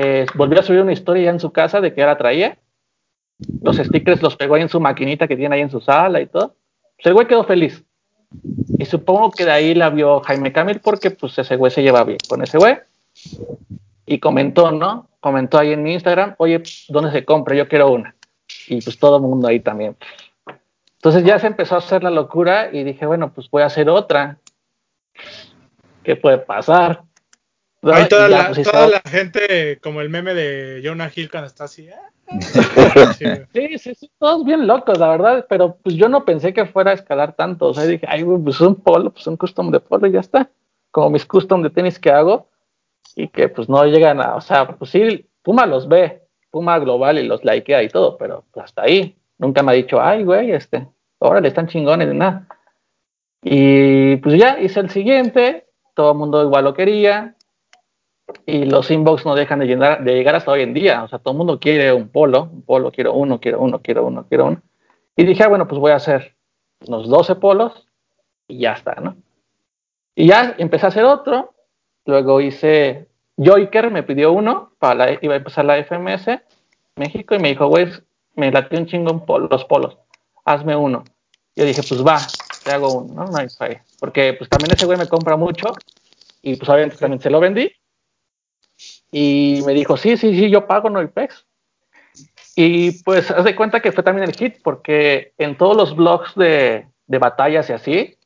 [0.00, 2.56] eh, volvió a subir una historia ya en su casa de que la traía.
[3.62, 6.26] Los stickers los pegó ahí en su maquinita que tiene ahí en su sala y
[6.26, 6.54] todo.
[6.96, 7.82] Pues el güey quedó feliz.
[8.78, 12.04] Y supongo que de ahí la vio Jaime Camil porque pues ese güey se lleva
[12.04, 12.76] bien con ese güey.
[14.06, 15.08] Y comentó, ¿no?
[15.18, 17.56] Comentó ahí en mi Instagram, oye, ¿dónde se compra?
[17.56, 18.14] Yo quiero una.
[18.68, 19.96] Y pues todo el mundo ahí también.
[20.94, 23.88] Entonces ya se empezó a hacer la locura y dije, bueno, pues voy a hacer
[23.88, 24.38] otra.
[26.04, 27.02] ¿Qué puede pasar?
[27.82, 31.64] Ahí toda, la, pues, toda la, gente, como el meme de Jonah Hill cuando está
[31.64, 31.88] así.
[31.88, 32.10] Ah".
[33.52, 36.90] sí, sí, sí, todos bien locos, la verdad, pero pues yo no pensé que fuera
[36.90, 37.66] a escalar tanto.
[37.66, 40.50] O sea, dije, ay, pues un polo, pues un custom de polo y ya está.
[40.90, 42.48] Como mis custom de tenis que hago,
[43.18, 47.18] y que pues no llegan a, o sea, pues sí, Puma los ve, Puma global
[47.18, 49.16] y los likea y todo, pero pues, hasta ahí.
[49.38, 50.86] Nunca me ha dicho, ay, güey, este,
[51.20, 52.46] ahora le están chingones de nada.
[53.42, 57.34] Y pues ya hice el siguiente, todo el mundo igual lo quería,
[58.46, 61.02] y los inbox no dejan de, llenar, de llegar hasta hoy en día.
[61.02, 64.06] O sea, todo el mundo quiere un polo, un polo, quiero uno, quiero uno, quiero
[64.06, 64.62] uno, quiero uno.
[65.16, 66.36] Y dije, ah, bueno, pues voy a hacer
[66.86, 67.86] unos 12 polos
[68.46, 69.16] y ya está, ¿no?
[70.14, 71.54] Y ya empecé a hacer otro.
[72.04, 76.40] Luego hice, Joiker me pidió uno, para la, iba a empezar la FMS
[76.96, 77.88] México y me dijo, güey,
[78.34, 79.98] me latió un chingo los polos,
[80.44, 81.04] hazme uno.
[81.54, 82.18] Yo dije, pues va,
[82.64, 83.24] te hago uno, ¿no?
[83.26, 83.38] No
[84.00, 85.72] Porque pues también ese güey me compra mucho
[86.40, 87.70] y pues obviamente también se lo vendí
[89.10, 91.46] y me dijo, sí, sí, sí, yo pago no pex.
[92.56, 96.34] Y pues haz de cuenta que fue también el hit, porque en todos los blogs
[96.34, 98.18] de, de batallas y así,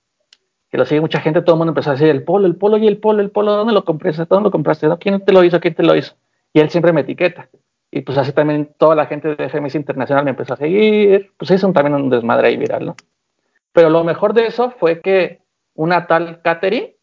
[0.70, 2.78] que lo sigue mucha gente, todo el mundo empezó a decir el polo, el polo
[2.78, 4.24] y el polo, el polo, ¿dónde lo compraste?
[4.24, 4.88] ¿Dónde lo compraste?
[4.98, 5.60] ¿Quién te lo hizo?
[5.60, 6.14] ¿Quién te lo hizo?
[6.54, 7.48] Y él siempre me etiqueta.
[7.90, 11.30] Y pues así también toda la gente de FMS Internacional me empezó a seguir.
[11.36, 12.96] Pues eso también un desmadre ahí viral, ¿no?
[13.72, 15.42] Pero lo mejor de eso fue que
[15.74, 16.96] una tal Katherine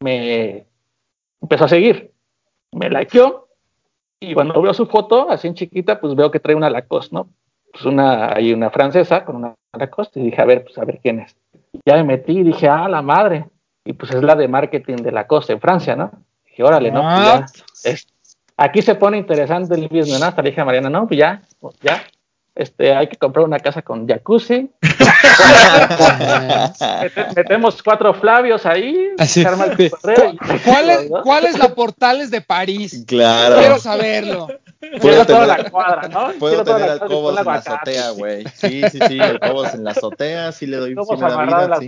[0.00, 0.66] me
[1.42, 2.15] empezó a seguir
[2.72, 3.48] me likeó
[4.20, 7.28] y cuando veo su foto, así en chiquita, pues veo que trae una Lacoste, ¿no?
[7.72, 11.00] Pues una, hay una francesa con una Lacoste y dije, a ver, pues a ver
[11.02, 11.36] quién es.
[11.84, 13.46] Ya me metí y dije, ah, la madre.
[13.84, 16.10] Y pues es la de marketing de Lacoste en Francia, ¿no?
[16.46, 17.02] Dije, órale, ¿no?
[17.82, 18.06] Pues
[18.56, 20.26] aquí se pone interesante el business, ¿no?
[20.26, 22.02] Hasta le dije a Mariana, no, pues ya, pues ya,
[22.56, 24.70] este, hay que comprar una casa con jacuzzi.
[27.36, 29.10] Metemos cuatro Flavios ahí.
[30.64, 33.04] ¿Cuál, es, ¿Cuál es la Portales de París?
[33.06, 33.58] Claro.
[33.58, 34.48] Quiero saberlo.
[35.00, 36.32] Puedo tener, la cuadra, ¿no?
[36.38, 38.44] Puedo tener al Cobos en la azotea, güey.
[38.54, 41.78] Sí, sí, sí, el Cobos en la azotea, sí le doy sí me da vida,
[41.80, 41.86] sí.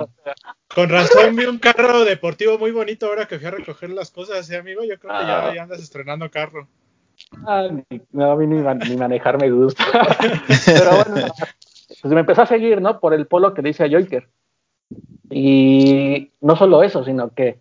[0.74, 4.50] Con razón vi un carro deportivo muy bonito ahora que fui a recoger las cosas,
[4.50, 4.82] ¿eh, amigo?
[4.84, 6.68] Yo creo que ya, ya andas estrenando carro.
[7.46, 7.68] Ah,
[8.12, 9.84] no, a mí ni, manejar me gusta.
[10.66, 11.26] Pero bueno,
[12.00, 13.00] pues me empezó a seguir, ¿no?
[13.00, 14.28] Por el polo que dice a Joiker.
[15.30, 17.60] Y no solo eso, sino que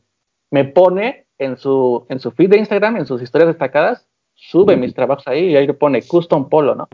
[0.52, 4.94] me pone en su, en su feed de Instagram, en sus historias destacadas, sube mis
[4.94, 6.88] trabajos ahí y ahí le pone custom polo, ¿no?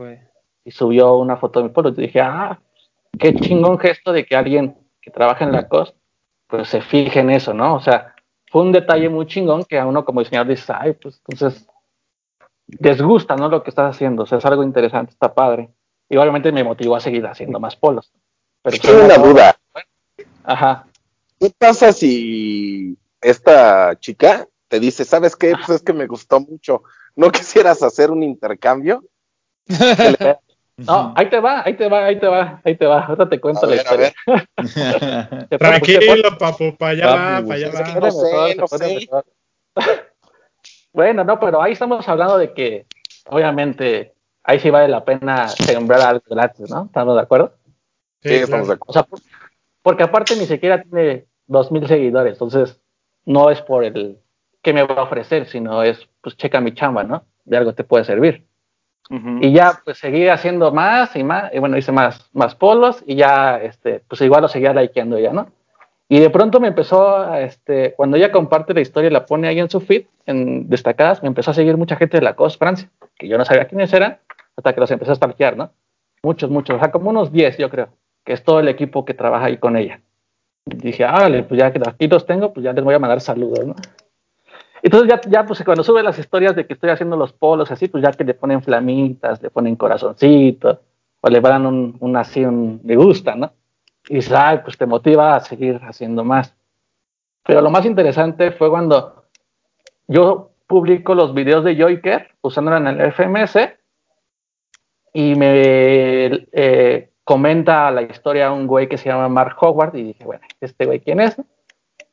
[0.66, 1.90] Y subió una foto de mi polo.
[1.90, 2.60] Y dije, ah,
[3.20, 5.98] qué chingón gesto de que alguien que trabaja en la costa,
[6.48, 7.76] pues se fije en eso, ¿no?
[7.76, 8.16] O sea,
[8.52, 11.68] fue un detalle muy chingón que a uno como diseñador dice, ay, pues entonces
[12.80, 13.50] les gusta, ¿no?
[13.50, 15.70] Lo que estás haciendo, o sea, es algo interesante, está padre.
[16.10, 18.12] Y obviamente me motivó a seguir haciendo más polos.
[18.62, 19.56] Pero Tengo una duda.
[20.44, 20.86] Ajá.
[21.40, 25.54] ¿Qué pasa si esta chica te dice, ¿sabes qué?
[25.56, 26.84] Pues es que me gustó mucho.
[27.16, 29.04] ¿No quisieras hacer un intercambio?
[30.76, 33.06] No, ahí te va, ahí te va, ahí te va, ahí te va.
[33.06, 34.12] Ahora te cuento la historia.
[35.60, 38.00] Tranquilo, papu, para allá va, para allá va.
[38.00, 39.08] No sé, no sé.
[40.94, 42.86] Bueno, no, pero ahí estamos hablando de que,
[43.26, 44.14] obviamente,
[44.44, 46.86] ahí sí vale la pena sembrar algo gratis, ¿no?
[46.86, 47.54] ¿Estamos de acuerdo?
[48.22, 48.92] Sí, estamos de acuerdo.
[48.92, 49.08] O sea,
[49.82, 52.80] porque aparte ni siquiera tiene dos mil seguidores, entonces
[53.26, 54.20] no es por el
[54.62, 57.26] que me va a ofrecer, sino es, pues, checa mi chamba, ¿no?
[57.44, 58.46] De algo te puede servir.
[59.42, 63.16] Y ya, pues, seguí haciendo más y más, y bueno, hice más, más polos y
[63.16, 65.48] ya, este, pues, igual lo seguía likeando ya, ¿no?
[66.14, 69.60] Y de pronto me empezó, este, cuando ella comparte la historia y la pone ahí
[69.60, 72.88] en su feed, en destacadas, me empezó a seguir mucha gente de la COS Francia,
[73.16, 74.20] que yo no sabía quiénes eran,
[74.56, 75.72] hasta que los empecé a stalkear, ¿no?
[76.22, 77.90] Muchos, muchos, o sea, como unos 10, yo creo,
[78.24, 80.02] que es todo el equipo que trabaja ahí con ella.
[80.68, 83.20] Dije, ah, vale, pues ya que aquí los tengo, pues ya les voy a mandar
[83.20, 83.74] saludos, ¿no?
[84.84, 87.88] Entonces ya, ya, pues cuando sube las historias de que estoy haciendo los polos así,
[87.88, 90.78] pues ya que le ponen flamitas, le ponen corazoncitos,
[91.22, 93.52] o le van un, un así, un, me gusta, ¿no?
[94.10, 94.20] Y
[94.64, 96.56] pues te motiva a seguir haciendo más.
[97.46, 99.26] Pero lo más interesante fue cuando
[100.08, 103.58] yo publico los videos de Joiker usándola en el FMS
[105.14, 110.26] y me eh, comenta la historia un güey que se llama Mark Howard y dije,
[110.26, 111.38] bueno, este güey quién es?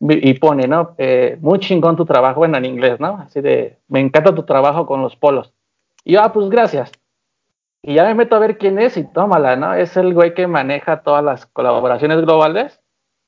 [0.00, 0.94] Y pone, ¿no?
[0.98, 3.18] Eh, muy chingón tu trabajo, bueno, en inglés, ¿no?
[3.18, 5.52] Así de, me encanta tu trabajo con los polos.
[6.04, 6.90] Y yo, ah, pues gracias.
[7.82, 9.74] Y ya me meto a ver quién es y tómala, ¿no?
[9.74, 12.80] Es el güey que maneja todas las colaboraciones globales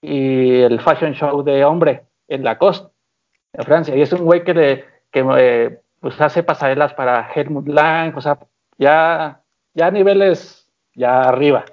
[0.03, 2.93] y el fashion show de hombre en Lacoste,
[3.55, 3.97] en Francia.
[3.97, 8.39] Y es un güey que, le, que pues hace pasarelas para Helmut Lang, o sea,
[8.77, 9.43] ya,
[9.75, 11.65] ya a niveles ya arriba.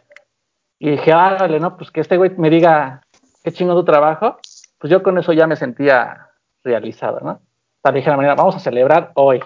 [0.78, 1.76] Y dije, ah, dale, ¿no?
[1.76, 3.02] Pues que este güey me diga
[3.44, 4.38] qué chingo tu trabajo,
[4.78, 6.30] pues yo con eso ya me sentía
[6.64, 7.42] realizado, ¿no?
[7.82, 9.42] Tal dije la manera, vamos a celebrar hoy.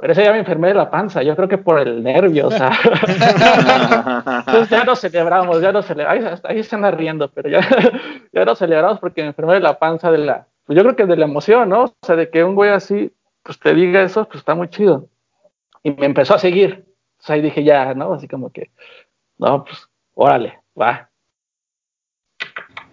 [0.00, 2.50] Pero ese ya me enfermé de la panza, yo creo que por el nervio, o
[2.50, 2.70] sea.
[4.46, 7.60] Entonces ya nos celebramos, ya nos celebramos, ahí, se anda riendo, pero ya,
[8.32, 11.04] ya nos celebramos porque me enfermé de la panza de la, pues yo creo que
[11.04, 11.84] de la emoción, ¿no?
[11.84, 13.12] O sea, de que un güey así,
[13.42, 15.08] pues te diga eso, pues está muy chido.
[15.82, 16.86] Y me empezó a seguir.
[17.12, 18.14] Entonces ahí dije, ya, ¿no?
[18.14, 18.70] Así como que,
[19.36, 21.10] no, pues, órale, va.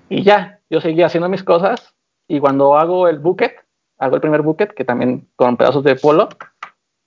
[0.09, 1.95] Y ya, yo seguía haciendo mis cosas.
[2.27, 3.55] Y cuando hago el bucket,
[3.97, 6.27] hago el primer bucket, que también con pedazos de polo,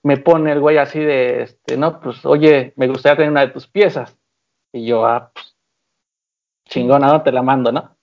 [0.02, 3.52] me pone el güey así de, este, no, pues, oye, me gustaría tener una de
[3.52, 4.16] tus piezas.
[4.72, 5.56] Y yo, ah, pues,
[6.66, 7.97] chingona, no te la mando, ¿no?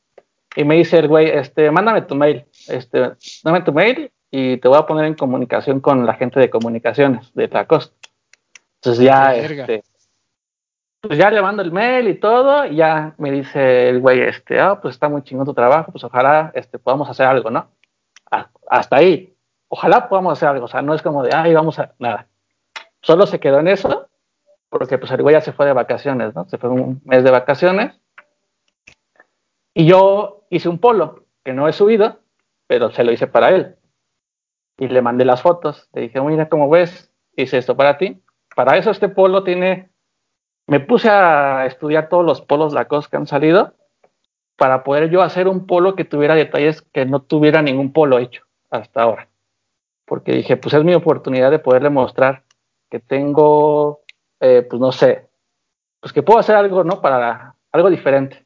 [0.55, 3.11] Y me dice el güey, este, mándame tu mail, este,
[3.43, 7.31] dame tu mail y te voy a poner en comunicación con la gente de comunicaciones
[7.33, 7.95] de Lacoste.
[8.81, 9.83] Entonces ya, este,
[10.99, 14.59] pues ya le mando el mail y todo, y ya me dice el güey, este,
[14.59, 17.71] ah, pues está muy chingón tu trabajo, pues ojalá, este, podamos hacer algo, ¿no?
[18.69, 19.36] hasta ahí.
[19.69, 22.27] Ojalá podamos hacer algo, o sea, no es como de, ay, vamos a, nada.
[23.01, 24.07] Solo se quedó en eso,
[24.69, 26.47] porque pues el güey ya se fue de vacaciones, ¿no?
[26.49, 27.99] Se fue un mes de vacaciones.
[29.73, 32.19] Y yo hice un polo, que no he subido,
[32.67, 33.75] pero se lo hice para él.
[34.77, 35.89] Y le mandé las fotos.
[35.93, 37.11] Le dije, mira, ¿cómo ves?
[37.35, 38.21] Hice esto para ti.
[38.55, 39.89] Para eso este polo tiene...
[40.67, 43.73] Me puse a estudiar todos los polos Lacoste que han salido
[44.57, 48.43] para poder yo hacer un polo que tuviera detalles que no tuviera ningún polo hecho
[48.69, 49.29] hasta ahora.
[50.07, 52.43] Porque dije, pues es mi oportunidad de poderle mostrar
[52.89, 53.99] que tengo,
[54.39, 55.27] eh, pues no sé,
[55.99, 57.01] pues que puedo hacer algo, ¿no?
[57.01, 58.45] Para algo diferente.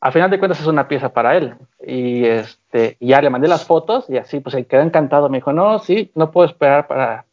[0.00, 1.54] Al final de cuentas es una pieza para él.
[1.80, 5.30] Y este, ya le mandé las fotos y así, pues se quedó encantado.
[5.30, 7.24] Me dijo, no, sí, no puedo esperar para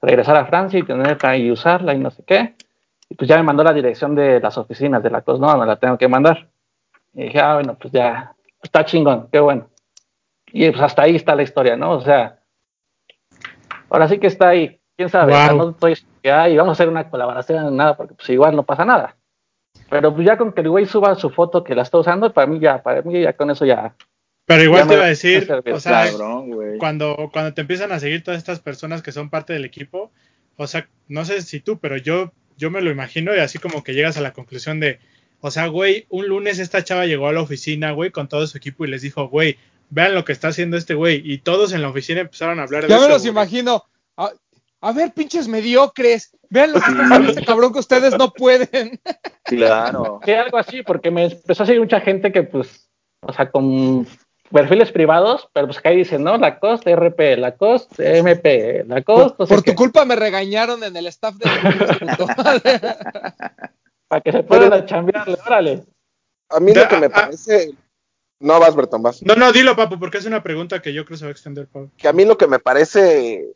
[0.00, 2.54] regresar a Francia y tenerla y usarla y no sé qué.
[3.08, 5.76] Y pues ya me mandó la dirección de las oficinas de la cosa, no, la
[5.76, 6.48] tengo que mandar.
[7.14, 9.68] Y dije, ah, bueno, pues ya, está chingón, qué bueno.
[10.46, 11.92] Y pues hasta ahí está la historia, ¿no?
[11.92, 12.38] O sea,
[13.92, 14.78] ahora sí que está ahí.
[14.96, 15.32] ¿Quién sabe?
[15.54, 19.16] no estoy y vamos a hacer una colaboración, nada, porque pues igual no pasa nada.
[19.90, 22.46] Pero pues ya con que el güey suba su foto que la está usando, para
[22.46, 23.94] mí ya, para mí ya con eso ya.
[24.46, 26.06] Pero igual te iba a decir, o sea,
[26.78, 30.10] cuando, cuando te empiezan a seguir todas estas personas que son parte del equipo,
[30.56, 33.82] o sea, no sé si tú, pero yo, yo me lo imagino y así como
[33.82, 34.98] que llegas a la conclusión de,
[35.40, 38.58] o sea, güey, un lunes esta chava llegó a la oficina, güey, con todo su
[38.58, 39.58] equipo y les dijo, güey,
[39.92, 41.22] vean lo que está haciendo este güey.
[41.24, 42.96] Y todos en la oficina empezaron a hablar de eso.
[42.96, 43.84] Ya me los imagino.
[44.16, 49.00] A, ver, pinches mediocres, vean lo que está haciendo este cabrón que ustedes no pueden.
[49.44, 50.20] Claro.
[50.24, 52.88] Sí, algo así, porque me empezó a seguir mucha gente que, pues,
[53.20, 54.06] o sea, con
[54.50, 56.38] perfiles privados, pero pues que ahí dicen, ¿no?
[56.38, 59.36] La cost RP, la cost MP, la cost.
[59.36, 61.44] Por, tu culpa me regañaron en el staff de
[64.08, 65.84] para que se puedan chambearle, órale.
[66.48, 67.74] A mí lo que me parece.
[68.42, 69.22] No vas, Bertón, vas.
[69.22, 71.68] No, no, dilo, papu, porque es una pregunta que yo creo se va a extender,
[71.68, 71.90] papu.
[71.96, 73.54] Que a mí lo que me parece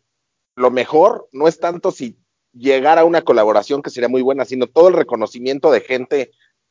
[0.54, 2.16] lo mejor no es tanto si
[2.52, 6.30] llegar a una colaboración que sería muy buena, sino todo el reconocimiento de gente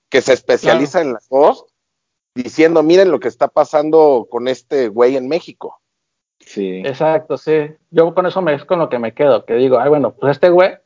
[0.10, 1.66] que se especializa en la voz,
[2.34, 5.80] diciendo, miren lo que está pasando con este güey en México.
[6.40, 6.80] Sí.
[6.86, 7.72] Exacto, sí.
[7.92, 10.32] Yo con eso me es con lo que me quedo, que digo, ay, bueno, pues
[10.32, 10.78] este güey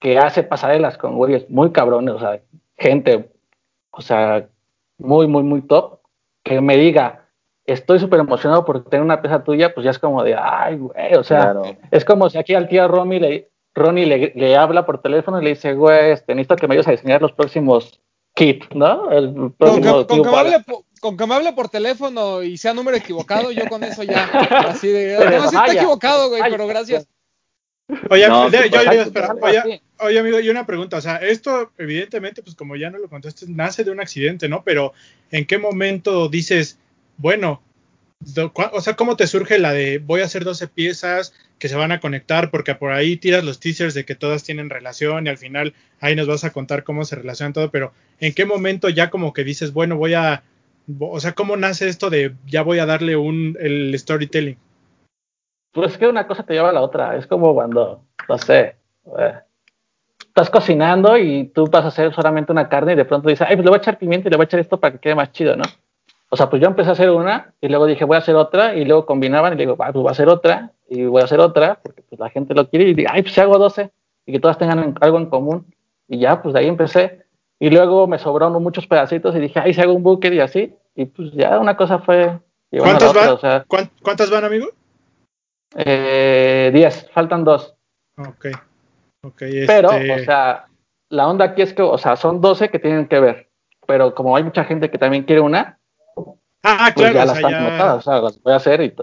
[0.00, 2.42] que hace pasarelas con güeyes muy cabrones, o sea,
[2.76, 3.30] gente,
[3.90, 4.48] o sea,
[4.98, 5.95] muy, muy, muy top,
[6.46, 7.28] que me diga,
[7.64, 11.14] estoy súper emocionado por tener una pieza tuya, pues ya es como de, ay, güey,
[11.16, 11.54] o sea,
[11.90, 15.50] es como si aquí al tío Romy le, Ronnie le, habla por teléfono y le
[15.50, 18.00] dice, güey, este, necesito que me ayudes a diseñar los próximos
[18.34, 19.10] kits, ¿no?
[19.10, 20.64] El próximo con, que, me hable,
[21.00, 24.24] con, que me hable, por teléfono y sea número equivocado, yo con eso ya,
[24.68, 27.08] así de, no, sí está equivocado, güey, pero gracias.
[28.10, 33.08] Oye, oye, amigo, y una pregunta, o sea, esto evidentemente, pues como ya no lo
[33.08, 34.64] contaste, nace de un accidente, ¿no?
[34.64, 34.92] Pero
[35.30, 36.78] ¿en qué momento dices,
[37.16, 37.62] bueno,
[38.54, 41.92] o sea, ¿cómo te surge la de voy a hacer 12 piezas que se van
[41.92, 42.50] a conectar?
[42.50, 46.16] Porque por ahí tiras los teasers de que todas tienen relación y al final ahí
[46.16, 49.44] nos vas a contar cómo se relacionan todo, pero ¿en qué momento ya como que
[49.44, 50.42] dices, bueno, voy a,
[50.98, 54.56] o sea, ¿cómo nace esto de ya voy a darle un, el storytelling?
[55.76, 57.16] Pues es que una cosa te lleva a la otra.
[57.16, 58.76] Es como cuando, no sé,
[59.18, 59.34] eh,
[60.18, 63.56] estás cocinando y tú vas a hacer solamente una carne y de pronto dices, ay,
[63.56, 65.14] pues le voy a echar pimienta y le voy a echar esto para que quede
[65.14, 65.64] más chido, ¿no?
[66.30, 68.74] O sea, pues yo empecé a hacer una y luego dije, voy a hacer otra
[68.74, 71.78] y luego combinaban y digo, pues voy a hacer otra y voy a hacer otra
[71.82, 73.90] porque pues la gente lo quiere y digo, ay, pues si hago 12
[74.24, 75.66] y que todas tengan algo en común.
[76.08, 77.26] Y ya, pues de ahí empecé.
[77.58, 80.74] Y luego me sobraron muchos pedacitos y dije, ay, si hago un bucket y así.
[80.94, 82.38] Y pues ya una cosa fue...
[82.70, 83.64] ¿Cuántas, van,
[84.02, 84.66] ¿Cuántas van, amigo?
[85.76, 87.76] Eh, 10, faltan dos.
[88.16, 88.46] Ok.
[89.66, 90.66] Pero, este o sea,
[91.10, 93.50] la onda aquí es que, o sea, son 12 que tienen que ver.
[93.86, 95.78] Pero como hay mucha gente que también quiere una,
[96.62, 98.94] ah, pues claro, ya las están o sea, las voy a hacer y,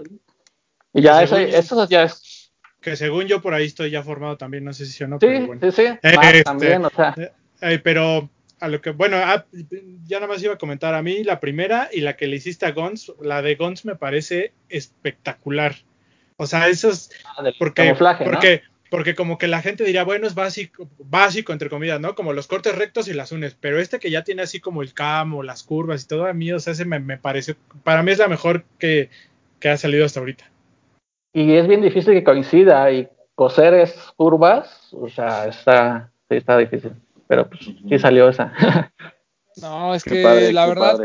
[0.92, 2.52] y ya eso, eso ya es.
[2.80, 5.16] Que según yo por ahí estoy ya formado también, no sé si o no.
[5.16, 5.60] Sí, pero bueno.
[5.62, 5.98] sí, sí.
[6.02, 7.14] Este, también, o sea.
[7.62, 8.28] Eh, pero
[8.60, 9.46] a lo que, bueno, ah,
[10.04, 12.66] ya nada más iba a comentar a mí la primera y la que le hiciste
[12.66, 15.76] a Gons, la de Gons me parece espectacular.
[16.36, 20.34] O sea, eso es ah, porque, porque, porque como que la gente diría, bueno, es
[20.34, 22.14] básico, básico entre comillas, ¿no?
[22.14, 24.94] Como los cortes rectos y las unes, pero este que ya tiene así como el
[24.94, 28.10] camo, las curvas y todo a mí, o sea, ese me, me pareció, para mí
[28.10, 29.10] es la mejor que,
[29.60, 30.50] que ha salido hasta ahorita.
[31.32, 36.56] Y es bien difícil que coincida y coser es curvas, o sea, está, sí, está
[36.58, 36.92] difícil,
[37.26, 38.52] pero pues sí salió esa.
[39.60, 41.00] no, es que la verdad,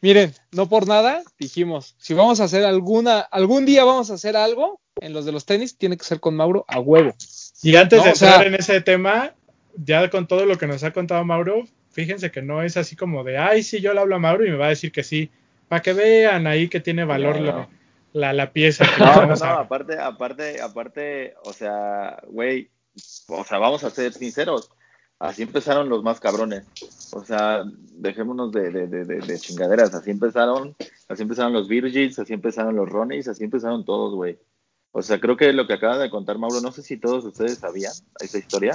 [0.00, 4.36] miren, no por nada dijimos, si vamos a hacer alguna, algún día vamos a hacer
[4.36, 7.14] algo en los de los tenis, tiene que ser con Mauro a huevo.
[7.62, 9.34] Y antes de entrar en ese tema,
[9.76, 13.24] ya con todo lo que nos ha contado Mauro, fíjense que no es así como
[13.24, 15.30] de, ay, sí, yo le hablo a Mauro y me va a decir que sí,
[15.68, 17.68] para que vean ahí que tiene valor
[18.12, 18.84] la, la, pieza.
[18.98, 22.70] no, no, aparte, aparte, aparte, o sea, güey,
[23.28, 24.70] o sea, vamos a ser sinceros,
[25.20, 26.64] así empezaron los más cabrones.
[27.12, 27.62] O sea,
[27.94, 29.94] dejémonos de, de, de, de, chingaderas.
[29.94, 30.74] Así empezaron,
[31.08, 34.38] así empezaron los Virgins, así empezaron los Ronnies, así empezaron todos, güey.
[34.92, 37.58] O sea, creo que lo que acaba de contar Mauro, no sé si todos ustedes
[37.58, 38.74] sabían esa historia,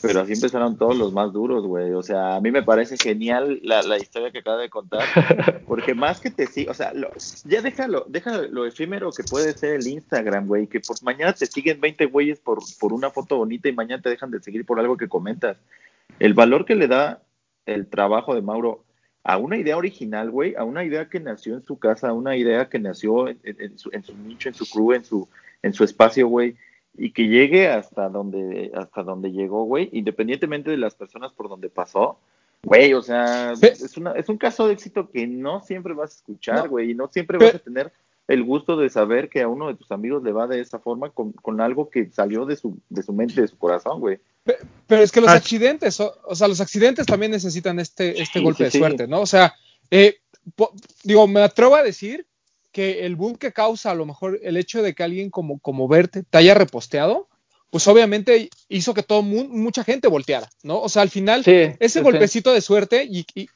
[0.00, 1.92] pero así empezaron todos los más duros, güey.
[1.92, 5.02] O sea, a mí me parece genial la, la historia que acaba de contar,
[5.66, 6.94] porque más que te sigue, o sea,
[7.44, 11.44] ya déjalo, déjalo lo efímero que puede ser el Instagram, güey, que por mañana te
[11.44, 14.80] siguen 20 güeyes por, por una foto bonita y mañana te dejan de seguir por
[14.80, 15.58] algo que comentas.
[16.18, 17.20] El valor que le da
[17.66, 18.84] el trabajo de Mauro
[19.24, 22.36] a una idea original, güey, a una idea que nació en su casa, a una
[22.36, 25.28] idea que nació en, su, en su nicho, en su crew, en su
[25.62, 26.56] en su espacio, güey,
[26.96, 31.70] y que llegue hasta donde, hasta donde llegó, güey, independientemente de las personas por donde
[31.70, 32.18] pasó,
[32.64, 36.16] güey, o sea, es, una, es un caso de éxito que no siempre vas a
[36.16, 37.92] escuchar, güey, y no siempre vas a tener
[38.28, 41.10] el gusto de saber que a uno de tus amigos le va de esa forma
[41.10, 44.18] con, con algo que salió de su, de su mente, de su corazón, güey.
[44.44, 45.34] Pero, es que los ah.
[45.34, 49.20] accidentes, o, sea, los accidentes también necesitan este, este golpe de suerte, ¿no?
[49.20, 49.54] O sea,
[49.90, 50.18] eh,
[51.04, 52.26] digo, me atrevo a decir
[52.72, 55.88] que el boom que causa a lo mejor el hecho de que alguien como, como
[55.88, 57.28] Verte te haya reposteado,
[57.70, 60.80] pues obviamente hizo que todo mucha gente volteara, ¿no?
[60.80, 63.48] O sea, al final, ese golpecito de suerte y, y,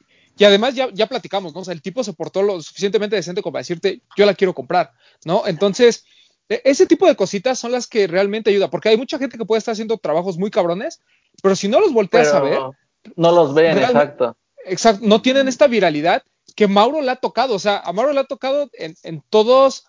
[0.43, 1.61] además ya, ya platicamos, ¿no?
[1.61, 4.55] O sea, el tipo se portó lo suficientemente decente como para decirte, yo la quiero
[4.55, 4.91] comprar,
[5.25, 5.43] ¿no?
[5.45, 6.05] Entonces,
[6.49, 9.59] ese tipo de cositas son las que realmente ayudan, porque hay mucha gente que puede
[9.59, 11.01] estar haciendo trabajos muy cabrones,
[11.41, 12.59] pero si no los volteas a ver...
[13.15, 14.35] No los ven, exacto.
[14.65, 16.23] Exacto, no tienen esta viralidad
[16.55, 19.85] que Mauro le ha tocado, o sea, a Mauro le ha tocado en, todos,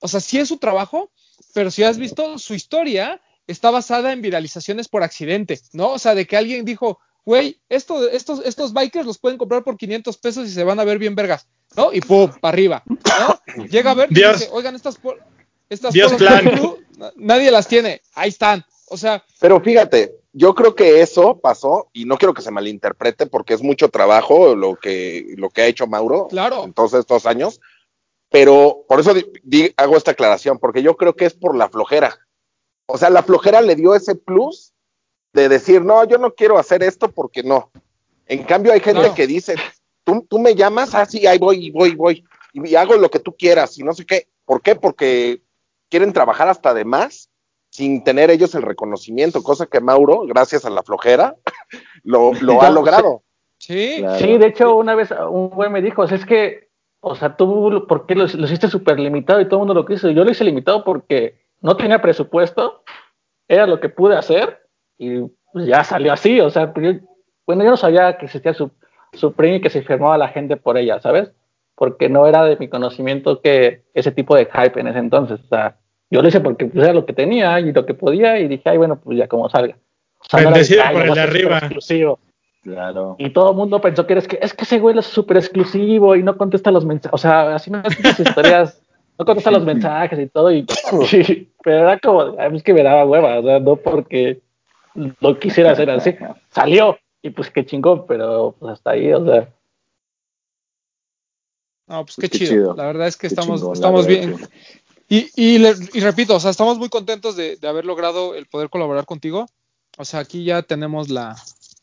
[0.00, 1.10] o sea, sí es su trabajo,
[1.54, 5.90] pero si has visto su historia, está basada en viralizaciones por accidente, ¿no?
[5.90, 9.76] O sea, de que alguien dijo, güey, esto, estos, estos bikers los pueden comprar por
[9.76, 11.46] 500 pesos y se van a ver bien vergas,
[11.76, 11.92] ¿no?
[11.92, 13.64] Y pum, para arriba, ¿no?
[13.66, 14.98] Llega a ver y dice, oigan, estas,
[15.68, 16.12] estas Dios
[17.16, 19.24] nadie las tiene, ahí están, o sea.
[19.40, 23.62] Pero fíjate, yo creo que eso pasó, y no quiero que se malinterprete porque es
[23.62, 26.28] mucho trabajo lo que, lo que ha hecho Mauro
[26.64, 27.60] en todos estos años,
[28.30, 29.12] pero por eso
[29.76, 32.18] hago esta aclaración, porque yo creo que es por la flojera.
[32.86, 34.72] O sea, la flojera le dio ese plus
[35.32, 37.70] de decir, no, yo no quiero hacer esto porque no.
[38.26, 39.56] En cambio, hay gente que dice,
[40.04, 43.34] tú, tú me llamas, ah, sí, ahí voy, voy, voy, y hago lo que tú
[43.36, 44.28] quieras, y no sé qué.
[44.44, 44.74] ¿Por qué?
[44.74, 45.42] Porque
[45.88, 47.30] quieren trabajar hasta de más
[47.70, 51.36] sin tener ellos el reconocimiento, cosa que Mauro, gracias a la flojera,
[52.02, 52.32] lo,
[52.62, 53.22] ha logrado.
[53.58, 56.68] Sí, sí, de hecho, una vez un güey me dijo, es que,
[57.00, 60.10] o sea, tú, ¿por qué lo, hiciste súper limitado y todo el mundo lo quiso?
[60.10, 62.84] Yo lo hice limitado porque no tenía presupuesto,
[63.48, 64.60] era lo que pude hacer
[64.96, 67.00] y pues, ya salió así, o sea, pues,
[67.46, 68.70] bueno, yo no sabía que existía su,
[69.12, 71.32] su premio y que se firmaba la gente por ella, ¿sabes?
[71.78, 75.48] Porque no era de mi conocimiento que ese tipo de hype en ese entonces, o
[75.48, 75.76] sea,
[76.10, 78.68] yo lo hice porque pues, era lo que tenía y lo que podía y dije,
[78.68, 79.76] ay, bueno, pues ya como salga.
[80.18, 81.58] O sea, Bendecido por el de arriba.
[81.58, 82.18] Exclusivo.
[82.62, 83.16] Claro.
[83.18, 86.22] Y todo el mundo pensó que, que es que ese güey es súper exclusivo y
[86.22, 87.14] no contesta los mensajes.
[87.14, 88.82] O sea, así me las historias,
[89.16, 90.50] no contesta los mensajes y todo.
[90.50, 90.66] Y,
[91.62, 94.40] pero era como, es que me daba hueva, o sea, no porque
[94.94, 96.16] lo quisiera hacer así.
[96.50, 99.48] Salió y pues qué chingón, pero pues hasta ahí, o sea.
[101.88, 102.74] No, pues, qué, chido.
[102.74, 104.36] La verdad es que estamos, estamos bien.
[105.08, 109.46] Y, y, repito, o sea, estamos muy contentos de, haber logrado el poder colaborar contigo.
[109.96, 111.34] O sea, aquí ya tenemos la,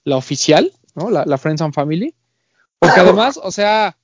[0.06, 1.10] oficial, ¿no?
[1.10, 2.14] La, Friends and Family.
[2.78, 3.98] Porque además, o sea,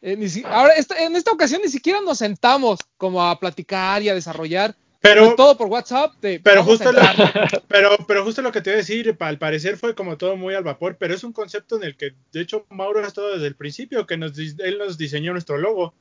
[0.00, 4.76] eh, ahora en esta ocasión ni siquiera nos sentamos como a platicar y a desarrollar.
[5.00, 6.14] Pero, todo por WhatsApp.
[6.20, 7.00] pero, justo lo,
[7.68, 10.54] pero, pero justo lo que te iba a decir, al parecer fue como todo muy
[10.54, 13.46] al vapor, pero es un concepto en el que, de hecho, Mauro ha estado desde
[13.46, 15.94] el principio, que nos, él nos diseñó nuestro logo.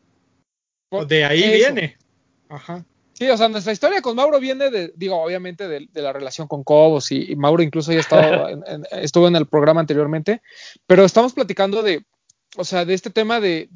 [1.07, 1.98] De ahí viene.
[2.49, 2.86] Ajá.
[3.18, 6.64] Sí, o sea, nuestra historia con Mauro viene de, digo, obviamente de, la relación con
[6.64, 10.41] Cobos y, Mauro incluso ya estado en, estuvo en el programa anteriormente,
[10.86, 12.06] pero estamos platicando de,
[12.57, 13.69] o sea, de este tema de,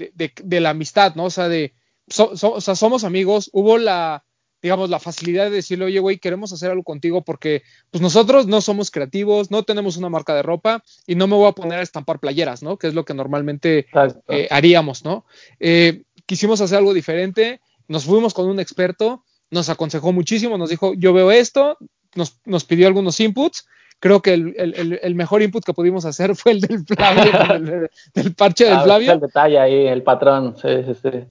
[0.48, 1.26] la amistad, ¿no?
[1.26, 1.74] O sea, de,
[2.18, 4.24] o sea, somos amigos, hubo la,
[4.62, 8.62] digamos, la facilidad de decirle, oye, güey, queremos hacer algo contigo porque pues nosotros no
[8.62, 11.84] somos creativos, no tenemos una marca de ropa y no me voy a poner a
[11.84, 12.78] estampar playeras, ¿no?
[12.78, 13.88] Que es lo que normalmente
[14.28, 15.26] eh, haríamos, ¿no?
[15.60, 20.94] Eh, quisimos hacer algo diferente, nos fuimos con un experto, nos aconsejó muchísimo, nos dijo,
[20.94, 21.78] yo veo esto,
[22.16, 23.68] nos, nos pidió algunos inputs.
[24.00, 28.36] Creo que el, el, el, mejor input que pudimos hacer fue el del Flavio, del,
[28.36, 29.12] parche del ah, Flavio.
[29.14, 31.26] El detalle ahí, el patrón, sí, sí, sí.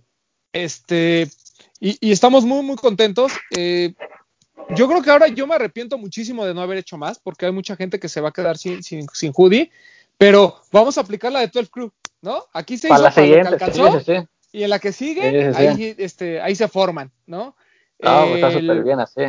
[0.52, 1.28] Este,
[1.81, 3.32] y, estamos muy, muy contentos.
[3.57, 3.94] Eh,
[4.77, 7.52] yo creo que ahora yo me arrepiento muchísimo de no haber hecho más, porque hay
[7.52, 9.70] mucha gente que se va a quedar sin, sin, sin hoodie,
[10.19, 11.90] pero vamos a aplicar la de 12 Crew,
[12.20, 12.44] ¿no?
[12.52, 14.01] Aquí se hizo para la alcanzó,
[14.52, 17.57] y en la que sigue, ahí, este, ahí se forman, ¿no?
[18.02, 19.23] Ah, está súper bien así.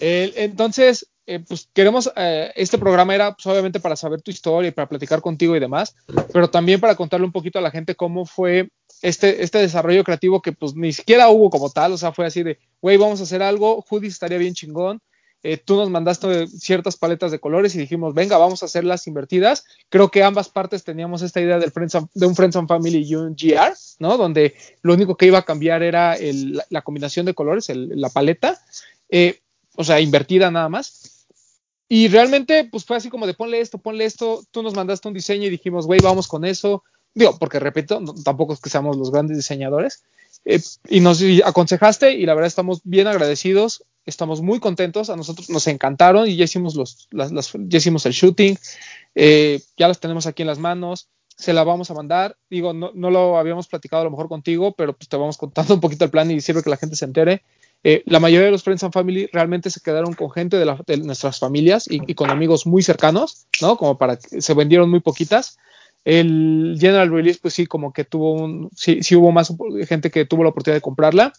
[0.00, 4.72] entonces, eh, pues queremos, eh, este programa era pues, obviamente para saber tu historia y
[4.72, 5.94] para platicar contigo y demás,
[6.32, 8.68] pero también para contarle un poquito a la gente cómo fue
[9.02, 12.42] este, este desarrollo creativo que pues ni siquiera hubo como tal, o sea, fue así
[12.42, 15.00] de, güey, vamos a hacer algo, Hoodie estaría bien chingón,
[15.42, 19.64] eh, tú nos mandaste ciertas paletas de colores y dijimos, venga, vamos a hacerlas invertidas.
[19.88, 21.72] Creo que ambas partes teníamos esta idea del
[22.14, 24.18] de un Friends and Family y un GR, ¿no?
[24.18, 26.16] Donde lo único que iba a cambiar era
[26.68, 28.60] la combinación de colores, la paleta,
[29.08, 29.40] eh,
[29.76, 31.26] o sea, invertida nada más.
[31.88, 34.44] Y realmente, pues fue así como de ponle esto, ponle esto.
[34.50, 36.84] Tú nos mandaste un diseño y dijimos, güey, vamos con eso.
[37.14, 40.02] Digo, porque repito, tampoco es que seamos los grandes diseñadores.
[40.44, 45.50] Eh, y nos aconsejaste y la verdad estamos bien agradecidos, estamos muy contentos, a nosotros
[45.50, 48.56] nos encantaron y ya hicimos, los, ya hicimos el shooting,
[49.14, 52.90] eh, ya las tenemos aquí en las manos, se la vamos a mandar, digo, no,
[52.94, 56.04] no, lo habíamos platicado a lo mejor contigo, pero pues te vamos contando un poquito
[56.04, 57.42] el plan y sirve que la gente se entere.
[57.82, 61.38] Eh, la mayoría de los Friends and Family realmente se quedaron con gente de, nuestras
[61.38, 63.78] familias y, y, con amigos muy cercanos, ¿no?
[63.78, 65.58] Como para que se vendieron muy poquitas.
[66.04, 69.52] El General Release, pues sí, como que tuvo un, sí, sí hubo más
[69.86, 71.32] gente que tuvo la oportunidad de comprarla.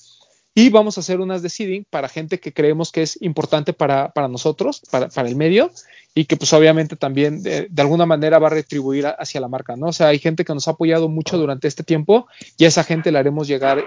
[0.54, 4.10] Y vamos a hacer unas de seeding para gente que creemos que es importante para,
[4.10, 5.72] para nosotros, para, para, el medio,
[6.14, 9.88] y que pues obviamente también de, alguna manera va a retribuir hacia la marca, ¿no?
[9.88, 12.28] O sea, hay gente que nos ha apoyado mucho durante este tiempo
[12.58, 13.82] y a esa gente le haremos llegar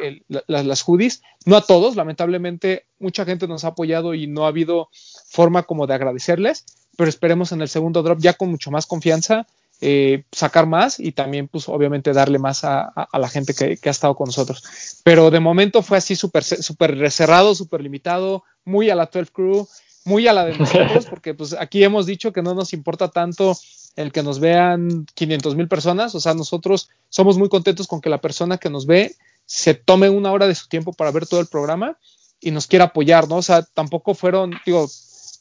[0.47, 4.89] las hoodies, no a todos, lamentablemente mucha gente nos ha apoyado y no ha habido
[5.29, 6.65] forma como de agradecerles,
[6.97, 9.47] pero esperemos en el segundo drop ya con mucho más confianza
[9.81, 14.15] eh, sacar más y también, pues, obviamente darle más a, la gente que, ha estado
[14.15, 14.63] con nosotros.
[15.03, 19.69] Pero de momento fue así súper super cerrado, súper limitado, muy a la 12 Crew,
[20.05, 23.57] muy a la de nosotros, porque pues aquí hemos dicho que no nos importa tanto
[23.97, 28.11] el que nos vean 500 mil personas, o sea, nosotros somos muy contentos con que
[28.11, 29.15] la persona que nos ve
[29.47, 31.99] se tome una hora de su tiempo para ver todo el programa
[32.41, 33.37] y nos quiera apoyar, ¿no?
[33.37, 34.89] O sea, tampoco fueron, digo,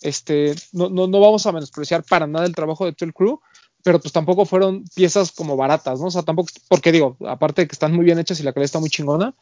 [0.02, 3.40] este, no, no, no vamos a menospreciar para nada el trabajo de 12 Crew,
[3.84, 6.08] pero pues tampoco fueron piezas como baratas, ¿no?
[6.08, 8.66] O sea, tampoco, porque digo, aparte de que están muy bien hechas y la calidad
[8.66, 9.34] está muy chingona,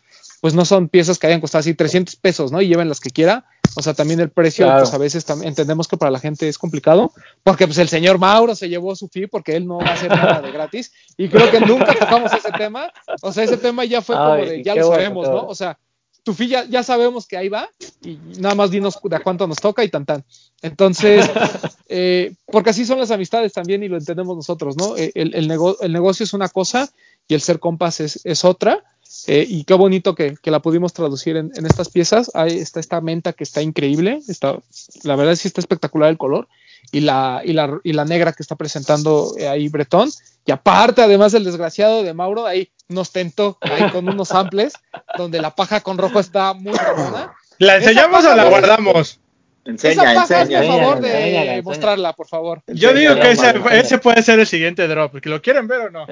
[0.42, 2.62] pues no son piezas que hayan costado así 300 pesos, ¿no?
[2.62, 3.46] Y lleven las que quiera.
[3.76, 7.14] O sea, también el precio, pues a veces entendemos que para la gente es complicado,
[7.44, 10.10] porque pues el señor Mauro se llevó su fee porque él no va a hacer
[10.10, 10.92] nada de gratis.
[11.16, 12.92] Y creo que nunca tocamos ese tema.
[13.22, 15.46] O sea, ese tema ya fue como de, ya lo sabemos, ¿no?
[15.46, 15.78] O sea,
[16.24, 17.70] tu fee ya, sabemos que ahí va
[18.04, 20.24] y nada más dinos de a cuánto nos toca y tan tan.
[20.62, 21.28] Entonces,
[21.90, 24.96] eh, porque así son las amistades también y lo entendemos nosotros, ¿no?
[24.98, 25.48] Eh, el, el,
[25.92, 26.92] negocio es una cosa
[27.28, 28.84] y el ser compas es, otra.
[29.28, 32.32] Eh, y qué bonito que, la pudimos traducir en, estas piezas.
[32.36, 34.22] Ahí está esta menta que está increíble.
[34.28, 34.60] Está,
[35.04, 36.48] la verdad sí está espectacular el color.
[36.92, 40.10] Y la, y la, y la negra que está presentando ahí Bretón.
[40.46, 44.74] Y aparte, además, el desgraciado de Mauro, ahí nos tentó ahí con unos samples
[45.18, 47.34] donde la paja con rojo está muy buena.
[47.60, 49.20] ¿La enseñamos o la guardamos?
[49.66, 50.60] Enseña, enseña.
[50.62, 52.64] Por favor, de mostrarla, por favor.
[52.68, 56.08] Yo digo que ese, puede ser el siguiente drop, porque lo quieren ver o no.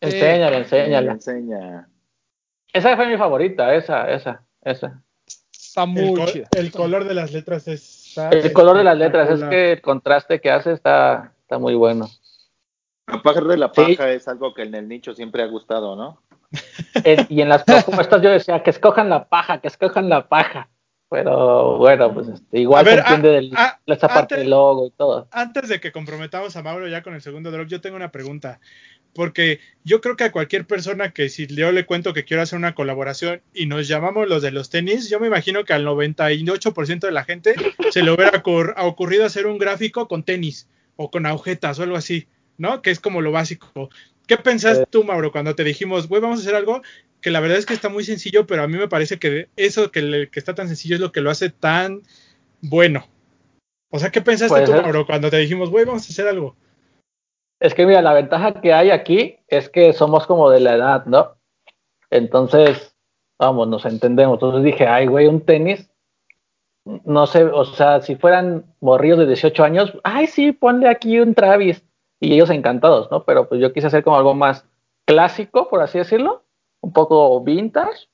[0.00, 1.12] Enséñala, enséñala.
[1.12, 1.88] Enseña.
[2.72, 5.02] Esa fue mi favorita, esa, esa, esa.
[5.52, 6.48] Está muy el, chida.
[6.56, 8.16] El color de las letras es.
[8.16, 12.10] El color de las letras, es que el contraste que hace está, está muy bueno.
[13.06, 16.22] Aparte de la paja es algo que en el nicho siempre ha gustado, ¿no?
[17.28, 20.68] y en las propuestas yo decía que escojan la paja, que escojan la paja.
[21.12, 23.52] Pero bueno, pues este, igual se entiende del,
[23.84, 25.28] esa parte del logo y todo.
[25.30, 28.60] Antes de que comprometamos a Mauro ya con el segundo drop, yo tengo una pregunta.
[29.14, 32.58] Porque yo creo que a cualquier persona que si yo le cuento que quiero hacer
[32.58, 37.00] una colaboración y nos llamamos los de los tenis, yo me imagino que al 98%
[37.00, 37.54] de la gente
[37.90, 38.42] se le hubiera
[38.78, 40.66] ocurrido hacer un gráfico con tenis
[40.96, 42.26] o con agujetas o algo así.
[42.58, 42.82] ¿No?
[42.82, 43.90] Que es como lo básico.
[44.26, 46.82] ¿Qué pensaste tú, Mauro, cuando te dijimos, güey, vamos a hacer algo
[47.20, 49.90] que la verdad es que está muy sencillo, pero a mí me parece que eso
[49.90, 52.02] que, que está tan sencillo es lo que lo hace tan
[52.60, 53.06] bueno?
[53.90, 56.56] O sea, ¿qué pensaste tú, Mauro, cuando te dijimos, güey, vamos a hacer algo?
[57.60, 61.06] Es que mira, la ventaja que hay aquí es que somos como de la edad,
[61.06, 61.36] ¿no?
[62.10, 62.96] Entonces,
[63.38, 64.34] vamos, nos entendemos.
[64.36, 65.88] Entonces dije, ay, güey, un tenis,
[67.04, 71.34] no sé, o sea, si fueran morrillos de 18 años, ay, sí, ponle aquí un
[71.34, 71.84] Travis.
[72.22, 73.24] Y ellos encantados, ¿no?
[73.24, 74.64] Pero pues yo quise hacer como algo más
[75.04, 76.44] clásico, por así decirlo,
[76.80, 78.06] un poco vintage,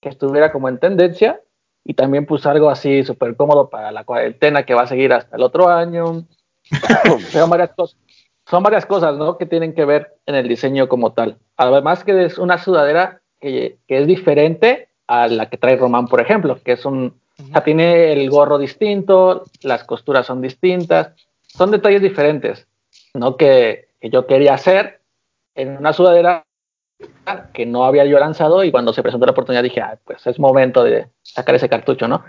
[0.00, 1.38] que estuviera como en tendencia,
[1.84, 5.36] y también pues algo así súper cómodo para la cuarentena que va a seguir hasta
[5.36, 6.24] el otro año.
[7.30, 7.98] son, varias cosas,
[8.46, 9.36] son varias cosas, ¿no?
[9.36, 11.36] Que tienen que ver en el diseño como tal.
[11.58, 16.58] Además que es una sudadera que, es diferente a la que trae Román, por ejemplo,
[16.64, 17.20] que es un,
[17.66, 21.12] tiene el gorro distinto, las costuras son distintas,
[21.42, 22.66] son detalles diferentes,
[23.14, 23.36] ¿no?
[23.36, 25.00] Que, que yo quería hacer
[25.54, 26.44] en una sudadera
[27.52, 30.38] que no había yo lanzado y cuando se presentó la oportunidad dije, ah, pues es
[30.38, 32.24] momento de sacar ese cartucho, ¿no?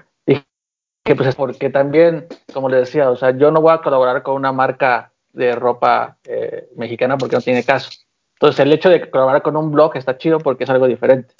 [1.05, 4.23] Que pues es porque también, como le decía, o sea, yo no voy a colaborar
[4.23, 7.91] con una marca de ropa eh, mexicana porque no tiene caso.
[8.35, 11.33] Entonces el hecho de colaborar con un blog está chido porque es algo diferente.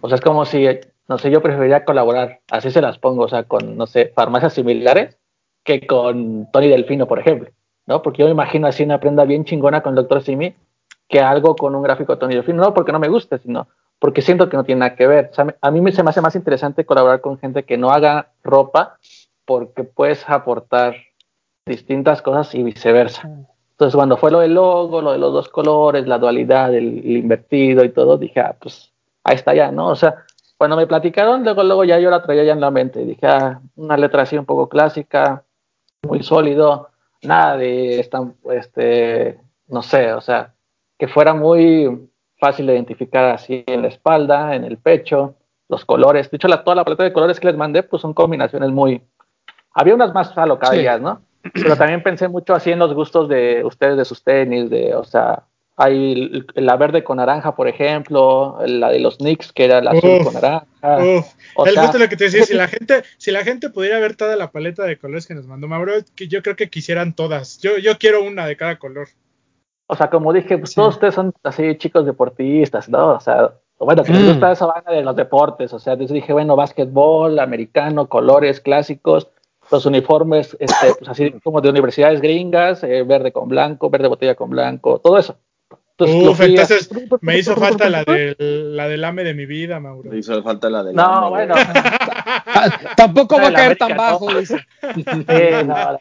[0.00, 0.66] O sea, es como si,
[1.08, 4.54] no sé, yo preferiría colaborar, así se las pongo, o sea, con, no sé, farmacias
[4.54, 5.18] similares
[5.64, 7.50] que con Tony Delfino, por ejemplo,
[7.86, 8.02] ¿no?
[8.02, 10.22] Porque yo me imagino así una prenda bien chingona con el Dr.
[10.22, 10.54] Simi
[11.08, 14.22] que algo con un gráfico de Tony Delfino, no porque no me guste, sino porque
[14.22, 15.30] siento que no tiene nada que ver.
[15.60, 18.98] a mí me, se me hace más interesante colaborar con gente que no haga ropa
[19.44, 20.96] porque puedes aportar
[21.66, 23.28] distintas cosas y viceversa.
[23.74, 27.84] Entonces, cuando fue lo del logo, lo de los dos colores, la dualidad, el, invertido
[27.84, 28.92] y todo, dije, ah, pues
[29.24, 29.88] ahí está ya, ¿no?
[29.88, 30.24] O sea,
[30.56, 33.04] cuando me platicaron, luego, luego ya yo la traía ya en la mente.
[33.04, 35.44] Dije, ah, una letra así un poco clásica,
[36.02, 36.90] muy sólido,
[37.24, 38.20] nada de, esta,
[38.52, 40.54] este, no sé, o sea,
[40.98, 45.36] que fuera muy fácil de identificar así en la espalda, en el pecho,
[45.68, 46.30] los colores.
[46.30, 49.02] De hecho, la, toda la paleta de colores que les mandé, pues son combinaciones muy...
[49.72, 51.22] Había unas más alocadas, ¿no?
[51.52, 55.04] Pero también pensé mucho así en los gustos de ustedes, de sus tenis, de, o
[55.04, 55.44] sea,
[55.76, 60.24] hay la verde con naranja, por ejemplo, la de los Knicks, que era la azul
[60.24, 60.66] con naranja.
[60.82, 61.26] Uf.
[61.66, 64.36] El gusto lo que te decía, si la gente, si la gente pudiera ver toda
[64.36, 67.58] la paleta de colores que nos mandó Mauro, que yo creo que quisieran todas.
[67.60, 69.08] Yo, yo quiero una de cada color
[69.86, 73.12] o sea, como dije, pues todos ustedes son así chicos deportistas, ¿no?
[73.12, 74.28] O sea, bueno, que les mm.
[74.28, 79.28] gusta esa banda de los deportes, o sea, entonces dije, bueno, básquetbol, americano, colores clásicos,
[79.70, 84.34] los uniformes, este, pues así como de universidades gringas, eh, verde con blanco, verde botella
[84.34, 85.36] con blanco, todo eso.
[85.96, 86.90] Entonces, Uf, entonces
[87.20, 90.10] me hizo falta la del, la del AME de mi vida, Mauro.
[90.10, 91.54] Me hizo falta la del No, bueno.
[92.96, 94.58] Tampoco va a caer tan bajo, dice.
[94.94, 96.00] Sí, no,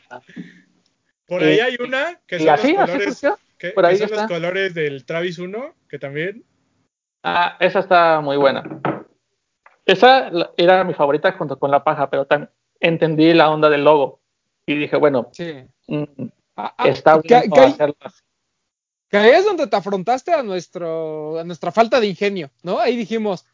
[1.28, 3.22] Por ahí hay una que son así, los colores...
[3.76, 6.44] Por ahí son los colores del Travis 1, que también.
[7.22, 8.64] Ah, esa está muy buena.
[9.86, 12.50] Esa era mi favorita junto con la paja, pero también
[12.80, 14.22] entendí la onda del logo
[14.66, 15.54] y dije, bueno, sí.
[15.88, 16.04] Mm,
[16.58, 17.96] ah, ah, está bien hacerlo
[19.14, 22.80] Que ahí es donde te afrontaste a, nuestro, a nuestra falta de ingenio, ¿no?
[22.80, 23.46] Ahí dijimos,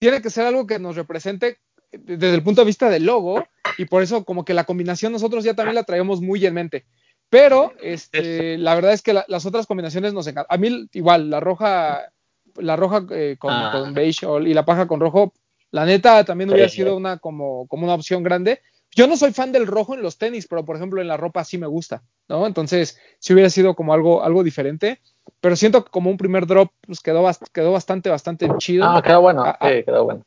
[0.00, 1.58] tiene que ser algo que nos represente
[1.92, 3.46] desde el punto de vista del logo
[3.78, 6.84] y por eso como que la combinación nosotros ya también la traemos muy en mente.
[7.30, 10.52] Pero este, la verdad es que las otras combinaciones nos encantan.
[10.52, 12.12] A mí igual, la roja,
[12.56, 13.70] la roja eh, ah.
[13.72, 15.32] con, beige y la paja con rojo,
[15.70, 18.62] la neta también hubiera sido una como, como una opción grande.
[18.94, 21.44] Yo no soy fan del rojo en los tenis, pero por ejemplo en la ropa
[21.44, 22.46] sí me gusta, ¿no?
[22.46, 25.00] Entonces, si hubiera sido como algo, algo diferente.
[25.40, 28.84] Pero siento que como un primer drop, pues quedó, quedó bastante, bastante chido.
[28.84, 30.22] Ah, quedó bueno, ah, sí, quedó bueno.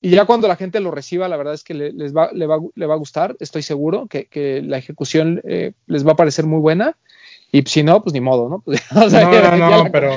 [0.00, 2.58] Y ya cuando la gente lo reciba, la verdad es que les va, le, va,
[2.74, 6.46] le va a gustar, estoy seguro, que, que la ejecución eh, les va a parecer
[6.46, 6.96] muy buena.
[7.50, 8.62] Y si no, pues ni modo, ¿no?
[8.66, 10.14] o sea, no, no, no, pero,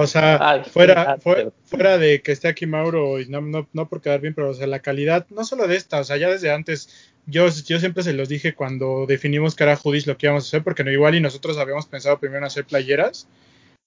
[0.00, 1.16] o sea, fuera,
[1.64, 4.54] fuera, de que esté aquí Mauro, y no, no, no por quedar bien, pero, o
[4.54, 8.02] sea, la calidad, no solo de esta, o sea, ya desde antes, yo, yo siempre
[8.02, 10.90] se los dije cuando definimos que era Hoodies lo que íbamos a hacer, porque no
[10.90, 13.28] igual y nosotros habíamos pensado primero en hacer playeras,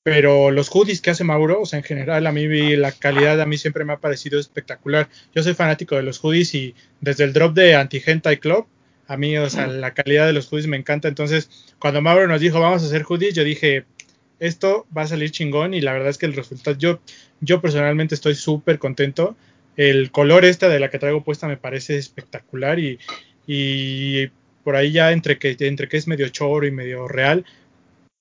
[0.03, 3.45] pero los hoodies que hace Mauro, o sea, en general a mí la calidad a
[3.45, 5.09] mí siempre me ha parecido espectacular.
[5.35, 8.65] Yo soy fanático de los hoodies y desde el drop de Antigenta y Club,
[9.09, 11.07] a mí, o sea, la calidad de los hoodies me encanta.
[11.07, 11.49] Entonces,
[11.79, 13.85] cuando Mauro nos dijo, vamos a hacer hoodies, yo dije,
[14.39, 16.99] esto va a salir chingón y la verdad es que el resultado, yo,
[17.41, 19.35] yo personalmente estoy súper contento.
[19.75, 22.99] El color esta de la que traigo puesta me parece espectacular y,
[23.47, 24.27] y
[24.63, 27.45] por ahí ya entre que, entre que es medio choro y medio real,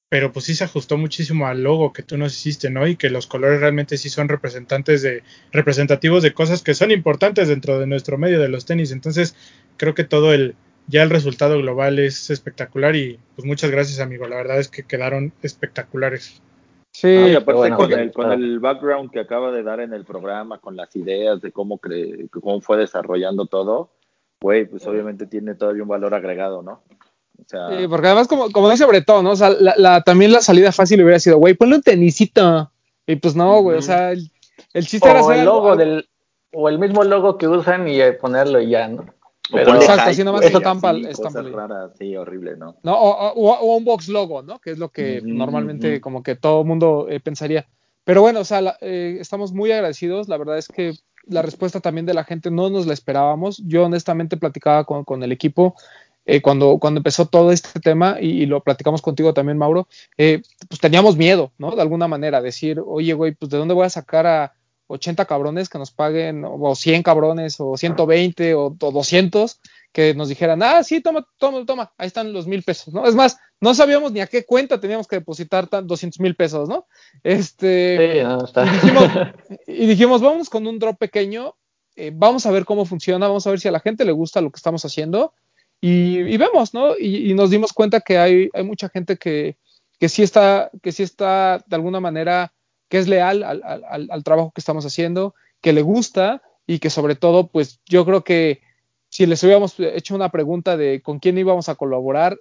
[0.09, 2.87] pero pues sí se ajustó muchísimo al logo que tú nos hiciste, ¿no?
[2.87, 7.49] Y que los colores realmente sí son representantes de, representativos de cosas que son importantes
[7.49, 8.91] dentro de nuestro medio de los tenis.
[8.91, 9.37] Entonces,
[9.77, 10.57] creo que todo el,
[10.89, 14.27] ya el resultado global es espectacular y pues muchas gracias, amigo.
[14.27, 16.43] La verdad es que quedaron espectaculares.
[16.91, 20.59] Sí, y aparte con, el, con el background que acaba de dar en el programa,
[20.59, 23.91] con las ideas de cómo, cre cómo fue desarrollando todo,
[24.41, 26.83] güey, pues obviamente tiene todavía un valor agregado, ¿no?
[27.47, 29.31] sí, porque además, como, como dice Bretón, ¿no?
[29.31, 32.71] O sea, la, también la salida fácil hubiera sido, güey, ponle un tenisito.
[33.07, 34.31] Y pues no, güey, o sea, el,
[34.87, 36.09] chiste era hacer el logo del
[36.53, 39.07] o el mismo logo que usan y ponerlo y ya, ¿no?
[39.51, 42.77] Pero, exacto, así nomás eso tampa, cosas raras, sí, horrible, ¿no?
[42.83, 44.59] no o, o, un box logo, ¿no?
[44.59, 47.67] Que es lo que normalmente como que todo mundo eh, pensaría.
[48.05, 50.29] Pero bueno, o sea, eh, estamos muy agradecidos.
[50.29, 50.95] La verdad es que
[51.27, 53.59] la respuesta también de la gente no nos la esperábamos.
[53.67, 55.75] Yo honestamente platicaba con, con el equipo
[56.31, 59.89] eh, cuando, cuando empezó todo este tema y, lo platicamos contigo también, Mauro,
[60.19, 61.75] eh, pues teníamos miedo, ¿no?
[61.75, 64.55] De alguna manera, decir, oye, güey, pues de dónde voy a sacar a
[64.89, 69.61] 80 cabrones que nos paguen, o 100 cabrones, o 120, o, o 200,
[69.93, 73.07] que nos dijeran, ah, sí, toma, toma, toma, ahí están los mil pesos, ¿no?
[73.07, 76.87] Es más, no sabíamos ni a qué cuenta teníamos que depositar 200 mil pesos, ¿no?
[77.23, 78.25] Este,
[79.67, 81.55] y, dijimos, vamos con un drop pequeño,
[81.97, 84.41] eh, vamos a ver cómo funciona, vamos a ver si a la gente le gusta
[84.41, 85.35] lo que estamos haciendo
[85.81, 86.97] y, vemos, ¿no?
[86.99, 89.57] Y, nos dimos cuenta que hay, hay mucha gente que,
[89.99, 92.53] que, sí está, que sí está de alguna manera,
[92.89, 97.49] que es leal al, trabajo que estamos haciendo, que le gusta y que sobre todo,
[97.49, 98.63] pues yo creo que
[99.09, 102.39] si les hubiéramos hecho una pregunta de con quién íbamos a colaborar,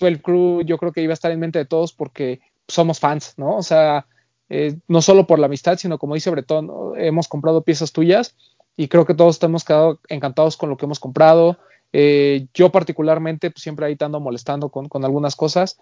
[0.00, 3.34] el crew yo creo que iba a estar en mente de todos porque somos fans,
[3.36, 3.56] ¿no?
[3.56, 4.06] O sea,
[4.48, 8.34] eh, no solo por la amistad, sino como dice Bretón, hemos comprado piezas tuyas
[8.76, 11.58] y creo que todos hemos quedado encantados con lo que hemos comprado.
[11.92, 15.78] Eh, yo particularmente pues, siempre ahí te ando molestando con algunas cosas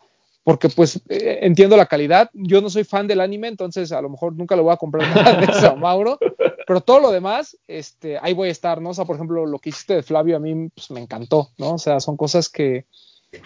[0.49, 2.31] porque pues eh, entiendo la calidad.
[2.33, 5.15] Yo no soy fan del anime, entonces a lo mejor nunca lo voy a comprar
[5.15, 6.19] nada de eso, Mauro.
[6.67, 8.89] Pero todo lo demás, este, ahí voy a estar, ¿no?
[8.89, 11.75] O sea, por ejemplo, lo que hiciste de Flavio a mí pues, me encantó, ¿no?
[11.75, 12.87] O sea, son cosas que,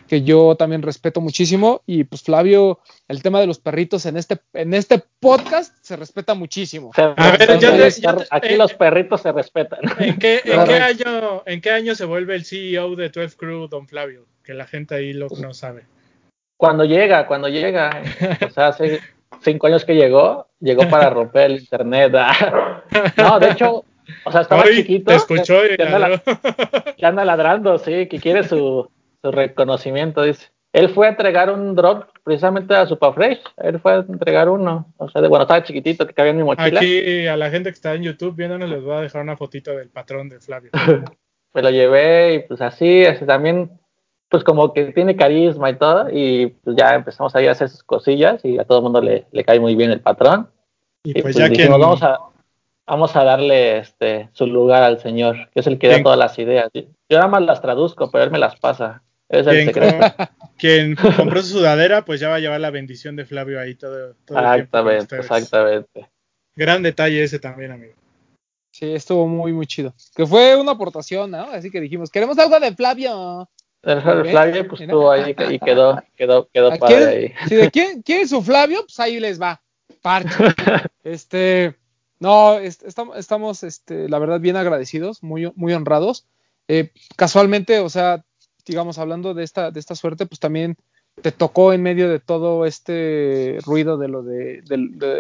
[0.07, 4.39] que yo también respeto muchísimo y pues Flavio, el tema de los perritos en este
[4.53, 6.93] en este podcast se respeta muchísimo.
[8.31, 9.81] aquí los perritos se respetan.
[9.99, 13.67] ¿En qué, en qué año en qué año se vuelve el CEO de 12 Crew,
[13.67, 14.25] Don Flavio?
[14.45, 15.87] Que la gente ahí lo no sabe.
[16.63, 17.91] Cuando llega, cuando llega,
[18.47, 19.01] o sea, hace
[19.41, 22.13] cinco años que llegó, llegó para romper el internet.
[23.17, 23.85] no, de hecho,
[24.25, 25.11] o sea, estaba chiquito.
[25.11, 26.23] Te escuchó que, anda,
[26.97, 28.89] que anda ladrando, sí, que quiere su,
[29.21, 30.53] su reconocimiento, dice.
[30.73, 33.41] Él fue a entregar un drop precisamente a Superfresh.
[33.57, 34.87] Él fue a entregar uno.
[34.99, 36.79] O sea, de, bueno, estaba chiquitito que cabía en mi mochila.
[36.79, 39.73] Aquí a la gente que está en YouTube viéndonos les voy a dejar una fotito
[39.73, 40.71] del patrón de Flavio.
[41.51, 43.81] pues lo llevé y pues así, así también,
[44.33, 46.09] pues como que tiene carisma y todo.
[46.11, 49.27] Y pues ya empezamos ahí a hacer sus cosillas y a todo el mundo le,
[49.31, 50.49] le cae muy bien el patrón.
[51.05, 52.19] Y, pues, pues, ya dijimos, vamos a
[52.87, 56.39] vamos a darle este su lugar al Señor, que es el que da todas las
[56.39, 56.71] ideas.
[56.73, 59.03] Yo nada más las traduzco, pero él me las pasa.
[59.29, 60.15] Es el secreto.
[60.57, 64.15] quien compró su sudadera, pues ya va a llevar la bendición de Flavio ahí todo,
[64.25, 66.09] todo Exactamente, exactamente.
[66.57, 67.93] Gran detalle ese también, amigo.
[68.71, 69.95] Sí, estuvo muy, muy chido.
[70.17, 71.43] Que fue una aportación, ¿no?
[71.51, 73.47] Así que dijimos, queremos algo de Flavio.
[73.83, 77.49] El de Flavio, pues estuvo ahí y quedó, quedó, quedó padre ahí.
[77.49, 79.61] Si de quién, quién es su Flavio, pues ahí les va.
[80.03, 80.31] Parche.
[81.05, 81.75] este,
[82.21, 86.27] no, estamos, estamos este, la verdad, bien agradecidos, muy, muy honrados.
[86.69, 88.25] Eh, casualmente, o sea,
[88.65, 90.77] digamos, hablando de esta, de esta suerte, pues también
[91.21, 94.63] te tocó en medio de todo este ruido de lo de,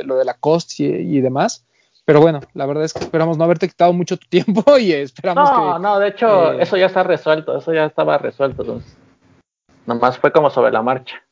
[0.04, 1.66] lo de la cost y, demás.
[2.04, 5.50] Pero bueno, la verdad es que esperamos no haberte quitado mucho tu tiempo y esperamos
[5.50, 5.62] no, que.
[5.62, 8.62] No, no, de hecho, eh, eso ya está resuelto, eso ya estaba resuelto.
[8.62, 8.96] Entonces,
[9.86, 11.22] nomás fue como sobre la marcha.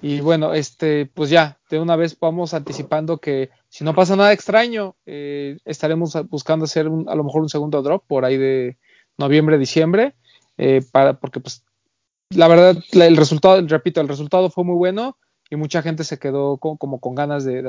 [0.00, 4.32] Y bueno, este, pues ya, de una vez vamos anticipando que si no pasa nada
[4.32, 8.78] extraño, eh, estaremos buscando hacer a lo mejor un segundo drop por ahí de
[9.16, 10.16] noviembre, diciembre.
[10.58, 11.64] Eh, para, porque pues
[12.30, 15.16] la verdad, el resultado, repito, el resultado fue muy bueno
[15.52, 17.62] y mucha gente se quedó como con ganas de,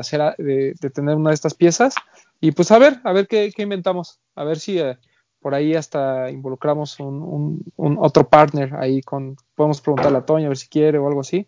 [0.93, 1.93] tener una de estas piezas.
[2.39, 4.97] Y pues a ver, a ver qué, inventamos, a ver si eh,
[5.41, 10.57] por ahí hasta involucramos un, otro partner ahí con, podemos preguntarle a Toño a ver
[10.57, 11.45] si quiere o algo así.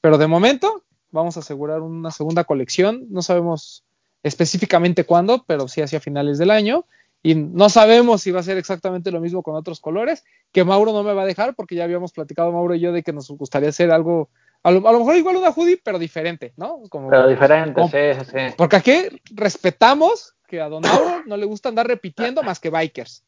[0.00, 0.82] Pero de momento
[1.12, 3.84] vamos a asegurar una segunda colección, no sabemos
[4.24, 6.84] específicamente cuándo, pero sí hacia finales del año
[7.22, 10.92] y no sabemos si va a ser exactamente lo mismo con otros colores, que Mauro
[10.92, 13.28] no me va a dejar porque ya habíamos platicado Mauro y yo de que nos
[13.30, 14.30] gustaría hacer algo,
[14.62, 16.82] a lo, mejor igual una hoodie, pero diferente, ¿no?
[16.88, 18.54] Como, pero diferente, sí, sí, sí.
[18.56, 23.24] Porque aquí respetamos que a don Mauro no le gusta andar repitiendo más que bikers.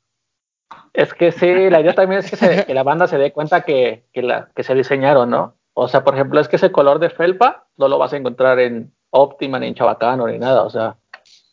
[0.92, 4.22] Es que sí, la idea también es que, la banda se dé cuenta que, que,
[4.22, 5.54] la, que se diseñaron, ¿no?
[5.74, 8.58] O sea, por ejemplo, es que ese color de felpa no lo vas a encontrar
[8.58, 10.96] en Optima, ni en Chabacano, ni nada, o sea,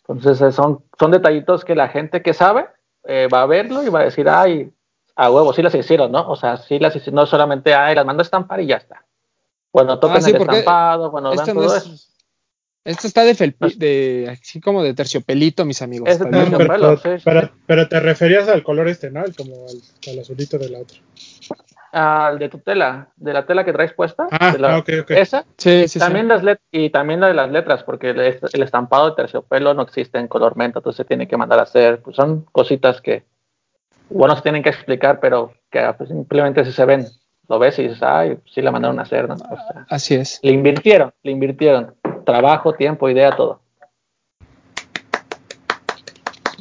[0.08, 2.68] entonces eh, son, son detallitos que la gente que sabe
[3.06, 4.72] eh, va a verlo y va a decir, ay,
[5.16, 6.28] a huevo, sí las hicieron, ¿no?
[6.28, 9.06] O sea, sí las hicieron, no solamente, ay, las mando a estampar y ya está.
[9.76, 11.92] Cuando tocan ah, el estampado, cuando vean todo eso.
[12.86, 16.08] Esto está de, de así como de terciopelito, mis amigos.
[16.08, 16.18] Es
[17.26, 19.26] pero, pero, te referías al color este, ¿no?
[19.36, 20.98] Como al, azulito de la otra.
[21.92, 24.28] al de tu tela, de la tela que traes puesta.
[24.32, 25.44] Ah, de la, okay, Esa.
[25.58, 29.10] Sí, sí, también Las let y también la de las letras, porque el, el, estampado
[29.10, 32.02] de terciopelo no existe en color menta, entonces se tiene que mandar a hacer.
[32.02, 33.26] Pues son cositas que,
[34.10, 37.06] bueno, se tienen que explicar, pero que pues, simplemente si se ven,
[37.48, 39.28] lo ves y dices, ay, sí la mandaron a hacer.
[39.28, 39.36] ¿no?
[39.36, 40.40] O sea, Así es.
[40.42, 41.96] Le invirtieron, le invirtieron.
[42.26, 43.62] Trabajo, tiempo, idea, todo.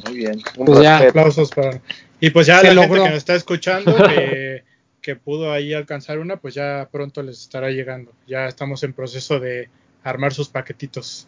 [0.05, 0.39] Muy bien.
[0.57, 0.99] Un pues ya.
[0.99, 1.81] aplausos para.
[2.19, 2.87] Y pues ya se la logró.
[2.87, 4.63] gente que nos está escuchando, que,
[5.01, 8.11] que, pudo ahí alcanzar una, pues ya pronto les estará llegando.
[8.27, 9.69] Ya estamos en proceso de
[10.03, 11.27] armar sus paquetitos.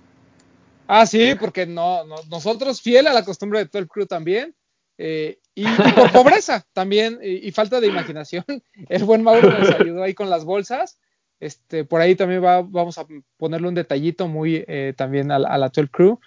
[0.87, 4.55] Ah, sí, porque no, no nosotros fiel a la costumbre de todo el crew también.
[4.97, 8.45] Eh, y, y, por pobreza también y, y, falta de imaginación.
[8.89, 10.99] El buen Mauro nos ayudó ahí con las bolsas.
[11.39, 13.07] Este, por ahí también va, vamos a
[13.37, 16.19] ponerle un detallito muy eh, también a, a la 12 Crew.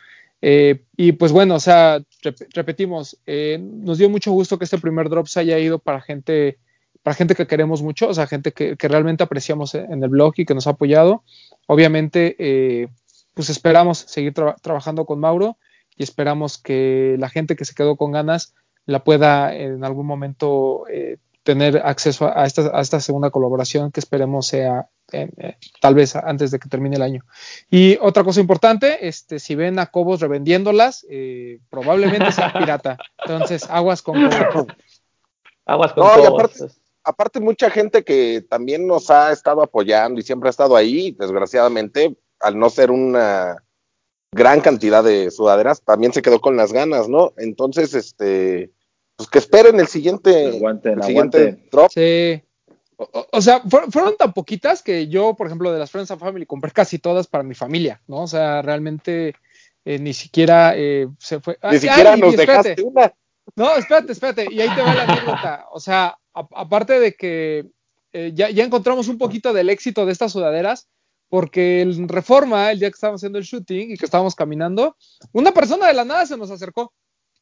[0.42, 4.78] Eh, y pues bueno, o sea, rep repetimos, eh, nos dio mucho gusto que este
[4.78, 6.58] primer drop se haya ido para gente,
[7.02, 10.34] para gente que queremos mucho, o sea, gente que, que realmente apreciamos en el blog
[10.38, 11.22] y que nos ha apoyado.
[11.66, 12.88] Obviamente, eh,
[13.34, 15.56] pues esperamos seguir tra trabajando con Mauro
[15.96, 18.54] y esperamos que la gente que se quedó con ganas
[18.90, 24.00] la pueda en algún momento eh, tener acceso a esta, a esta segunda colaboración que
[24.00, 27.24] esperemos sea eh, eh, tal vez antes de que termine el año.
[27.70, 32.98] Y otra cosa importante, este, si ven a Cobos revendiéndolas, eh, probablemente sea pirata.
[33.18, 34.16] Entonces, aguas con
[34.52, 34.66] Cobos.
[35.66, 36.24] Aguas con no, Cobos.
[36.24, 40.76] Y aparte, aparte, mucha gente que también nos ha estado apoyando y siempre ha estado
[40.76, 43.56] ahí, desgraciadamente, al no ser una
[44.32, 47.32] gran cantidad de sudaderas, también se quedó con las ganas, ¿no?
[47.36, 48.70] Entonces, este,
[49.20, 51.90] pues que esperen el siguiente, aguanten, el siguiente drop.
[51.92, 52.42] Sí.
[52.96, 56.46] O, o, sea, fueron tan poquitas que yo, por ejemplo, de las Friends and Family
[56.46, 58.22] compré casi todas para mi familia, ¿no?
[58.22, 59.34] O sea, realmente
[59.84, 61.58] eh, ni siquiera eh, se fue.
[61.64, 63.12] Ni ah, siquiera ay, nos dejaste una.
[63.56, 64.46] No, espérate, espérate.
[64.50, 65.66] Y ahí te va la anécdota.
[65.70, 67.66] O sea, a, aparte de que
[68.14, 70.88] eh, ya, ya, encontramos un poquito del éxito de estas sudaderas,
[71.28, 74.96] porque en Reforma, el día que estábamos haciendo el shooting y que estábamos caminando,
[75.32, 76.94] una persona de la nada se nos acercó,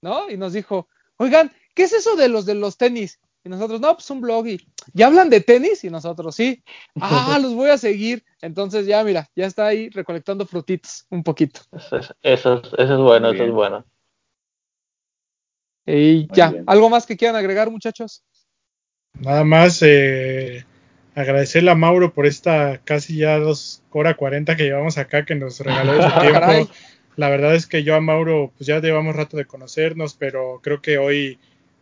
[0.02, 0.28] ¿no?
[0.28, 0.88] Y nos dijo,
[1.18, 3.20] oigan, ¿qué es eso de los de los tenis?
[3.44, 6.64] Y nosotros, no, pues un blog y ya hablan de tenis y nosotros sí.
[7.00, 8.24] Ah, los voy a seguir.
[8.42, 11.60] Entonces ya, mira, ya está ahí recolectando frutitos un poquito.
[11.70, 13.86] Eso es, eso es, eso es bueno, eso es bueno.
[15.86, 16.64] Y Muy ya, bien.
[16.66, 18.24] ¿algo más que quieran agregar, muchachos?
[19.20, 20.66] Nada más eh,
[21.14, 25.60] agradecerle a Mauro por esta casi ya dos horas cuarenta que llevamos acá, que nos
[25.60, 26.40] regaló su tiempo.
[26.40, 26.68] Caray.
[27.14, 30.82] La verdad es que yo a Mauro, pues ya llevamos rato de conocernos, pero creo
[30.82, 31.38] que hoy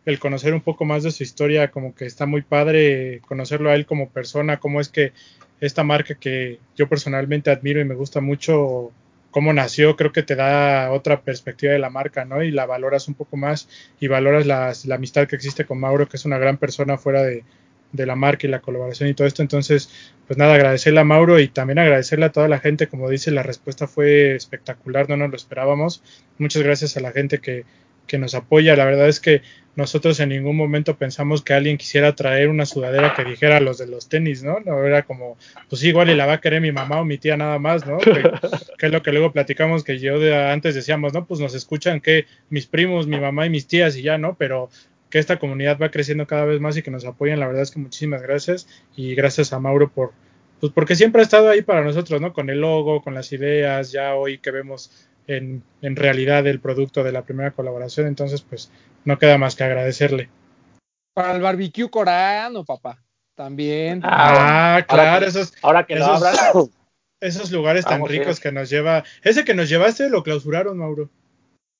[0.07, 3.75] el conocer un poco más de su historia, como que está muy padre conocerlo a
[3.75, 5.11] él como persona, cómo es que
[5.59, 8.93] esta marca que yo personalmente admiro y me gusta mucho,
[9.31, 12.41] cómo nació, creo que te da otra perspectiva de la marca, ¿no?
[12.41, 13.67] Y la valoras un poco más
[13.99, 17.43] y valoras la, amistad que existe con Mauro, que es una gran persona fuera de,
[17.91, 19.41] de la marca y la colaboración y todo esto.
[19.41, 19.89] Entonces,
[20.25, 22.87] pues nada, agradecerle a Mauro y también agradecerle a toda la gente.
[22.87, 26.01] Como dice, la respuesta fue espectacular, no nos lo esperábamos.
[26.37, 27.65] Muchas gracias a la gente que,
[28.07, 28.75] que nos apoya.
[28.75, 29.41] La verdad es que
[29.75, 33.85] nosotros en ningún momento pensamos que alguien quisiera traer una sudadera que dijera los de
[33.85, 34.59] los tenis, ¿no?
[34.59, 35.37] No era como,
[35.69, 37.99] pues igual y la va a querer mi mamá o mi tía nada más, ¿no?
[37.99, 38.11] Que,
[38.79, 42.01] que es lo que luego platicamos que yo de antes decíamos, no, pues nos escuchan
[42.01, 44.35] que mis primos, mi mamá y mis tías y ya, ¿no?
[44.35, 44.69] Pero
[45.09, 47.71] que esta comunidad va creciendo cada vez más y que nos apoyan, la verdad es
[47.71, 50.11] que muchísimas gracias y gracias a Mauro por,
[50.59, 52.33] pues porque siempre ha estado ahí para nosotros, ¿no?
[52.33, 54.91] Con el logo, con las ideas, ya hoy que vemos
[55.27, 58.07] en, en, realidad el producto de la primera colaboración.
[58.07, 58.71] Entonces, pues
[59.05, 60.29] no queda más que agradecerle.
[61.13, 63.03] Para el barbecue coreano, papá.
[63.35, 64.01] También.
[64.03, 66.21] Ah, claro, ahora que, esos, ahora que esos,
[66.55, 66.69] no
[67.21, 69.03] esos lugares tan Vamos ricos que nos lleva.
[69.23, 71.09] Ese que nos llevaste lo clausuraron, Mauro.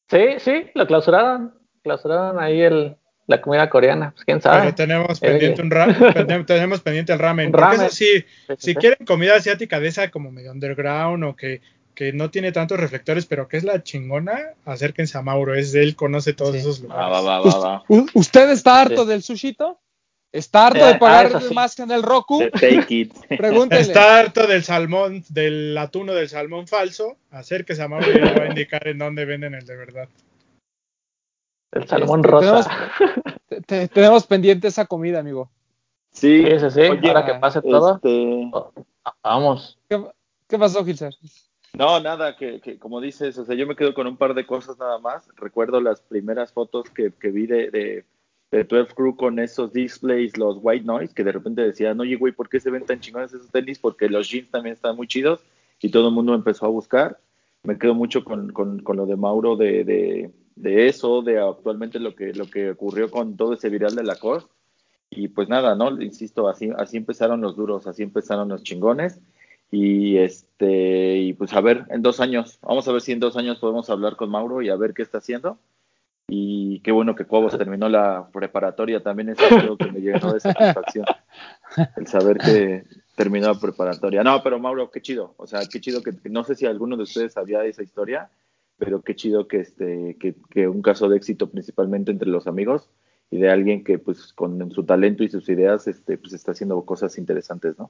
[0.10, 1.53] Sí, sí, lo clausuraron.
[1.84, 2.95] Clausuraron ahí el,
[3.28, 4.61] la comida coreana, pues quién sabe.
[4.61, 5.88] Pero tenemos pendiente, eh, un ra
[6.45, 7.52] tenemos pendiente el ramen.
[7.52, 7.82] Porque ramen.
[7.82, 11.61] Eso sí, sí, sí, si quieren comida asiática de esa como medio underground o que
[11.98, 15.95] que no tiene tantos reflectores, pero que es la chingona, acérquense a Mauro, es él
[15.95, 16.60] conoce todos sí.
[16.60, 17.11] esos lugares.
[17.11, 17.84] Va, va, va,
[18.14, 19.10] ¿Usted está harto sí.
[19.10, 19.80] del sushito?
[20.32, 21.56] ¿Está harto eh, de pagar ah, sí.
[21.56, 22.44] más en el Roku?
[22.52, 23.14] Take it.
[23.36, 23.82] Pregúntele.
[23.82, 27.18] ¿Está harto del salmón, del atuno del salmón falso?
[27.32, 30.07] Acérquese a Mauro y le va a indicar en dónde venden el de verdad.
[31.72, 32.91] El salmón este, rosa.
[33.49, 35.49] Tenemos, te, tenemos, pendiente esa comida, amigo.
[36.11, 36.82] Sí, sí, sí.
[36.82, 37.95] Oye, Ahora que pase todo.
[37.95, 38.52] Este...
[39.24, 39.80] Vamos.
[39.90, 39.99] ¿Qué,
[40.48, 41.15] ¿Qué pasó, Gilser?
[41.78, 44.80] No, nada, que, como dices, o sea, yo me quedo con un par de cosas
[44.80, 45.30] nada más.
[45.36, 48.06] Recuerdo las primeras fotos que, vi de, de,
[48.49, 52.34] de 12 Crew con esos displays, los white noise, que de repente decían, oye, güey,
[52.34, 53.78] ¿por qué se ven tan chingones esos tenis?
[53.78, 55.41] Porque los jeans también están muy chidos
[55.80, 57.20] y todo el mundo empezó a buscar.
[57.62, 62.16] Me quedo mucho con, con, lo de Mauro de, de, de, eso, de actualmente lo
[62.16, 64.52] que, lo que ocurrió con todo ese viral de la Lacoste.
[65.12, 66.02] Y pues nada, ¿no?
[66.02, 69.22] Insisto, así, así empezaron los duros, así empezaron los chingones.
[69.69, 73.35] Y este, y pues a ver, en dos años, vamos a ver si en dos
[73.35, 75.60] años podemos hablar con Mauro y a ver qué está haciendo.
[76.30, 80.41] Y qué bueno que se terminó la preparatoria, también es algo que me llenó de
[80.41, 81.06] satisfacción.
[81.95, 82.84] El saber que
[83.15, 84.23] terminó la preparatoria.
[84.23, 85.35] No, pero Mauro, qué chido.
[85.38, 88.30] O sea, qué chido que, no sé si alguno de ustedes sabía esa historia,
[88.77, 92.89] pero qué chido que este, que, que un caso de éxito principalmente entre los amigos
[93.31, 96.81] y de alguien que pues con su talento y sus ideas este pues está haciendo
[96.84, 97.89] cosas interesantes, ¿no?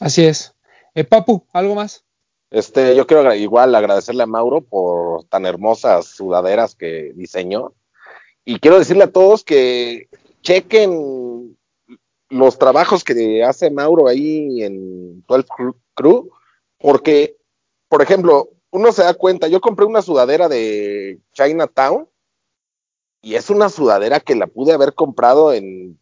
[0.00, 0.54] Así es.
[0.94, 2.04] Eh, Papu, ¿algo más?
[2.50, 7.74] Este, yo quiero igual agradecerle a Mauro por tan hermosas sudaderas que diseñó.
[8.44, 10.08] Y quiero decirle a todos que
[10.42, 11.56] chequen
[12.30, 15.48] los trabajos que hace Mauro ahí en 12
[15.94, 16.30] Crew,
[16.78, 17.36] porque,
[17.88, 22.08] por ejemplo, uno se da cuenta, yo compré una sudadera de Chinatown
[23.20, 25.98] y es una sudadera que la pude haber comprado en,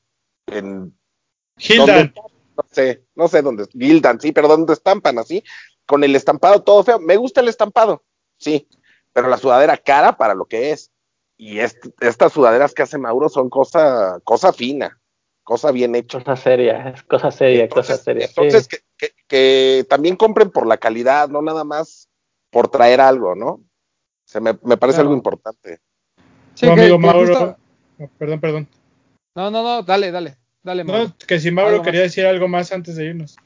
[0.47, 0.97] en
[1.59, 2.15] Hildan.
[2.59, 5.45] No sé, no sé dónde, Gildan, sí, pero dónde estampan así,
[5.87, 6.99] con el estampado todo feo.
[6.99, 8.03] Me gusta el estampado,
[8.37, 8.69] sí,
[9.13, 10.91] pero la sudadera cara para lo que es.
[11.37, 15.01] Y estas sudaderas que hace Mauro son cosa, cosa fina,
[15.45, 16.19] cosa bien hecha.
[16.19, 18.27] Cosa seria, es cosa seria, cosa seria.
[18.27, 18.69] Entonces,
[19.29, 22.09] que, también compren por la calidad, no nada más
[22.51, 23.61] por traer algo, ¿no?
[24.25, 25.79] Se me, parece algo importante.
[26.55, 27.57] Sí, amigo Mauro.
[28.19, 28.69] perdón, perdón.
[29.37, 30.39] No, no, no, dale, dale.
[30.69, 33.39] Dale, No, que si Mauro quería decir algo más antes de irnos.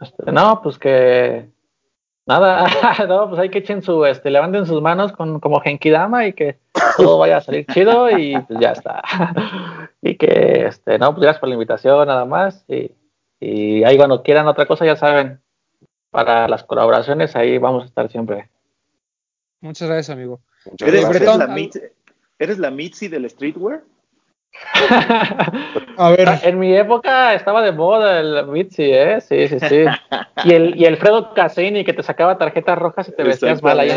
[0.00, 1.50] Este, no, pues que
[2.26, 2.66] nada,
[3.08, 6.56] no, pues hay que echen su, este, levanten sus manos con, como Genkidama y que
[6.96, 9.02] todo vaya a salir chido y pues ya está.
[10.00, 12.92] y que, este, no, pues gracias por la invitación nada más y,
[13.38, 15.42] y ahí cuando quieran otra cosa ya saben,
[16.10, 18.48] para las colaboraciones ahí vamos a estar siempre.
[19.60, 20.40] Muchas gracias, amigo.
[20.78, 21.68] ¿Eres, la,
[22.38, 23.82] ¿Eres la Mitzi del streetwear?
[25.96, 26.28] A ver.
[26.42, 29.20] En mi época estaba de moda el Mitzi, ¿eh?
[29.20, 29.84] Sí, sí, sí.
[30.44, 33.90] Y el, y Alfredo Cassini que te sacaba tarjetas rojas y te vestías mal ahí.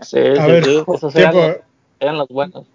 [0.00, 1.14] sí, sí, Esos
[2.00, 2.66] eran los, buenos.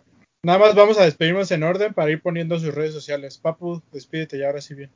[0.43, 3.37] Nada más vamos a despedirnos en orden para ir poniendo sus redes sociales.
[3.37, 4.91] Papu, despídete ya ahora sí bien.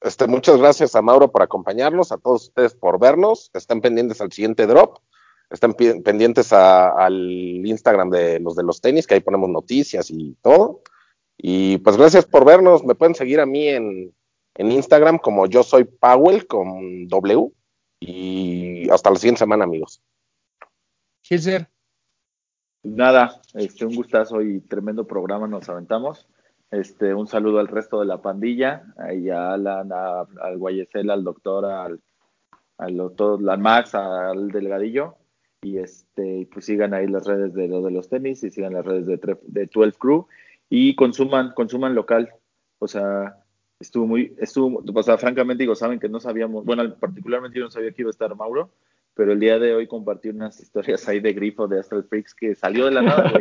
[0.00, 3.50] Este, muchas gracias a Mauro por acompañarnos, a todos ustedes por vernos.
[3.54, 4.98] Estén pendientes al siguiente drop
[5.50, 7.14] estén pendientes al
[7.64, 10.82] Instagram de los de los tenis, que ahí ponemos noticias y todo.
[11.36, 12.84] Y pues gracias por vernos.
[12.84, 14.12] Me pueden seguir a mí en,
[14.58, 17.52] Instagram como yo soy Powell con W.
[18.00, 20.02] Y hasta la siguiente semana, amigos.
[21.22, 21.68] Gilser.
[22.82, 26.28] Nada, este, un gustazo y tremendo programa nos aventamos.
[26.70, 32.00] Este, un saludo al resto de la pandilla, a Alan, al Guayesel, al doctor, al,
[32.78, 35.16] al doctor, al Max, al Delgadillo
[35.66, 38.84] y este pues sigan ahí las redes de lo de los tenis y sigan las
[38.84, 40.26] redes de, de 12 Crew
[40.68, 42.30] y consuman consuman local.
[42.78, 43.42] O sea
[43.80, 47.70] estuvo muy estuvo o sea francamente digo saben que no sabíamos bueno particularmente yo no
[47.70, 48.70] sabía que iba a estar Mauro
[49.14, 52.54] pero el día de hoy compartí unas historias ahí de grifo de Astral Freaks que
[52.54, 53.32] salió de la nada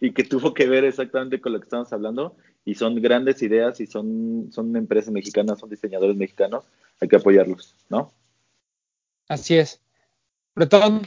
[0.00, 3.80] y que tuvo que ver exactamente con lo que estamos hablando y son grandes ideas
[3.80, 6.64] y son son empresas mexicanas son diseñadores mexicanos
[7.00, 8.12] hay que apoyarlos no
[9.28, 9.80] así es.
[10.54, 11.02] Bretón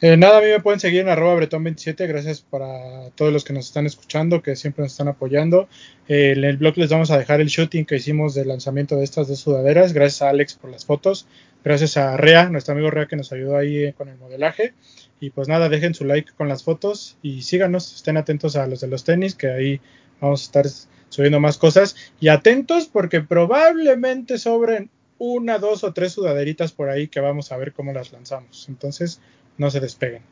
[0.00, 2.06] eh, nada, a mí me pueden seguir en arroba bretón27.
[2.06, 5.68] Gracias para todos los que nos están escuchando, que siempre nos están apoyando.
[6.08, 9.04] Eh, en el blog les vamos a dejar el shooting que hicimos del lanzamiento de
[9.04, 9.92] estas dos sudaderas.
[9.92, 11.26] Gracias a Alex por las fotos.
[11.62, 14.74] Gracias a Rea, nuestro amigo Rea que nos ayudó ahí eh, con el modelaje.
[15.20, 17.94] Y pues nada, dejen su like con las fotos y síganos.
[17.94, 19.80] Estén atentos a los de los tenis, que ahí
[20.20, 20.66] vamos a estar
[21.08, 21.96] subiendo más cosas.
[22.20, 27.56] Y atentos porque probablemente sobren una, dos o tres sudaderitas por ahí que vamos a
[27.56, 28.68] ver cómo las lanzamos.
[28.68, 29.20] Entonces,
[29.58, 30.22] no se despeguen.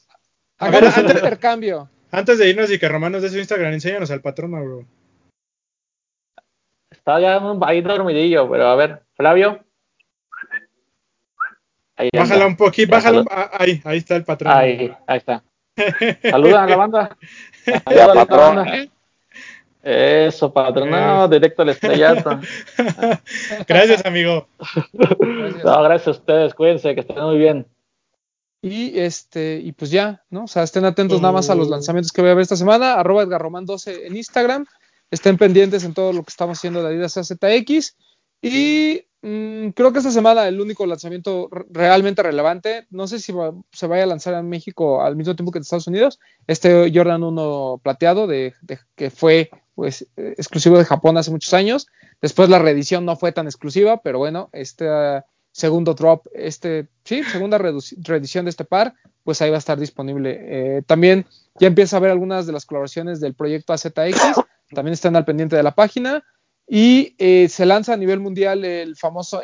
[0.59, 1.91] Hagamos un intercambio.
[2.11, 4.87] Antes de irnos y que Romanos de su Instagram, enséñanos al patrón, bro.
[6.91, 9.65] Está ya ahí dormidillo, pero a ver, Flavio.
[12.13, 13.25] bájala un poquito, bájala.
[13.31, 14.53] Ah, ahí, ahí está el patrón.
[14.57, 15.43] Ahí, ahí está.
[16.31, 17.17] Saluda a la banda.
[17.85, 18.89] Saluda a la banda.
[19.83, 20.91] Eso, patrón.
[20.91, 22.41] No, directo al estrellato.
[23.69, 24.49] gracias, amigo.
[25.65, 26.55] No, gracias a ustedes.
[26.55, 27.67] Cuídense, que estén muy bien.
[28.67, 30.45] Y este, y pues ya, ¿no?
[30.45, 31.71] O sea, estén atentos nada más a los oh.
[31.71, 32.95] lanzamientos que voy a ver esta semana.
[32.95, 34.67] Arroba Edgarroman12 en Instagram.
[35.09, 37.97] Estén pendientes en todo lo que estamos haciendo de Adidas AZX.
[38.43, 43.33] Y mm, creo que esta semana el único lanzamiento realmente relevante, no sé si
[43.71, 46.19] se vaya a lanzar en México al mismo tiempo que en Estados Unidos,
[46.49, 48.55] este Jordan 1 plateado de,
[48.97, 51.87] que fue pues exclusivo de Japón hace muchos años.
[52.21, 54.89] Después la reedición no fue tan exclusiva, pero bueno, este
[55.57, 58.93] segundo drop, este, sí, segunda reedición de este par,
[59.25, 60.39] pues ahí va a estar disponible.
[60.39, 61.25] Eh, también
[61.59, 64.21] ya empieza a ver algunas de las colaboraciones del proyecto AZX,
[64.75, 66.23] también están al pendiente de la página.
[66.69, 69.41] Y eh, se lanza a nivel mundial el famoso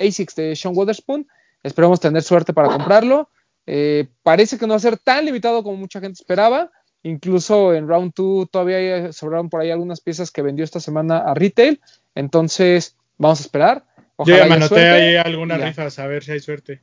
[0.00, 1.28] ASICS de Sean Witherspoon.
[1.62, 3.28] Esperamos tener suerte para comprarlo.
[3.66, 6.72] Eh, parece que no va a ser tan limitado como mucha gente esperaba.
[7.04, 11.34] Incluso en Round 2 todavía sobraron por ahí algunas piezas que vendió esta semana a
[11.34, 11.80] retail.
[12.14, 13.84] Entonces, vamos a esperar.
[14.18, 16.80] Yo ya me anoté ahí algunas rifas, a ver si hay suerte.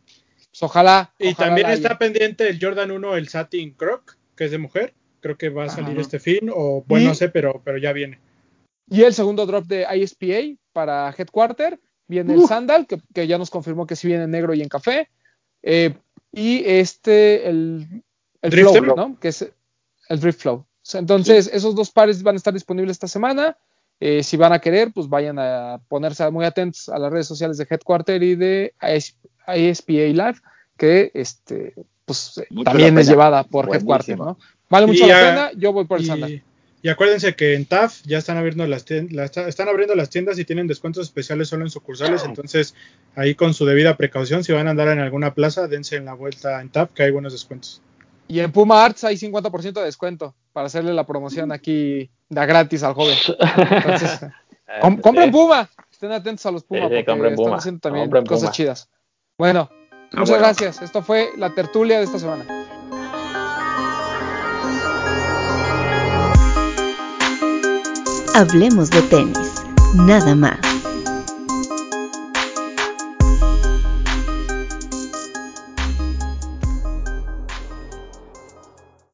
[0.51, 1.13] Pues ojalá.
[1.17, 4.93] Y también está pendiente el Jordan 1, el Satin Croc, que es de mujer.
[5.21, 8.19] Creo que va a salir este fin, o bueno, no sé, pero, pero ya viene.
[8.89, 11.79] Y el segundo drop de ISPA para Headquarter.
[12.07, 15.07] Viene el Sandal, que, ya nos confirmó que sí viene en negro y en café.
[15.63, 15.93] Eh,
[16.33, 18.03] y este, el,
[18.41, 19.17] el Flow, ¿no?
[19.17, 19.49] Que es
[20.09, 20.65] el Drift Flow.
[20.93, 23.57] Entonces, esos dos pares van a estar disponibles esta semana.
[24.03, 27.57] Eh, si van a querer, pues vayan a ponerse muy atentos a las redes sociales
[27.57, 30.35] de Headquarter y de ISPA Live,
[30.75, 34.39] que este, pues también es llevada por Headquarter, ¿no?
[34.71, 36.43] Vale mucho la pena, yo voy por el Sandal.
[36.81, 40.45] Y acuérdense que en TAF ya están abriendo las tiendas, están abriendo las tiendas y
[40.45, 42.73] tienen descuentos especiales solo en sucursales, entonces
[43.15, 46.15] ahí con su debida precaución, si van a andar en alguna plaza, dense en la
[46.15, 47.83] vuelta en TAF que hay buenos descuentos.
[48.27, 52.81] Y en Puma Arts hay 50% de descuento para hacerle la promoción aquí da gratis
[52.81, 53.17] al joven.
[53.57, 54.19] Entonces,
[55.01, 55.69] compren Puma.
[55.91, 58.89] Estén atentos a los Puma porque están haciendo también cosas chidas.
[59.37, 60.81] Bueno, ah, muchas gracias.
[60.81, 62.45] Esto fue la tertulia de esta semana.
[68.33, 69.63] Hablemos de tenis,
[69.93, 70.70] nada más.